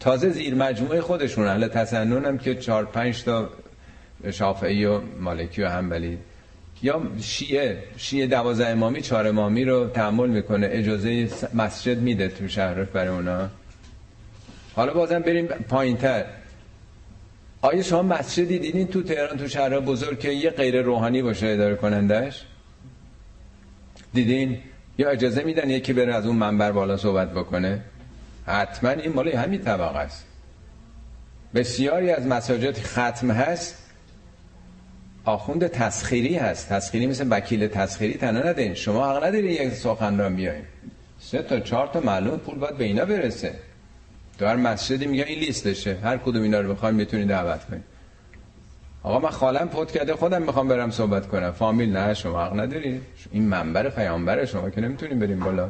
تازه 0.00 0.30
زیر 0.30 0.54
مجموعه 0.54 1.00
خودشون. 1.00 1.46
اهل 1.46 1.68
تسنن 1.68 2.24
هم 2.24 2.38
که 2.38 2.54
چهار 2.54 2.84
پنج 2.84 3.24
تا 3.24 3.50
شافعی 4.30 4.84
و 4.84 5.00
مالکی 5.20 5.62
و 5.62 5.68
همبلی 5.68 6.18
یا 6.82 7.02
شیعه 7.20 7.82
شیعه 7.96 8.26
دوازه 8.26 8.66
امامی 8.66 9.00
چهار 9.00 9.26
امامی 9.26 9.64
رو 9.64 9.86
تحمل 9.86 10.28
می‌کنه. 10.28 10.68
اجازه 10.70 11.28
مسجد 11.54 11.98
میده 11.98 12.28
تو 12.28 12.48
شهر 12.48 12.84
برای 12.84 13.08
اونا. 13.08 13.48
حالا 14.74 14.92
بازم 14.92 15.18
بریم 15.18 15.46
پایین 15.46 15.96
تر 15.96 16.24
آیا 17.62 17.82
شما 17.82 18.02
مسجدی 18.02 18.58
دیدین 18.58 18.86
تو 18.86 19.02
تهران 19.02 19.36
تو 19.38 19.48
شهر 19.48 19.80
بزرگ 19.80 20.18
که 20.18 20.30
یه 20.30 20.50
غیر 20.50 20.82
روحانی 20.82 21.22
باشه 21.22 21.46
اداره 21.46 21.74
کنندش؟ 21.74 22.44
دیدین؟ 24.16 24.58
یا 24.98 25.10
اجازه 25.10 25.42
میدن 25.42 25.70
یکی 25.70 25.92
بره 25.92 26.14
از 26.14 26.26
اون 26.26 26.36
منبر 26.36 26.72
بالا 26.72 26.96
صحبت 26.96 27.30
بکنه؟ 27.30 27.80
حتما 28.46 28.90
این 28.90 29.12
مال 29.12 29.28
همین 29.28 29.60
طبقه 29.60 29.98
است. 29.98 30.24
بسیاری 31.54 32.10
از 32.10 32.26
مساجد 32.26 32.78
ختم 32.78 33.30
هست. 33.30 33.74
آخوند 35.24 35.66
تسخیری 35.66 36.36
هست. 36.36 36.68
تسخیری 36.68 37.06
مثل 37.06 37.26
وکیل 37.30 37.68
تسخیری 37.68 38.14
تنها 38.14 38.42
ندین. 38.48 38.74
شما 38.74 39.10
حق 39.10 39.24
نداری 39.24 39.52
یک 39.52 39.72
سخنران 39.72 40.36
بیاین. 40.36 40.64
سه 41.20 41.42
تا 41.42 41.60
چهار 41.60 41.86
تا 41.92 42.00
معلوم 42.00 42.38
پول 42.38 42.58
باید 42.58 42.76
به 42.76 42.84
اینا 42.84 43.04
برسه. 43.04 43.54
هر 44.40 44.56
مسجدی 44.56 45.06
میگه 45.06 45.24
این 45.24 45.38
لیستشه. 45.38 45.96
هر 46.02 46.16
کدوم 46.16 46.42
اینا 46.42 46.60
رو 46.60 46.74
بخوایم 46.74 46.94
می‌تونید 46.94 47.28
دعوت 47.28 47.64
کنید 47.64 47.95
آقا 49.02 49.18
من 49.18 49.30
خالم 49.30 49.68
پوت 49.68 49.90
کرده 49.90 50.14
خودم 50.14 50.42
می‌خوام 50.42 50.68
برم 50.68 50.90
صحبت 50.90 51.28
کنم. 51.28 51.50
فامیل 51.50 51.96
نه 51.96 52.14
شما 52.14 52.44
حق 52.44 52.60
نداری. 52.60 53.00
این 53.32 53.48
منبر 53.48 53.88
پیامبر 53.88 54.44
شما 54.44 54.70
که 54.70 54.80
نمی‌تونیم 54.80 55.18
بریم 55.18 55.40
بالا. 55.40 55.68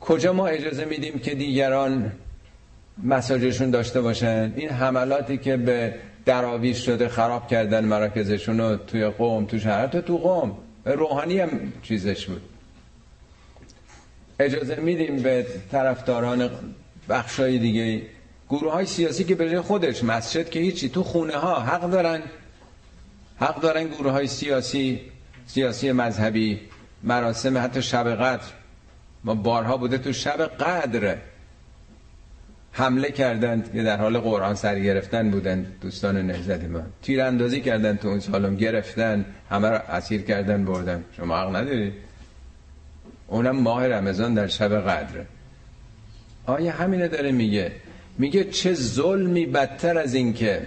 کجا 0.00 0.32
ما 0.32 0.46
اجازه 0.46 0.84
میدیم 0.84 1.18
که 1.18 1.34
دیگران 1.34 2.12
مساجشون 3.02 3.70
داشته 3.70 4.00
باشن؟ 4.00 4.52
این 4.56 4.68
حملاتی 4.68 5.38
که 5.38 5.56
به 5.56 5.94
دراویش 6.24 6.86
شده 6.86 7.08
خراب 7.08 7.48
کردن 7.48 7.84
مراکزشون 7.84 8.60
رو 8.60 8.76
توی 8.76 9.06
قوم 9.06 9.44
تو 9.44 9.58
شهر 9.58 9.86
تو 9.86 10.00
تو 10.00 10.16
قوم. 10.16 10.56
روحانی 10.84 11.38
هم 11.38 11.50
چیزش 11.82 12.26
بود. 12.26 12.42
اجازه 14.40 14.76
میدیم 14.76 15.22
به 15.22 15.46
طرفداران 15.72 16.50
بخشای 17.08 17.58
دیگه 17.58 18.02
گروه 18.50 18.72
های 18.72 18.86
سیاسی 18.86 19.24
که 19.24 19.34
به 19.34 19.62
خودش 19.62 20.04
مسجد 20.04 20.50
که 20.50 20.60
هیچی 20.60 20.88
تو 20.88 21.02
خونه 21.02 21.36
ها 21.36 21.60
حق 21.60 21.90
دارن 21.90 22.22
حق 23.36 23.60
دارن 23.60 23.88
گروه 23.88 24.12
های 24.12 24.26
سیاسی 24.26 25.00
سیاسی 25.46 25.92
مذهبی 25.92 26.60
مراسم 27.02 27.58
حتی 27.58 27.82
شب 27.82 28.14
قدر. 28.14 28.44
ما 29.24 29.34
بارها 29.34 29.76
بوده 29.76 29.98
تو 29.98 30.12
شب 30.12 30.42
قدر 30.42 31.16
حمله 32.72 33.10
کردند 33.10 33.72
که 33.72 33.82
در 33.82 33.96
حال 33.96 34.18
قرآن 34.18 34.54
سر 34.54 34.78
گرفتن 34.78 35.30
بودن 35.30 35.66
دوستان 35.80 36.16
نهزت 36.26 36.64
ما. 36.64 36.82
تیر 37.02 37.22
اندازی 37.22 37.60
کردن 37.60 37.96
تو 37.96 38.08
اون 38.08 38.20
سالم 38.20 38.56
گرفتن 38.56 39.24
همه 39.50 39.70
را 39.70 39.78
اسیر 39.78 40.22
کردن 40.22 40.64
بردن. 40.64 41.04
شما 41.16 41.36
حق 41.36 41.56
ندارید 41.56 41.92
اونم 43.26 43.56
ماه 43.56 43.86
رمضان 43.86 44.34
در 44.34 44.46
شب 44.46 44.80
قدره 44.80 45.26
آیا 46.46 46.72
همینه 46.72 47.08
داره 47.08 47.32
میگه؟ 47.32 47.72
میگه 48.18 48.44
چه 48.44 48.74
ظلمی 48.74 49.46
بدتر 49.46 49.98
از 49.98 50.14
این 50.14 50.34
که 50.34 50.66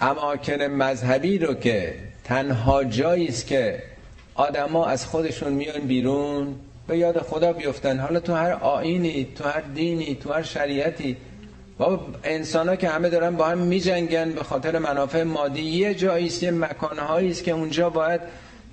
اماکن 0.00 0.62
مذهبی 0.62 1.38
رو 1.38 1.54
که 1.54 1.94
تنها 2.24 2.84
جایی 2.84 3.28
است 3.28 3.46
که 3.46 3.82
آدما 4.34 4.86
از 4.86 5.06
خودشون 5.06 5.52
میان 5.52 5.80
بیرون 5.80 6.54
به 6.86 6.98
یاد 6.98 7.18
خدا 7.18 7.52
بیفتن. 7.52 7.98
حالا 7.98 8.20
تو 8.20 8.34
هر 8.34 8.52
آینی 8.52 9.28
تو 9.38 9.44
هر 9.44 9.60
دینی 9.60 10.14
تو 10.14 10.32
هر 10.32 10.42
شریعتی 10.42 11.16
و 11.80 11.84
انسان 12.24 12.68
ها 12.68 12.76
که 12.76 12.88
همه 12.88 13.08
دارن 13.08 13.36
با 13.36 13.46
هم 13.46 13.58
میجنگن 13.58 14.32
به 14.32 14.42
خاطر 14.42 14.78
منافع 14.78 15.22
مادی. 15.22 15.62
یه 15.62 15.94
جایی 15.94 16.26
است 16.26 16.42
یه 16.42 16.50
مکانهایی 16.50 17.30
است 17.30 17.44
که 17.44 17.50
اونجا 17.50 17.90
باید 17.90 18.20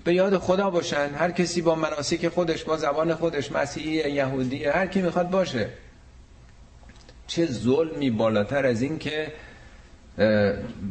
به 0.03 0.13
یاد 0.13 0.37
خدا 0.37 0.69
باشن. 0.69 1.09
هر 1.17 1.31
کسی 1.31 1.61
با 1.61 1.75
مناسک 1.75 2.27
خودش 2.27 2.63
با 2.63 2.77
زبان 2.77 3.15
خودش 3.15 3.51
مسیحی 3.51 4.11
یهودی 4.11 4.65
هر 4.65 4.87
کی 4.87 5.01
می‌خواد 5.01 5.29
باشه. 5.29 5.67
چه 7.35 7.45
ظلمی 7.45 8.09
بالاتر 8.09 8.65
از 8.65 8.81
این 8.81 8.97
که 8.97 9.27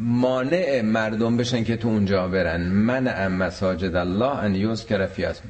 مانع 0.01 0.81
مردم 0.81 1.37
بشن 1.37 1.65
که 1.65 1.77
تو 1.77 1.89
اونجا 1.89 2.29
برن. 2.29 2.61
من 2.61 3.29
مساجد 3.29 3.97
الله 3.97 4.39
ان 4.39 4.55
یذکر 4.55 5.07
فی 5.07 5.25
اسم. 5.25 5.45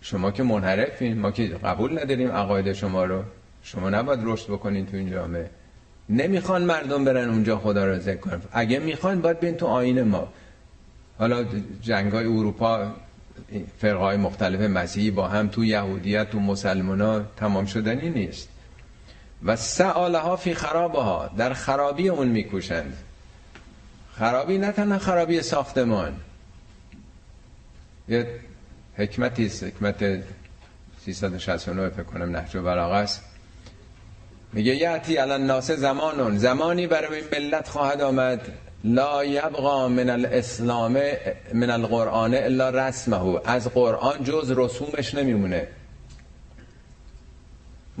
شما 0.00 0.30
که 0.30 0.42
منحرفین 0.42 1.18
ما 1.18 1.30
که 1.30 1.46
قبول 1.46 1.98
نداریم 1.98 2.30
عقاید 2.32 2.72
شما 2.72 3.04
رو. 3.04 3.22
شما 3.62 3.90
نباید 3.90 4.20
رشد 4.22 4.46
بکنین 4.46 4.86
تو 4.86 4.96
این 4.96 5.10
جامعه 5.10 5.50
نمی‌خوان 6.08 6.62
مردم 6.62 7.04
برن 7.04 7.28
اونجا 7.28 7.58
خدا 7.58 7.86
رو 7.86 7.98
ذکر 7.98 8.20
کنن. 8.20 8.40
اگه 8.52 8.78
می‌خوان 8.78 9.20
باید 9.20 9.40
بین 9.40 9.54
تو 9.54 9.66
آین 9.66 10.02
ما. 10.02 10.28
حالا 11.18 11.44
جنگ 11.82 12.12
های 12.12 12.26
اروپا 12.26 12.94
فرقای 13.78 14.16
مختلف 14.16 14.60
مسیحی 14.60 15.10
با 15.10 15.28
هم 15.28 15.48
تو 15.48 15.64
یهودیت 15.64 16.30
تو 16.30 16.40
مسلمان 16.40 17.00
ها 17.00 17.22
تمام 17.36 17.66
شدنی 17.66 18.10
نیست. 18.10 18.49
و 19.44 19.56
سعاله 19.56 20.36
فی 20.36 20.54
خرابها 20.54 21.30
در 21.36 21.54
خرابی 21.54 22.08
اون 22.08 22.28
میکوشند. 22.28 22.96
خرابی 24.18 24.58
نه 24.58 24.72
تنها 24.72 24.98
خرابی 24.98 25.42
ساختمان. 25.42 26.16
یه 28.08 28.40
حکمتی 28.96 29.46
است 29.46 29.64
حکمت 29.64 30.22
369 31.04 31.88
فکر 31.88 32.02
کنم 32.02 32.36
نهج 32.36 32.56
و 32.56 32.62
بلاغه 32.62 32.94
است. 32.94 33.24
میگه 34.52 34.74
یعتی 34.74 35.18
الان 35.18 35.46
ناس 35.46 35.70
زمانون. 35.70 36.38
زمانی 36.38 36.86
برای 36.86 37.22
ملت 37.32 37.68
خواهد 37.68 38.00
آمد. 38.00 38.40
لا 38.84 39.24
یبقا 39.24 39.88
من 39.88 40.10
الاسلام 40.10 40.98
من 41.54 41.70
القرآن 41.70 42.34
الا 42.34 42.70
رسمه. 42.70 43.40
از 43.44 43.68
قرآن 43.68 44.24
جز 44.24 44.50
رسومش 44.56 45.14
نمیمونه. 45.14 45.68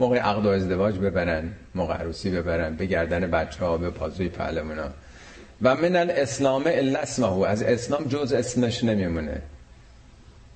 موقع 0.00 0.18
عقد 0.18 0.46
و 0.46 0.48
ازدواج 0.48 0.98
ببرن 0.98 1.52
موقع 1.74 1.94
عروسی 1.94 2.30
ببرن 2.30 2.76
به 2.76 2.86
گردن 2.86 3.30
بچه 3.30 3.64
ها 3.64 3.78
به 3.78 3.90
پازوی 3.90 4.28
پهلمونا 4.28 4.88
و 5.62 5.74
من 5.74 5.96
الاسلام 5.96 6.62
الا 6.66 6.98
اسمه 6.98 7.48
از 7.48 7.62
اسلام 7.62 8.04
جز 8.04 8.32
اسمش 8.32 8.84
نمیمونه. 8.84 9.42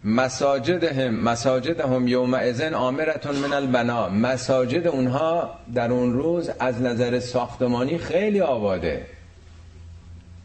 مساجد 0.05 0.85
هم 0.85 1.15
مساجد 1.15 1.81
هم 1.81 2.09
یوم 2.09 2.35
ازن 2.35 2.75
آمرتون 2.75 3.37
من 3.37 3.53
البنا. 3.53 4.09
مساجد 4.09 4.87
اونها 4.87 5.59
در 5.75 5.93
اون 5.93 6.13
روز 6.13 6.51
از 6.61 6.83
نظر 6.83 7.21
ساختمانی 7.21 7.99
خیلی 7.99 8.41
آباده. 8.41 9.07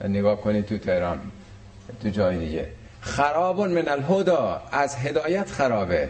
نگاه 0.03 0.41
کنید 0.41 0.65
تو 0.65 0.77
تهران 0.77 1.19
تو 2.03 2.09
جای 2.09 2.37
دیگه. 2.37 2.67
خراب 3.01 3.61
من 3.61 3.87
الهدا 3.87 4.61
از 4.71 4.95
هدایت 4.95 5.51
خرابه. 5.51 6.09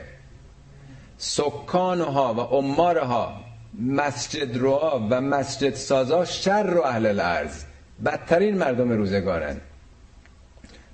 سکانها 1.22 2.34
و 2.34 2.40
امارها 2.40 3.42
مسجد 3.82 4.58
روها 4.58 5.08
و 5.10 5.22
مسجد 5.22 5.76
سازا 5.76 6.26
شر 6.26 6.74
و 6.78 6.82
اهل 6.82 7.06
الارض. 7.06 7.64
بدترین 8.06 8.58
مردم 8.58 8.92
روزگارن. 8.92 9.58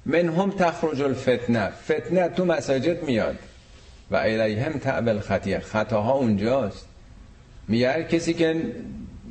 من 0.06 0.30
هم 0.30 0.52
تخرج 0.52 1.02
الفتنه. 1.02 1.70
فتنه 1.70 2.30
تو 2.30 2.46
مساجد 2.46 3.04
میاد. 3.04 3.36
و 4.12 4.16
الیهم 4.16 4.74
تعبل 4.74 5.20
خطیه 5.20 5.60
خطاها 5.60 6.14
اونجاست. 6.14 6.88
میگه 7.68 8.04
کسی 8.04 8.34
که 8.34 8.76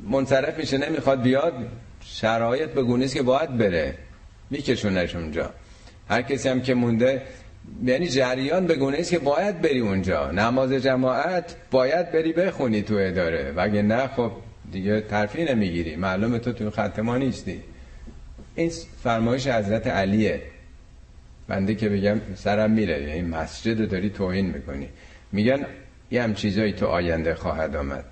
منصرف 0.09 0.57
میشه 0.57 0.77
نمی‌خواد 0.77 1.21
بیاد 1.21 1.53
شرایط 2.01 2.69
به 2.69 3.07
که 3.07 3.21
باید 3.21 3.57
بره. 3.57 3.97
میکشونش 4.49 5.15
اونجا. 5.15 5.49
هر 6.09 6.21
کسی 6.21 6.49
هم 6.49 6.61
که 6.61 6.73
مونده 6.73 7.21
یعنی 7.83 8.07
جریان 8.07 8.67
به 8.67 8.75
گونه 8.75 9.03
که 9.03 9.19
باید 9.19 9.61
بری 9.61 9.79
اونجا. 9.79 10.31
نماز 10.31 10.71
جماعت 10.71 11.55
باید 11.71 12.11
بری 12.11 12.33
بخونی 12.33 12.81
تو 12.81 12.95
اداره. 12.95 13.53
وگه 13.55 13.81
نه 13.81 14.07
خب 14.07 14.31
دیگه 14.71 15.01
ترفی 15.01 15.43
نمی‌گیری. 15.43 15.95
معلومه 15.95 16.39
تو 16.39 16.53
تو 16.53 16.71
خط 16.71 16.99
ما 16.99 17.17
نیستی. 17.17 17.61
این 18.55 18.71
فرمایش 19.03 19.47
حضرت 19.47 19.87
علیه. 19.87 20.41
بنده 21.47 21.75
که 21.75 21.89
بگم 21.89 22.17
سرم 22.35 22.71
میره. 22.71 23.01
یعنی 23.01 23.21
مسجد 23.21 23.79
رو 23.79 23.85
داری 23.85 24.09
توهین 24.09 24.45
می‌کنی. 24.45 24.89
میگن 25.31 25.65
یه 26.11 26.23
هم 26.23 26.33
چیزایی 26.33 26.73
تو 26.73 26.85
آینده 26.85 27.35
خواهد 27.35 27.75
آمد. 27.75 28.05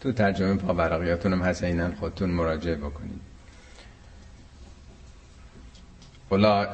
تو 0.00 0.12
ترجمه 0.12 0.54
پاورقیاتون 0.54 1.32
هم 1.32 1.42
هست. 1.42 1.64
اینن 1.64 1.92
خودتون 1.92 2.30
مراجعه 2.30 2.74
بکنید. 2.74 3.20
اولا 6.30 6.66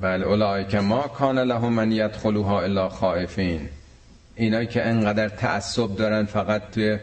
بل 0.00 0.22
اولای 0.22 0.64
که 0.64 0.80
ما 0.80 1.02
کان 1.02 1.38
لهم 1.38 1.72
من 1.72 1.92
یدخلوها 1.92 2.62
الا 2.62 2.88
خائفین. 2.88 3.68
اینا 4.34 4.64
که 4.64 4.86
انقدر 4.86 5.28
تعصب 5.28 5.96
دارن 5.96 6.24
فقط 6.24 6.62
توی 6.72 6.98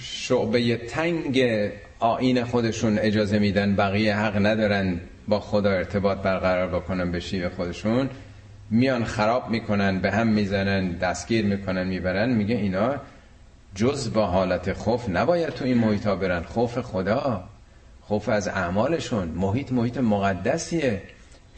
شعبه 0.00 0.76
تنگ 0.76 1.44
آین 1.98 2.44
خودشون 2.44 2.98
اجازه 2.98 3.38
میدن 3.38 3.76
بقیه 3.76 4.16
حق 4.16 4.46
ندارن 4.46 5.00
با 5.28 5.40
خدا 5.40 5.70
ارتباط 5.70 6.18
برقرار 6.18 6.80
بکنن 6.80 7.12
به 7.12 7.20
شیوه 7.20 7.48
خودشون. 7.48 8.10
میان 8.70 9.04
خراب 9.04 9.50
می‌کنن 9.50 9.98
به 9.98 10.10
هم 10.10 10.26
می‌زنن 10.26 10.90
دستگیر 10.90 11.44
می‌کنن 11.44 11.86
می‌برن. 11.86 12.30
میگه 12.30 12.54
اینا 12.54 12.94
جز 13.74 14.12
با 14.12 14.26
حالت 14.26 14.72
خوف 14.72 15.08
نباید 15.08 15.48
تو 15.48 15.64
این 15.64 15.78
محیط 15.78 16.06
برن. 16.06 16.42
خوف 16.42 16.78
خدا 16.78 17.44
خوف 18.00 18.28
از 18.28 18.48
اعمالشون. 18.48 19.28
محیط 19.28 19.72
محیط 19.72 19.98
مقدسیه. 19.98 21.02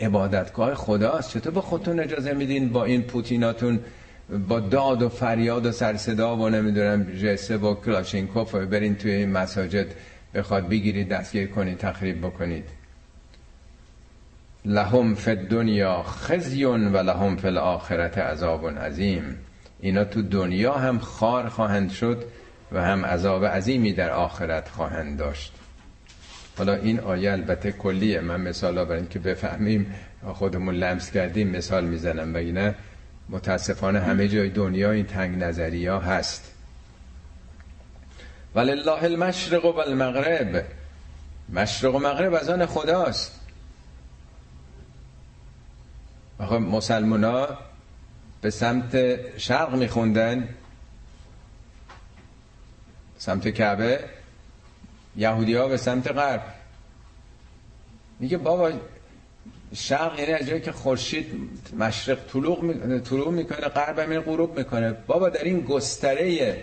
عبادتگاه 0.00 0.74
خداست. 0.74 1.30
چطور 1.30 1.52
به 1.52 1.60
خودتون 1.60 2.00
اجازه 2.00 2.32
میدین 2.32 2.68
با 2.68 2.84
این 2.84 3.02
پوتیناتون 3.02 3.80
با 4.48 4.60
داد 4.60 5.02
و 5.02 5.08
فریاد 5.08 5.66
و 5.66 5.72
سرصدا 5.72 6.36
و 6.36 6.48
نمی‌دونم 6.48 7.04
جسه 7.04 7.56
و 7.56 7.74
کلاشینکوف 7.74 8.54
و 8.54 8.66
برین 8.66 8.94
توی 8.94 9.10
این 9.10 9.32
مساجد 9.32 9.86
بخواد 10.34 10.68
بگیرید 10.68 11.08
دستگیر 11.08 11.46
کنید 11.46 11.78
تخریب 11.78 12.26
بکنید. 12.26 12.64
لهم 14.64 15.14
فی 15.14 15.30
الدنیا 15.30 16.02
خزیون 16.02 16.92
و 16.92 16.96
لهم 16.96 17.36
فی 17.36 17.46
الاخرت 17.46 18.18
عذاب 18.18 18.68
عظیم. 18.78 19.38
اینا 19.80 20.04
تو 20.04 20.22
دنیا 20.22 20.72
هم 20.72 20.98
خار 20.98 21.48
خواهند 21.48 21.90
شد 21.90 22.24
و 22.72 22.82
هم 22.82 23.04
عذاب 23.04 23.44
عظیمی 23.44 23.92
در 23.92 24.10
آخرت 24.10 24.68
خواهند 24.68 25.18
داشت. 25.18 25.52
حالا 26.56 26.74
این 26.74 27.00
آیه 27.00 27.32
البته 27.32 27.72
کلیه. 27.72 28.20
من 28.20 28.40
مثالا 28.40 28.84
برای 28.84 29.06
که 29.06 29.18
بفهمیم 29.18 29.94
خودمون 30.34 30.74
لمس 30.74 31.10
کردیم 31.10 31.48
مثال 31.48 31.84
می‌زنم 31.84 32.36
نه 32.36 32.74
متاسفانه 33.28 34.00
همه 34.00 34.28
جای 34.28 34.50
دنیا 34.50 34.90
این 34.90 35.06
تنگ 35.06 35.42
نظری 35.42 35.86
ها 35.86 36.00
هست. 36.00 36.50
ولله 38.54 39.04
المشرق 39.04 39.64
و 39.64 39.78
المغرب 39.78 40.64
مشرق 41.52 41.94
و 41.94 41.98
مغرب 41.98 42.34
از 42.34 42.48
آن 42.48 42.66
خداست. 42.66 43.40
آخه 46.38 46.58
مسلمان 46.58 47.46
به 48.40 48.50
سمت 48.50 49.18
شرق 49.38 49.74
میخوندن. 49.74 50.48
سمت 53.18 53.48
کعبه. 53.48 54.00
یهودی 55.16 55.54
ها 55.54 55.68
به 55.68 55.76
سمت 55.76 56.10
غرب. 56.10 56.42
میگه 58.20 58.38
بابا 58.38 58.72
شرق 59.74 60.18
یعنی 60.18 60.32
از 60.32 60.46
جایی 60.46 60.60
که 60.60 60.72
خورشید 60.72 61.26
مشرق 61.78 62.18
طلوع 62.32 62.98
طلوع 62.98 63.32
می‌کنه 63.32 63.68
غرب 63.68 63.98
هم 63.98 64.20
غروب 64.20 64.58
می‌کنه. 64.58 64.92
بابا 65.06 65.28
در 65.28 65.44
این 65.44 65.60
گستره 65.60 66.56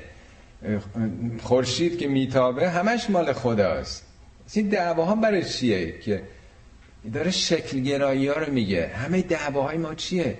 خورشید 1.41 1.99
که 1.99 2.08
میتابه 2.08 2.70
همش 2.70 3.10
مال 3.10 3.34
خداست. 3.34 4.06
این 4.54 4.70
دعواها 4.70 5.16
برای 5.16 5.45
چیه 5.45 5.99
که؟ 5.99 6.24
داره 7.14 7.32
شکل 7.32 7.80
گرایی 7.80 8.28
ها 8.28 8.34
رو 8.34 8.54
میگه. 8.54 8.88
همه 8.88 9.22
دعواهای 9.22 9.78
ما 9.78 9.95
چیه؟ 9.95 10.38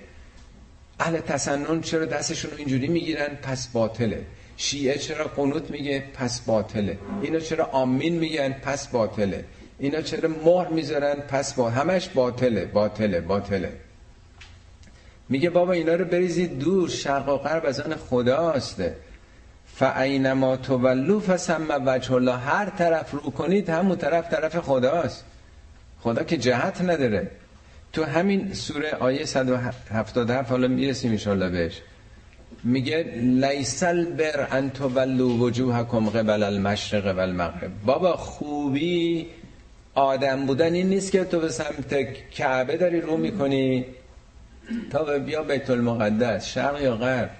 اهل 1.00 1.20
تسنن 1.20 1.80
چرا 1.80 2.04
دستشون 2.04 2.50
رو 2.50 2.56
اینجوری 2.56 2.88
می‌گیرن؟ 2.88 3.28
پس 3.42 3.68
باطله. 3.68 4.26
شیعه 4.62 4.98
چرا 4.98 5.24
قنوت 5.24 5.70
میگه 5.70 6.04
پس 6.14 6.40
باطله؟ 6.40 6.98
اینا 7.22 7.40
چرا 7.40 7.64
آمین 7.64 8.18
میگن 8.18 8.52
پس 8.52 8.88
باطله؟ 8.88 9.44
اینا 9.78 10.00
چرا 10.00 10.28
مهر 10.44 10.68
می‌ذارن 10.68 11.14
پس 11.14 11.54
با 11.54 11.70
همش 11.70 12.08
باطله 12.08 12.64
باطله 12.64 13.20
باطله. 13.20 13.72
میگه 15.28 15.50
بابا 15.50 15.72
اینا 15.72 15.94
رو 15.94 16.04
بریزید 16.04 16.58
دور 16.58 16.88
شرق 16.88 17.28
و 17.28 17.36
غرب 17.36 17.66
از 17.66 17.80
آن 17.80 17.94
خداست. 17.94 18.82
فعینما 19.66 20.56
تولو 20.56 21.20
فسم 21.20 21.66
وجه 21.86 22.12
الله 22.12 22.36
هر 22.36 22.70
طرف 22.70 23.10
رو 23.10 23.20
کنید 23.20 23.70
همون 23.70 23.96
طرف 23.96 24.30
طرف 24.30 24.56
خداست. 24.58 25.24
خدا 26.00 26.22
که 26.22 26.36
جهت 26.36 26.80
نداره. 26.80 27.30
تو 27.92 28.04
همین 28.04 28.54
سوره 28.54 28.90
آیه 28.90 29.24
177 29.24 30.18
حالا 30.50 30.68
می‌رسیم 30.68 31.18
ان 31.26 31.52
بهش. 31.52 31.82
میگه 32.64 33.02
لیسل 33.16 34.04
بر 34.04 34.48
ان 34.50 34.70
تولو 34.70 35.38
وجوهکم 35.38 36.08
قبل 36.08 36.42
المشرق 36.42 37.16
و 37.16 37.20
المغرب 37.20 37.70
بابا 37.86 38.16
خوبی 38.16 39.26
آدم 39.94 40.46
بودن 40.46 40.72
این 40.74 40.88
نیست 40.88 41.12
که 41.12 41.24
تو 41.24 41.40
به 41.40 41.48
سمت 41.48 41.94
کعبه 42.30 42.76
داری 42.76 43.00
رو 43.00 43.16
می‌کنی. 43.16 43.84
تا 44.90 45.18
بیا 45.18 45.42
بیت 45.42 45.70
المقدس 45.70 46.46
شرق 46.46 46.80
یا 46.82 46.96
غرب. 46.96 47.30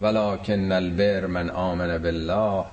ولکن 0.00 0.72
البر 0.72 1.26
من 1.26 1.50
آمن 1.50 1.98
بالله. 1.98 2.64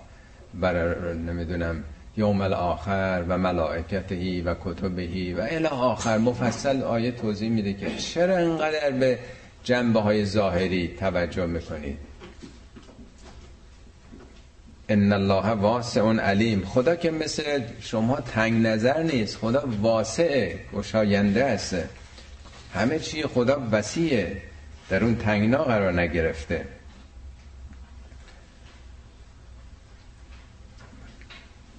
برای 0.54 1.18
نمی‌دونم 1.18 1.84
یوم 2.18 2.42
الاخر 2.42 3.24
و 3.28 3.38
ملائکته 3.38 4.44
و 4.44 4.56
کتبهی 4.66 5.34
و 5.34 5.48
الی 5.50 5.66
آخر. 5.66 6.18
مفصل 6.18 6.84
آیه 6.84 7.12
توضیح 7.12 7.50
میده 7.50 7.74
که 7.74 7.96
چرا 7.98 8.38
انقدر 8.38 8.92
به 8.92 9.20
جنبه 9.68 10.00
های 10.00 10.26
ظاهری 10.26 10.88
توجه 10.88 11.46
می‌کنید. 11.46 11.98
ان 14.90 15.14
الله 15.14 15.50
واسع 15.50 16.02
علیم. 16.02 16.66
خدا 16.66 16.96
که 16.96 17.12
مثل 17.12 17.62
شما 17.82 18.22
تنگ 18.22 18.68
نظر 18.68 19.04
نیست. 19.04 19.38
خدا 19.38 19.64
واسع 19.82 20.56
گشاینده 20.74 21.46
است. 21.46 21.76
همه 22.74 23.00
چی 23.00 23.24
خدا 23.24 23.68
وسیعه. 23.72 24.42
در 24.90 25.04
اون 25.04 25.16
تنگنا 25.16 25.64
قرار 25.64 26.02
نگرفته. 26.02 26.66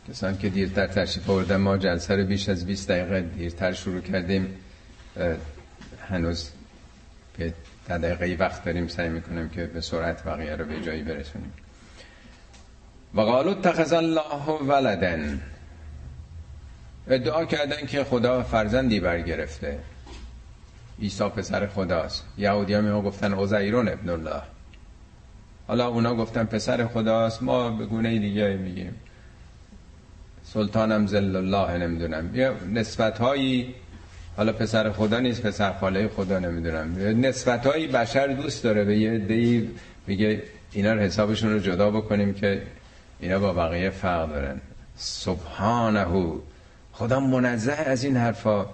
کسان 0.08 0.38
که 0.38 0.48
دیرتر 0.48 0.86
تشریف 0.86 1.30
آوردن 1.30 1.56
ما 1.56 1.76
جلسه 1.76 2.16
رو 2.16 2.24
بیش 2.24 2.48
از 2.48 2.66
20 2.66 2.88
دقیقه 2.88 3.20
دیرتر 3.20 3.72
شروع 3.72 4.00
کردیم. 4.00 4.54
هنوز 6.08 6.50
به 7.38 7.52
دقیقه 7.92 8.44
وقت 8.44 8.64
داریم 8.64 8.88
سعی 8.88 9.08
می‌کنیم 9.08 9.48
که 9.48 9.66
به 9.66 9.80
سرعت 9.80 10.24
بقیه 10.24 10.56
رو 10.56 10.64
به 10.64 10.80
جایی 10.80 11.02
برسونیم. 11.02 11.52
و 13.14 13.20
قالو 13.20 13.50
اتخذ 13.50 13.92
الله 13.92 14.44
ولدن 14.66 15.40
ادعا 17.08 17.44
کردن 17.44 17.86
که 17.86 18.04
خدا 18.04 18.42
فرزندی 18.42 19.00
برگرفته. 19.00 19.78
عیسی 21.02 21.28
پسر 21.28 21.66
خداست. 21.66 22.24
یهودی 22.38 22.74
ها 22.74 23.02
گفتن 23.02 23.34
عزیرون 23.34 23.88
ابن 23.88 24.10
الله. 24.10 24.42
حالا 25.68 25.88
اونا 25.88 26.14
گفتن 26.14 26.44
پسر 26.44 26.86
خداست 26.86 27.42
ما 27.42 27.70
به 27.70 27.86
گونه 27.86 28.18
دیگه 28.18 28.56
میگیم. 28.56 28.94
سلطانم 30.44 31.06
زل 31.06 31.36
الله 31.36 31.78
نمی‌دونم. 31.78 32.34
یه 32.34 32.52
نسبت 32.72 33.18
هایی 33.18 33.74
حالا 34.38 34.52
پسر 34.52 34.92
خدا 34.92 35.20
نیست 35.20 35.42
پسر 35.42 35.72
خاله 35.72 36.08
خدا 36.08 36.38
نمی‌دونم. 36.38 36.96
نسبت 37.26 37.66
هایی 37.66 37.86
بشر 37.86 38.26
دوست 38.26 38.64
داره. 38.64 38.84
به 38.84 38.98
یه 38.98 39.18
دی 39.18 39.70
میگه 40.06 40.42
اینا 40.72 40.92
رو 40.92 41.00
حسابشون 41.00 41.52
رو 41.52 41.58
جدا 41.58 41.90
بکنیم 41.90 42.34
که 42.34 42.62
اینا 43.20 43.38
با 43.38 43.52
بقیه 43.52 43.90
فرق 43.90 44.28
دارن. 44.28 44.60
سبحانه. 44.96 46.06
خدا 46.92 47.20
منزه 47.20 47.72
از 47.72 48.04
این 48.04 48.16
حرفا. 48.16 48.66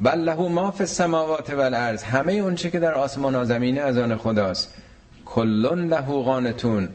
بل 0.00 0.18
له 0.18 0.48
ما 0.48 0.70
فی 0.70 0.82
السماوات 0.82 1.50
والارض 1.50 2.02
همه 2.02 2.32
اون 2.32 2.54
چه 2.54 2.70
که 2.70 2.78
در 2.78 2.94
آسمان 2.94 3.34
و 3.34 3.44
زمینه 3.44 3.80
از 3.80 3.98
آن 3.98 4.16
خداست. 4.16 4.74
کلون 5.24 5.88
له 5.88 6.00
قانتون. 6.00 6.88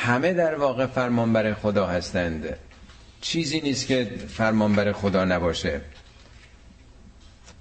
همه 0.00 0.32
در 0.32 0.54
واقع 0.54 0.86
فرمان 0.86 1.32
بر 1.32 1.54
خدا 1.54 1.86
هستند. 1.86 2.56
چیزی 3.20 3.60
نیست 3.60 3.86
که 3.86 4.10
فرمان 4.28 4.72
بر 4.72 4.92
خدا 4.92 5.24
نباشه. 5.24 5.80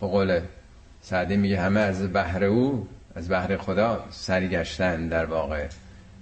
به 0.01 0.07
قول 0.07 0.39
سعدی 1.01 1.37
میگه 1.37 1.61
همه 1.61 1.79
از 1.79 2.13
بحر 2.13 2.43
او 2.43 2.87
از 3.15 3.29
بحر 3.29 3.57
خدا 3.57 4.05
سرگشتن 4.09 5.07
در 5.07 5.25
واقع. 5.25 5.67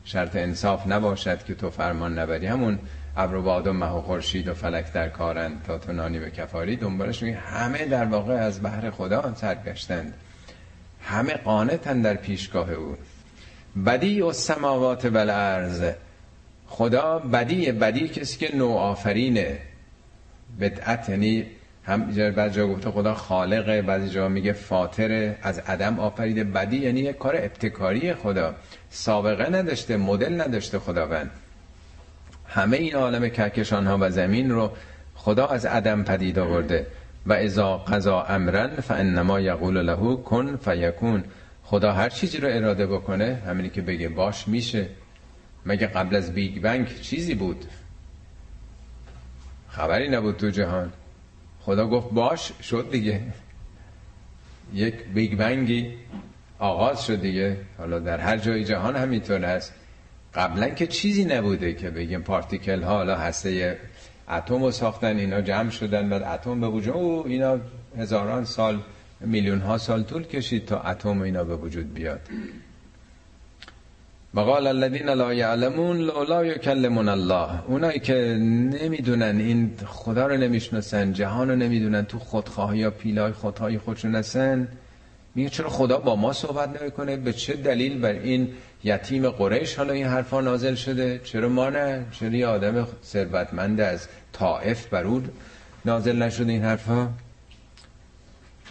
شرط 0.06 0.36
انصاف 0.36 0.88
نباشد 0.88 1.44
که 1.44 1.56
تو 1.56 1.70
فرمان 1.70 2.20
نبری. 2.20 2.46
همون 2.46 2.80
ابر 3.18 3.36
و 3.36 3.42
باد 3.42 3.68
و 3.68 3.74
مه 3.74 3.90
و 3.90 4.02
خورشید 4.02 4.48
و 4.48 4.54
فلک 4.54 4.94
در 4.94 5.10
کارند 5.10 5.64
تا 5.68 5.78
تو 5.78 5.94
نانی 5.94 6.20
به 6.20 6.32
کفاری. 6.32 6.76
دنبالش 6.76 7.24
میگه 7.24 7.38
همه 7.38 7.86
در 7.86 8.06
واقع 8.06 8.34
از 8.34 8.64
بحر 8.64 8.90
خدا 8.90 9.34
سرگشتند. 9.36 10.14
همه 11.02 11.34
قانتن 11.34 12.02
در 12.02 12.14
پیشگاه 12.14 12.72
او. 12.72 12.98
بدی 13.86 14.22
و 14.22 14.32
سماوات 14.32 15.06
و 15.14 15.72
خدا 16.68 17.20
بدی 17.20 17.72
بدی 17.72 18.08
کسی 18.08 18.38
که 18.38 18.56
نو 18.56 18.70
آفرینه 18.70 19.60
بدعت 20.60 21.10
یعنی 21.10 21.46
هم 21.86 22.32
بعضی 22.32 22.56
جا 22.56 22.68
گفته 22.68 22.92
خدا 22.92 23.14
خالقه 23.14 23.82
بعضی 23.82 24.10
جا 24.10 24.30
میگه 24.30 24.54
فاطره 24.54 25.38
از 25.42 25.60
عدم 25.60 26.00
آفریده 26.00 26.44
بدی 26.44 26.78
یعنی 26.78 27.00
یک 27.00 27.18
کار 27.18 27.36
ابتکاری 27.36 28.14
خدا. 28.14 28.56
سابقه 28.90 29.50
نداشته 29.50 29.98
مدل 29.98 30.42
نداشته 30.42 30.80
خداوند. 30.80 31.32
همه 32.48 32.78
این 32.78 32.96
عالم 32.96 33.30
کهکشان 33.30 33.88
ها 33.88 33.98
و 34.02 34.10
زمین 34.10 34.52
رو 34.52 34.72
خدا 35.16 35.48
از 35.48 35.66
عدم 35.66 36.04
پدید 36.04 36.40
آورده. 36.40 36.88
و 37.26 37.34
اذا 37.34 37.78
قضا 37.78 38.22
امرن 38.22 38.76
فانما 38.76 39.40
یقول 39.40 39.78
له 39.78 40.16
کن 40.16 40.56
فیکون. 40.56 41.24
خدا 41.64 41.92
هر 41.92 42.10
چیزی 42.10 42.38
رو 42.38 42.48
اراده 42.52 42.88
بکنه 42.88 43.42
همینی 43.48 43.70
که 43.70 43.82
بگه 43.82 44.10
باش 44.10 44.48
میشه. 44.48 44.88
مگه 45.66 45.88
قبل 45.88 46.16
از 46.16 46.34
Big 46.34 46.62
Bang 46.62 47.02
چیزی 47.02 47.36
بود؟ 47.36 47.66
خبری 49.70 50.10
نبود 50.10 50.38
تو 50.38 50.50
جهان. 50.50 50.92
خدا 51.66 51.88
گفت 51.88 52.10
باش 52.12 52.52
شد 52.62 52.88
دیگه. 52.92 53.22
یک 54.74 54.96
Big 55.14 55.38
Bang 55.38 55.82
ی 55.82 55.94
آغاز 56.60 57.06
شد 57.06 57.22
دیگه. 57.22 57.58
حالا 57.78 58.00
در 58.00 58.20
هر 58.20 58.38
جای 58.38 58.66
جهان 58.66 58.96
همینطور 58.96 59.46
هست. 59.46 59.74
قبلا 60.36 60.70
که 60.70 60.88
چیزی 60.88 61.26
نبوده 61.26 61.74
که 61.74 61.90
بگیم 61.90 62.22
particle 62.22 62.82
ها 62.82 62.96
حالا 62.96 63.16
هسته 63.16 63.80
اتم 64.30 64.64
رو 64.64 64.72
ساختن 64.72 65.18
اینا 65.18 65.42
جمع 65.42 65.70
شدن 65.70 66.10
بعد 66.10 66.24
اتم 66.24 66.62
به 66.62 66.68
وجود 66.68 66.96
او 66.96 67.28
اینا 67.28 67.60
هزاران 67.98 68.46
سال 68.46 68.80
میلیون 69.22 69.60
ها 69.60 69.78
سال 69.78 70.04
طول 70.04 70.24
کشید 70.24 70.66
تا 70.66 70.80
اتم 70.80 71.22
اینا 71.22 71.44
به 71.44 71.56
وجود 71.56 71.94
بیاد. 71.94 72.22
وقال 74.36 74.68
الذين 74.68 75.10
لا 75.10 75.34
يعلمون 75.34 75.98
لولا 75.98 76.44
يكلمون 76.44 77.10
الله. 77.10 77.50
اونایی 77.68 78.00
که 78.00 78.14
نمی‌دونن 78.84 79.40
این 79.40 79.72
خدا 79.86 80.28
رو 80.28 80.38
نمی‌شناسن 80.38 81.14
جهان 81.14 81.50
رو 81.50 81.56
نمی‌دونن 81.56 82.06
تو 82.06 82.20
خودخواهی 82.20 82.80
یا 82.80 82.92
پیلای 82.92 83.32
خودهای 83.32 83.78
خودشون 83.78 84.16
هستن 84.16 84.68
میگه 85.36 85.50
چرا 85.50 85.70
خدا 85.70 85.98
با 85.98 86.16
ما 86.16 86.34
صحبت 86.34 86.82
نمی‌کنه؟ 86.82 87.18
به 87.18 87.34
چه 87.34 87.54
دلیل 87.54 88.00
بر 88.00 88.12
این 88.12 88.50
یتیم 88.84 89.30
قریش 89.30 89.76
حالا 89.76 89.94
این 89.94 90.06
حرفا 90.06 90.42
نازل 90.42 90.76
شده؟ 90.76 91.22
چرا 91.24 91.50
ما 91.50 91.70
نه؟ 91.70 92.06
چرا 92.12 92.30
یه 92.30 92.48
آدم 92.48 92.88
ثروتمند 93.04 93.82
از 93.82 94.08
طائف 94.34 94.88
بر 94.88 95.04
او 95.04 95.24
نازل 95.86 96.24
نشده 96.24 96.52
این 96.52 96.64
حرفا؟ 96.64 97.10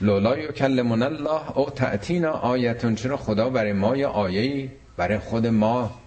لولا 0.01 0.39
یکلمون 0.39 1.03
الله 1.03 1.59
او 1.59 1.71
تعتینا 1.71 2.31
آیتون. 2.31 2.95
چرا 2.95 3.17
خدا 3.17 3.51
برای 3.51 3.73
ما 3.73 3.97
یه 3.97 4.07
آیه‌ای 4.07 4.69
برای 4.97 5.19
خود 5.19 5.47
ما 5.47 6.01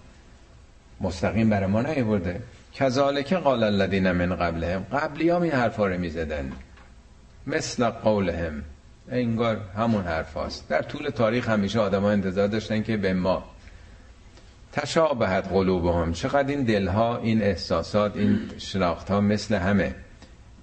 مستقیم 1.00 1.50
برای 1.50 1.66
ما 1.66 1.82
نیورده. 1.82 2.40
کذالک 2.74 3.32
قال 3.32 3.62
الذین 3.62 4.12
من 4.12 4.36
قبلهم. 4.36 4.82
قبلی 4.92 5.30
هم 5.30 5.42
این 5.42 5.52
حرفا 5.52 5.86
رو 5.86 5.98
می‌زدن. 5.98 6.52
مثل 7.46 7.88
قولهم. 7.90 8.62
انگار 9.10 9.60
همون 9.76 10.04
حرف 10.04 10.36
هست. 10.36 10.68
در 10.68 10.82
طول 10.82 11.08
تاریخ 11.10 11.48
همیشه 11.48 11.80
آدم 11.80 12.02
ها 12.02 12.10
انتظار 12.10 12.46
داشتن 12.46 12.82
که 12.82 12.96
به 12.96 13.14
ما 13.14 13.44
تشابهت 14.72 15.48
قلوبهم. 15.48 16.12
چقدر 16.12 16.48
این 16.48 16.64
دلها 16.64 17.16
این 17.18 17.42
احساسات 17.42 18.16
این 18.16 18.40
شناخت 18.58 19.10
ها 19.10 19.20
مثل 19.20 19.54
همه. 19.54 19.94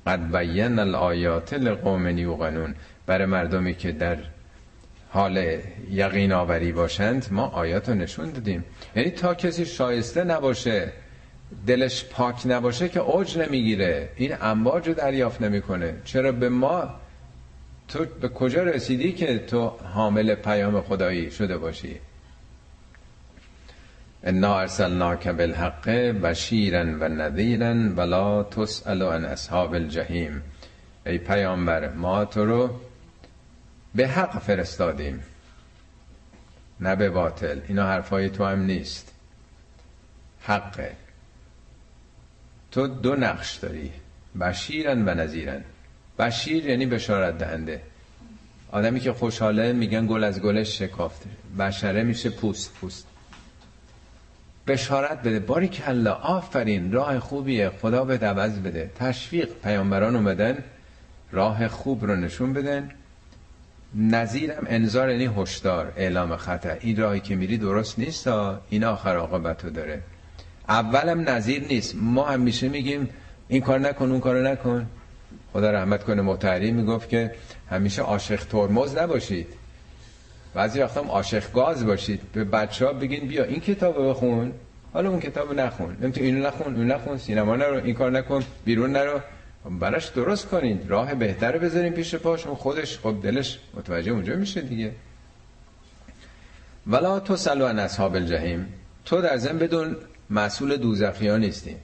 قد 0.07 0.37
بین 0.37 0.79
الآیات 0.79 1.53
لقوم 1.53 2.17
یوقنون. 2.17 2.75
برای 3.05 3.25
مردمی 3.25 3.75
که 3.75 3.91
در 3.91 4.17
حال 5.13 5.59
یقین 5.91 6.31
آوری 6.31 6.71
باشند 6.71 7.25
ما 7.31 7.47
آیات 7.47 7.89
رو 7.89 7.95
نشون 7.95 8.31
دادیم. 8.31 8.63
یعنی 8.95 9.09
تا 9.09 9.33
کسی 9.33 9.65
شایسته 9.65 10.23
نباشه 10.23 10.91
دلش 11.67 12.05
پاک 12.05 12.35
نباشه 12.45 12.89
که 12.89 12.99
اوج 12.99 13.37
نمی‌گیره 13.37 14.09
این 14.15 14.35
امواج 14.41 14.87
رو 14.87 14.93
دریافت 14.93 15.41
نمی‌کنه. 15.41 15.93
چرا 16.05 16.31
به 16.31 16.49
ما 16.49 16.89
تو 17.87 18.05
به 18.21 18.29
کجا 18.29 18.63
رسیدی 18.63 19.11
که 19.11 19.39
تو 19.39 19.71
حامل 19.93 20.35
پیام 20.35 20.81
خدایی 20.81 21.31
شده 21.31 21.57
باشی؟ 21.57 21.99
انا 24.23 24.59
ارسلناک 24.59 25.27
بالحق 25.27 25.89
بشیرا 26.23 26.83
و 26.99 27.09
نذیرا 27.09 27.75
ولا 27.97 28.43
تسأل 28.43 29.01
عن 29.01 29.25
اصحاب 29.25 29.73
الجحیم. 29.73 30.41
ای 31.05 31.17
پیامبر 31.17 31.93
ما 31.93 32.25
تو 32.25 32.45
رو 32.45 32.69
به 33.95 34.07
حق 34.07 34.39
فرستادیم. 34.39 35.23
نه 36.79 36.95
به 36.95 37.09
باطل. 37.09 37.59
اینا 37.67 37.87
حرفای 37.87 38.29
تو 38.29 38.45
هم 38.45 38.59
نیست. 38.59 39.11
حقه. 40.41 40.91
تو 42.71 42.87
دو 42.87 43.15
نقش 43.15 43.55
داری. 43.55 43.91
بشیرن 44.41 45.09
و 45.09 45.13
نظیرن 45.13 45.63
بشیر 46.19 46.65
یعنی 46.65 46.85
بشارت 46.85 47.37
دهنده. 47.37 47.81
آدمی 48.71 48.99
که 48.99 49.13
خوشحاله 49.13 49.73
میگن 49.73 50.07
گل 50.07 50.23
از 50.23 50.41
گلش 50.41 50.79
شکافته 50.79 51.29
بشره 51.59 52.03
میشه 52.03 52.29
پوست 52.29 52.73
پوست. 52.73 53.07
بشارت 54.67 55.19
بده. 55.19 55.39
باری 55.39 55.67
کلا 55.67 56.13
آفرین. 56.13 56.91
راه 56.91 57.19
خوبیه. 57.19 57.69
خدا 57.69 58.05
به 58.05 58.17
عوض 58.17 58.59
بده. 58.59 58.91
تشویق. 58.99 59.49
پیامبران 59.63 60.15
اومدن. 60.15 60.63
راه 61.31 61.67
خوب 61.67 62.05
رو 62.05 62.15
نشون 62.15 62.53
بدن. 62.53 62.91
نظیرم 63.95 64.67
انذار 64.69 65.09
یعنی 65.09 65.29
هشدار 65.37 65.93
اعلام 65.97 66.35
خطر. 66.35 66.77
این 66.79 66.97
راهی 66.97 67.19
که 67.19 67.35
میری 67.35 67.57
درست 67.57 67.99
نیست 67.99 68.25
تا 68.25 68.61
این 68.69 68.83
آخر 68.83 69.15
عاقبت 69.15 69.65
داره. 69.65 70.01
اولم 70.69 71.29
نظیر 71.29 71.63
نیست. 71.69 71.95
ما 72.01 72.23
همیشه 72.25 72.69
میگیم 72.69 73.09
این 73.47 73.61
کار 73.61 73.79
نکن 73.79 74.11
اون 74.11 74.19
کارو 74.19 74.47
نکن. 74.47 74.87
خدا 75.53 75.71
رحمت 75.71 76.03
کنه 76.03 76.21
متحری 76.21 76.71
می‌گفت 76.71 77.09
که 77.09 77.31
همیشه 77.69 78.01
عاشق 78.01 78.43
ترمز 78.45 78.97
نباشید. 78.97 79.47
بعضی 80.53 80.81
وقتا 80.81 81.01
هم 81.01 81.07
عاشق 81.07 81.51
گاز 81.53 81.85
باشید. 81.85 82.21
به 82.33 82.43
بچه 82.43 82.85
ها 82.85 82.93
بگین 82.93 83.27
بیا 83.27 83.43
این 83.43 83.59
کتاب 83.59 84.09
بخون. 84.09 84.51
حالا 84.93 85.09
اون 85.09 85.19
کتاب 85.19 85.53
نخون. 85.53 85.97
نمیتون 86.01 86.23
اینو 86.23 86.47
نخون 86.47 86.75
اون 86.75 86.91
نخون 86.91 87.17
سینما 87.17 87.55
نرو 87.55 87.83
این 87.83 87.93
کار 87.93 88.11
نکن 88.11 88.43
بیرون 88.65 88.91
نرو. 88.91 89.19
براش 89.69 90.07
درست 90.07 90.47
کنین. 90.47 90.87
راه 90.87 91.15
بهتره 91.15 91.59
بذارین 91.59 91.93
پیش 91.93 92.15
پاش 92.15 92.47
اون 92.47 92.55
خودش 92.55 92.99
خب 92.99 93.15
دلش 93.23 93.59
متوجه 93.73 94.11
اونجا 94.11 94.35
میشه 94.35 94.61
دیگه. 94.61 94.91
ولا 96.87 97.19
تو 97.19 97.35
سلو 97.35 97.65
ان 97.65 97.79
اصحاب 97.79 98.15
الجحیم. 98.15 98.73
تو 99.05 99.21
در 99.21 99.37
زن 99.37 99.57
بدون 99.57 99.95
مسئول 100.29 100.77
دوزخیان 100.77 101.39
نیستی. 101.39 101.75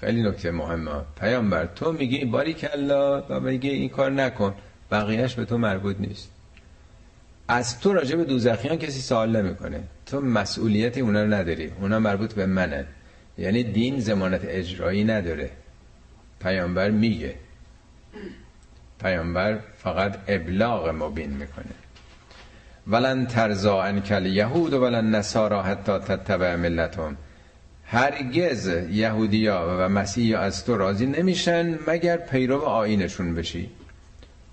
خیلی 0.00 0.22
نکته 0.22 0.50
مهمه. 0.50 0.90
پیامبر 1.20 1.66
تو 1.66 1.92
میگی 1.92 2.24
باری 2.24 2.54
کلا 2.54 3.22
و 3.22 3.40
میگی 3.40 3.68
این 3.68 3.88
کار 3.88 4.10
نکن. 4.10 4.54
بقیهش 4.90 5.34
به 5.34 5.44
تو 5.44 5.58
مربوط 5.58 5.96
نیست. 6.00 6.30
از 7.48 7.80
تو 7.80 7.92
راجع 7.92 8.16
به 8.16 8.24
دوزخیان 8.24 8.76
کسی 8.76 9.00
سوال 9.00 9.42
نمی‌کنه. 9.42 9.80
تو 10.06 10.20
مسئولیت 10.20 10.98
اونا 10.98 11.22
رو 11.22 11.34
نداری. 11.34 11.72
اونا 11.80 11.98
مربوط 11.98 12.34
به 12.34 12.46
منن. 12.46 12.86
یعنی 13.38 13.62
دین 13.62 14.00
زمانت 14.00 14.40
اجرایی 14.44 15.04
نداره. 15.04 15.50
پیامبر 16.44 16.90
میگه. 16.90 17.34
پیامبر 19.00 19.58
فقط 19.82 20.18
ابلاغ 20.28 20.88
مبین 20.88 21.30
می‌کنه. 21.30 21.74
ولن 22.86 23.26
ترزا 23.26 23.82
انکل 23.82 24.26
یهود 24.26 24.72
و 24.72 24.80
ولن 24.80 25.14
نصارا 25.14 25.62
حتی 25.62 25.98
تتبع 25.98 26.56
ملتهم. 26.56 27.16
هرگز 27.86 28.66
یهودیا 28.90 29.76
و 29.78 29.88
مسیحی 29.88 30.34
از 30.34 30.64
تو 30.64 30.76
راضی 30.76 31.06
نمیشن 31.06 31.78
مگر 31.86 32.16
پیرو 32.16 32.60
آینشون 32.60 33.34
بشی. 33.34 33.70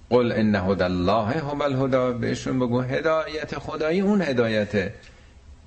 قل 0.10 0.32
ان 0.32 0.56
هدى 0.56 0.84
الله 0.84 1.26
هم 1.26 1.62
الهدى 1.62 2.20
بهشون 2.20 2.60
بگو 2.60 2.82
هدایت 2.82 3.60
خدایی 3.60 4.02
اون 4.02 4.22
هدایته. 4.22 4.94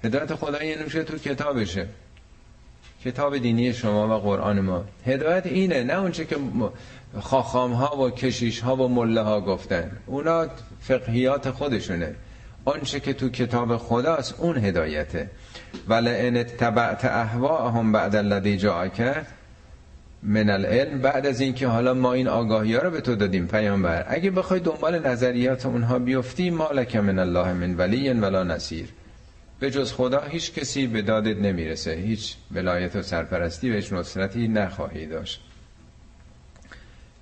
هدایت 0.04 0.34
خدایی 0.34 0.76
نمیشه 0.76 1.02
تو 1.02 1.18
کتابشه. 1.18 1.88
کتاب 3.04 3.38
دینی 3.38 3.72
شما 3.72 4.16
و 4.16 4.20
قرآن 4.20 4.60
ما. 4.60 4.84
هدایت 5.06 5.46
اینه 5.46 5.84
نه 5.84 5.94
اونچه 5.94 6.24
که 6.24 6.36
خاخام 7.20 7.72
ها 7.72 8.02
و 8.02 8.10
کشیش 8.10 8.60
ها 8.60 8.76
و 8.76 8.88
مله 8.88 9.20
ها 9.20 9.40
گفتن. 9.40 9.90
اونا 10.06 10.46
فقهیات 10.80 11.50
خودشونه. 11.50 12.14
آنچه 12.64 13.00
که 13.00 13.12
تو 13.12 13.28
کتاب 13.28 13.76
خداست 13.76 14.34
اون 14.38 14.58
هدایته. 14.58 15.30
ولئن 15.88 16.36
اتبعت 16.36 17.04
اهواهم 17.04 17.92
بعد 17.92 18.16
الذی 18.16 18.56
جاءک 18.56 19.26
من 20.22 20.50
العلم. 20.50 21.00
بعد 21.00 21.26
از 21.26 21.40
اینکه 21.40 21.66
حالا 21.66 21.94
ما 21.94 22.12
این 22.12 22.28
آگاهی 22.28 22.74
ها 22.74 22.82
رو 22.82 22.90
به 22.90 23.00
تو 23.00 23.14
دادیم 23.14 23.46
پیامبر. 23.46 24.04
اگه 24.08 24.30
بخوای 24.30 24.60
دنبال 24.60 25.06
نظریات 25.06 25.66
اونها 25.66 25.98
بیفتی 25.98 26.50
مالک 26.50 26.96
من 26.96 27.18
الله 27.18 27.52
من 27.52 27.76
ولی 27.76 28.12
ولا 28.12 28.44
نصیر. 28.44 28.88
به 29.64 29.70
جز 29.70 29.92
خدا 29.92 30.20
هیچ 30.20 30.54
کسی 30.54 30.86
به 30.86 31.02
دادت 31.02 31.36
نمی‌رسه. 31.36 31.92
هیچ 31.92 32.34
ولایت 32.52 32.96
و 32.96 33.02
سرپرستی 33.02 33.70
و 33.70 33.74
هیچ 33.74 33.92
نصرتی 33.92 34.48
نخواهی 34.48 35.06
داشت. 35.06 35.40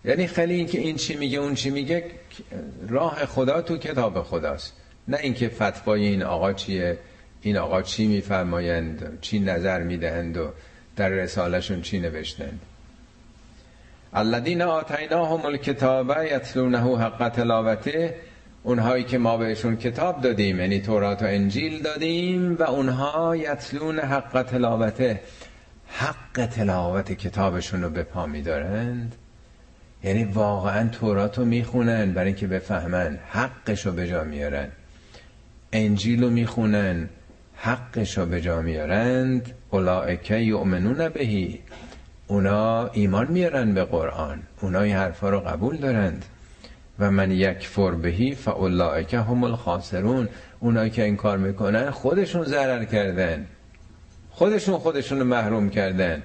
یعنی 0.05 0.27
خیلی 0.27 0.55
اینکه 0.55 0.79
این 0.79 0.97
چی 0.97 1.17
میگه 1.17 1.39
اون 1.39 1.55
چی 1.55 1.71
میگه 1.71 2.05
راه 2.89 3.27
خدا 3.27 3.63
تو 3.63 3.79
کتاب 3.79 4.23
خداست. 4.23 4.73
نه 5.09 5.19
اینکه 5.23 5.49
فتوای 5.49 6.07
این 6.07 6.23
آقا 6.23 6.53
چیه 6.53 6.99
این 7.43 7.57
آقا 7.57 7.83
چی 7.83 8.07
میفرمایند 8.07 9.19
چی 9.21 9.39
نظر 9.39 9.83
می‌دهند 9.83 10.37
و 10.37 10.51
در 10.97 11.09
رسالشون 11.09 11.83
چی 11.83 11.99
نوشتند. 11.99 12.61
الذین 14.15 14.63
آتیناهم 14.63 15.47
الکتاب 15.47 16.13
یتلونه 16.31 16.79
حق 16.99 17.29
تلاوته 17.29 18.15
اونهایی 18.63 19.05
که 19.05 19.19
ما 19.19 19.37
بهشون 19.37 19.77
کتاب 19.77 20.21
دادیم 20.21 20.61
یعنی 20.61 20.81
تورات 20.81 21.23
و 21.23 21.25
انجیل 21.25 21.83
دادیم 21.83 22.55
و 22.55 22.63
اونها 22.63 23.37
یتلون 23.37 23.99
حق 23.99 24.43
تلاوته. 24.43 25.21
حق 25.87 26.47
تلاوت 26.47 27.13
کتابشون 27.13 27.83
رو 27.83 27.91
به 27.91 28.03
پا 28.03 28.27
میدارند. 28.27 29.15
یعنی 30.05 30.25
واقعا 30.25 30.89
تورات 30.89 31.39
رو 31.39 31.45
می‌خونن 31.45 32.13
برای 32.13 32.27
اینکه 32.27 32.47
بفهمن 32.47 33.19
حقش 33.29 33.87
رو 33.87 33.93
به 33.93 34.09
جا 34.09 34.25
میارن. 34.25 34.69
انجیل 35.73 36.23
رو 36.23 36.31
می‌خونن 36.31 37.09
حقش 37.57 38.19
رو 38.19 38.27
به 38.27 38.41
جا 38.41 38.63
میارند. 38.63 39.55
اولائکه 39.71 40.37
یؤمنون 40.37 41.09
بهی. 41.09 41.61
اونا 42.27 42.89
ایمان 42.89 43.27
میارن 43.31 43.75
به 43.75 43.85
قرآن. 43.85 44.43
اونا 44.61 44.81
این 44.81 44.97
حرفا 44.97 45.31
رو 45.31 45.41
قبول 45.41 45.77
دارند. 45.77 46.25
و 47.03 47.11
من 47.11 47.31
یک 47.31 47.69
فر 47.69 47.91
بهی 47.91 48.35
فاولائک 48.35 49.15
هم 49.15 49.45
الخاسرون. 49.45 50.29
اونایی 50.61 50.91
که 50.91 51.05
این 51.05 51.17
کار 51.17 51.39
می‌کنن 51.39 51.91
خودشون 51.91 52.45
ضرر 52.45 52.85
کردن. 52.85 53.47
خودشون 54.31 54.79
خودشون 54.79 55.19
رو 55.19 55.25
محروم 55.25 55.71
کردن. 55.71 56.23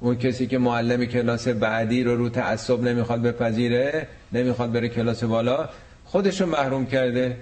اون 0.00 0.16
کسی 0.16 0.46
که 0.46 0.58
معلم 0.58 1.04
کلاس 1.04 1.48
بعدی 1.48 2.04
رو 2.04 2.16
رو 2.16 2.28
تعصب 2.28 2.82
نمی‌خواد 2.82 3.22
بپذیره 3.22 4.06
نمی‌خواد 4.32 4.72
بره 4.72 4.88
کلاس 4.88 5.24
بالا 5.24 5.68
خودشون 6.04 6.48
محروم 6.48 6.86
کرده. 6.86 7.36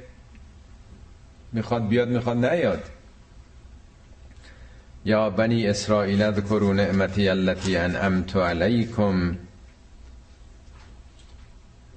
می‌خواد 1.53 1.89
بیاد 1.89 2.09
می‌خواد 2.09 2.45
نیاد. 2.45 2.83
یا 5.05 5.31
بنی 5.31 5.67
اسرائیل 5.67 6.23
اذکروا 6.23 6.73
نعمتی 6.73 7.29
التي 7.29 7.77
انعمت 7.77 8.37
علیکم. 8.37 9.37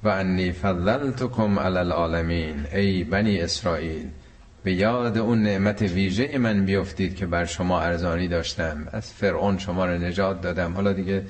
و 0.04 0.08
انی 0.08 0.52
فضلتکم 0.52 1.60
علی 1.60 1.78
العالمین 1.78 2.66
ای 2.74 3.04
بنی 3.04 3.40
اسرائیل 3.40 4.08
به 4.64 4.74
یاد 4.74 5.18
اون 5.18 5.44
نعمت 5.44 5.82
ویژه 5.82 6.38
من 6.38 6.66
بیفتید 6.66 7.16
که 7.16 7.26
بر 7.26 7.46
شما 7.46 7.82
ارزانی 7.82 8.28
داشتم. 8.28 8.88
از 8.92 9.12
فرعون 9.12 9.58
شما 9.58 9.86
رو 9.86 9.98
نجات 9.98 10.42
دادم. 10.42 10.74
حالا 10.74 10.94
دیگه 10.94 11.24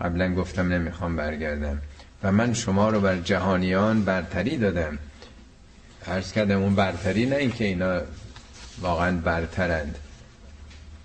قبلا 0.00 0.34
گفتم 0.34 0.72
نمی‌خوام 0.72 1.16
برگردم. 1.16 1.78
و 2.22 2.32
من 2.32 2.52
شما 2.52 2.90
رو 2.90 3.00
بر 3.00 3.16
جهانیان 3.16 4.04
برتری 4.04 4.56
دادم. 4.56 4.98
عرض 6.06 6.32
کردم 6.32 6.62
اون 6.62 6.74
برتری 6.74 7.26
نه 7.26 7.36
اینکه 7.36 7.64
اینا 7.64 8.00
واقعا 8.80 9.16
برترند. 9.16 9.98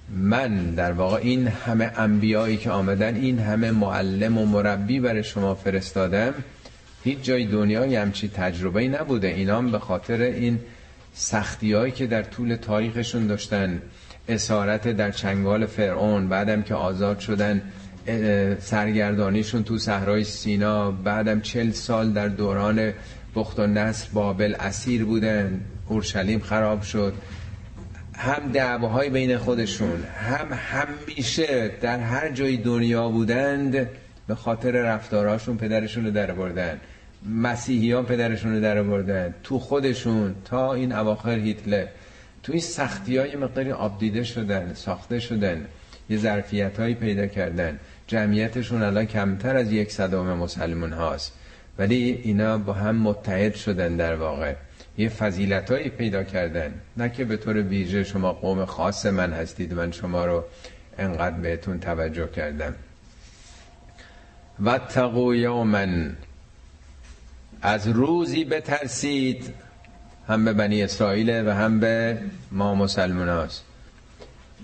من 0.09 0.76
در 0.76 0.91
واقع 0.91 1.18
این 1.18 1.47
همه 1.47 1.91
انبیایی 1.97 2.57
که 2.57 2.72
آمدن 2.72 3.16
این 3.16 3.39
همه 3.39 3.72
معلم 3.72 4.38
و 4.38 4.45
مربی 4.45 4.99
برای 4.99 5.24
شما 5.24 5.55
فرستادم. 5.55 6.34
هیچ 7.04 7.22
جای 7.22 7.45
دنیا 7.45 8.02
همچی 8.02 8.28
تجربه 8.28 8.88
نبوده. 8.88 9.28
اینا 9.28 9.62
به 9.62 9.80
خاطر 9.80 10.22
این 10.22 10.60
سختی 11.14 11.74
هایی 11.74 11.91
که 11.91 12.08
در 12.08 12.24
طول 12.24 12.56
تاریخشون 12.56 13.28
داشتن. 13.28 13.82
اسارت 14.30 14.88
در 14.88 15.12
چنگال 15.12 15.66
فرعون 15.66 16.30
بعدم 16.30 16.62
که 16.62 16.76
آزاد 16.76 17.20
شدن 17.20 17.62
سرگردانیشون 18.60 19.64
تو 19.64 19.78
صحرای 19.78 20.24
سینا 20.24 20.91
بعدم 20.91 21.41
چل 21.41 21.72
سال 21.72 22.12
در 22.12 22.28
دوران 22.28 22.93
بخت 23.36 23.60
و 23.60 23.68
نصر 23.68 24.08
بابل 24.14 24.56
اسیر 24.60 25.06
بودن 25.06 25.62
اورشلیم 25.88 26.39
خراب 26.39 26.82
شد. 26.82 27.14
هم 28.18 28.52
دعواهای 28.52 29.10
بین 29.10 29.38
خودشون 29.38 30.04
هم 30.04 30.54
همیشه 30.54 31.72
در 31.82 31.99
هر 31.99 32.30
جای 32.30 32.58
دنیا 32.58 33.10
بودند 33.10 33.89
به 34.28 34.36
خاطر 34.36 34.72
رفتارهاشون 34.72 35.58
پدرشون 35.58 36.06
رو 36.06 36.12
در 36.12 36.32
بردن 36.32 36.80
مسیحیان 37.26 38.05
پدرشون 38.05 38.55
رو 38.55 38.61
در 38.61 38.84
بردن 38.84 39.34
تو 39.43 39.59
خودشون 39.59 40.36
تا 40.45 40.74
این 40.74 40.93
اواخر 40.93 41.38
هیتلر. 41.38 41.86
تو 42.43 42.51
این 42.51 42.61
سختی 42.61 43.17
های 43.17 43.36
مقداری 43.36 43.72
آبدیده 43.72 44.24
شدن 44.24 44.74
ساخته 44.74 45.19
شدن. 45.19 45.65
یه 46.09 46.17
ظرفیت 46.17 46.80
هایی 46.80 46.95
پیدا 46.95 47.28
کردن. 47.28 47.80
جمعیتشون 48.07 48.84
الان 48.84 49.05
کمتر 49.05 49.55
از 49.55 49.72
یک 49.72 49.91
صدام 49.91 50.28
مسلمان 50.28 50.93
هاست. 50.93 51.34
ولی 51.78 52.22
اینا 52.24 52.57
با 52.57 52.74
هم 52.74 52.95
متحد 52.95 53.55
شدن 53.55 53.95
در 53.95 54.15
واقع. 54.15 54.55
یه 54.97 55.09
فضیلت 55.09 55.72
هایی 55.72 55.89
پیدا 55.89 56.24
کردن. 56.24 56.74
نه 56.97 57.09
که 57.09 57.26
به 57.26 57.38
طور 57.38 57.61
ویژه 57.61 58.03
شما 58.03 58.34
قوم 58.34 58.65
خاص 58.65 59.05
من 59.05 59.34
هستید 59.34 59.74
من 59.74 59.91
شما 59.91 60.26
رو 60.26 60.43
انقدر 60.97 61.38
بهتون 61.38 61.80
توجه 61.80 62.28
کردم. 62.28 62.76
و 64.63 64.78
تقو 64.78 65.36
یومن 65.36 66.15
از 67.62 67.88
روزی 67.88 68.45
بترسید 68.45 69.53
هم 70.28 70.45
به 70.45 70.53
بنی 70.53 70.84
اسرائیل 70.84 71.47
و 71.47 71.49
هم 71.53 71.80
به 71.80 72.18
ما 72.51 72.76
مسلمان 72.76 73.30
هاست. 73.30 73.64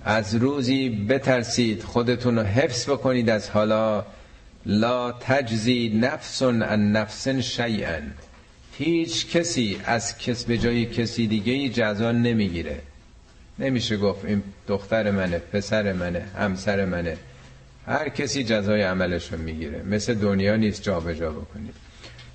از 0.03 0.35
روزی 0.35 0.89
بترسید 0.89 1.83
خودتون 1.83 2.37
رو 2.39 2.43
حفظ 2.43 2.89
بکنید 2.89 3.29
از 3.29 3.49
حالا. 3.49 4.05
لا 4.65 5.11
تجزی 5.11 5.99
نفس 6.01 6.41
ان 6.41 6.91
نفس 6.91 7.27
شیئا. 7.27 7.99
هیچ 8.77 9.31
کسی 9.31 9.81
از 9.85 10.17
کس 10.17 10.45
به 10.45 10.57
جای 10.57 10.85
کسی 10.85 11.27
دیگه 11.27 11.53
ای 11.53 11.69
جزا 11.69 12.11
نمی‌گیره. 12.11 12.79
نمیشه 13.59 13.97
گفت 13.97 14.25
این 14.25 14.43
دختر 14.67 15.11
منه 15.11 15.39
پسر 15.39 15.93
منه 15.93 16.25
همسر 16.37 16.85
منه. 16.85 17.17
هر 17.87 18.09
کسی 18.09 18.43
جزای 18.43 18.81
عملش 18.81 19.33
رو 19.33 19.39
می‌گیره. 19.39 19.83
مثل 19.83 20.13
دنیا 20.13 20.55
نیست 20.55 20.83
جابجا 20.83 21.31
بکنید. 21.31 21.86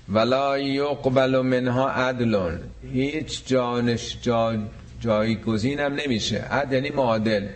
ولا 0.09 0.59
یقبل 0.59 1.41
منها 1.41 1.89
عدلون 1.89 2.59
هیچ 2.93 3.45
جانش 3.45 4.17
جا 4.21 4.57
جایگزین 4.99 5.79
هم 5.79 5.93
نمیشه. 5.93 6.37
عدل 6.37 6.73
یعنی 6.73 6.89
معادل. 6.89 7.47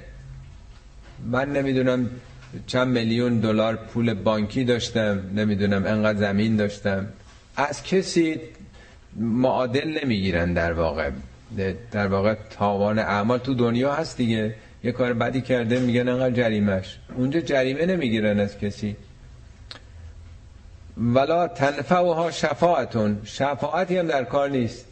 من 1.25 1.51
نمی‌دونم 1.51 2.09
چند 2.67 2.87
میلیون 2.87 3.39
دلار 3.39 3.75
پول 3.75 4.13
بانکی 4.13 4.63
داشتم 4.63 5.21
نمی‌دونم 5.35 5.85
انقدر 5.85 6.19
زمین 6.19 6.55
داشتم. 6.55 7.07
از 7.55 7.83
کسی 7.83 8.39
معادل 9.15 9.99
نمی‌گیرن 10.03 10.53
در 10.53 10.73
واقع. 10.73 11.09
در 11.91 12.07
واقع 12.07 12.35
تاوان 12.49 12.99
اعمال 12.99 13.37
تو 13.39 13.53
دنیا 13.53 13.93
هست 13.93 14.17
دیگه. 14.17 14.55
یه 14.83 14.91
کار 14.91 15.13
بدی 15.13 15.41
کرده 15.41 15.79
میگن 15.79 16.09
انقدر 16.09 16.35
جریمش 16.35 16.97
اونجا 17.15 17.39
جریمه 17.39 17.85
نمی‌گیرن 17.85 18.39
از 18.39 18.59
کسی. 18.59 18.95
ولا 20.97 21.47
تنفعها 21.47 22.31
شفاعتون. 22.31 23.21
شفاعتی 23.23 23.97
هم 23.97 24.07
در 24.07 24.23
کار 24.23 24.49
نیست. 24.49 24.85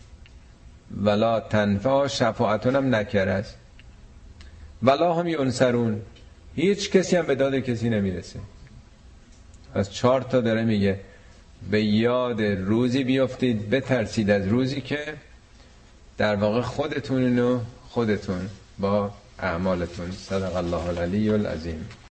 ولا 1.01 1.39
تنفع 1.39 2.08
شفاعتون 2.08 2.76
هم 2.76 2.95
نکر 2.95 3.30
است 3.30 3.58
ولا 4.84 5.14
هم 5.14 5.28
ینصرون. 5.28 6.01
هیچ 6.56 6.91
کسی 6.91 7.16
هم 7.16 7.26
به 7.26 7.36
داد 7.36 7.56
کسی 7.56 7.89
نمی‌رسه. 7.89 8.39
از 9.74 9.93
چهار 9.93 10.22
تا 10.22 10.41
داره 10.41 10.64
میگه 10.64 10.99
به 11.72 11.84
یاد 11.84 12.41
روزی 12.41 13.03
بیافتید 13.03 13.70
بترسید 13.70 14.30
از 14.30 14.47
روزی 14.47 14.82
که 14.82 14.99
در 16.18 16.36
واقع 16.36 16.62
خودتون 16.62 17.62
خودتون 17.89 18.49
با 18.80 19.12
اعمالتون. 19.39 20.12
صدق 20.12 20.56
الله 20.56 20.88
العلی 20.88 21.30
العظیم. 21.30 21.88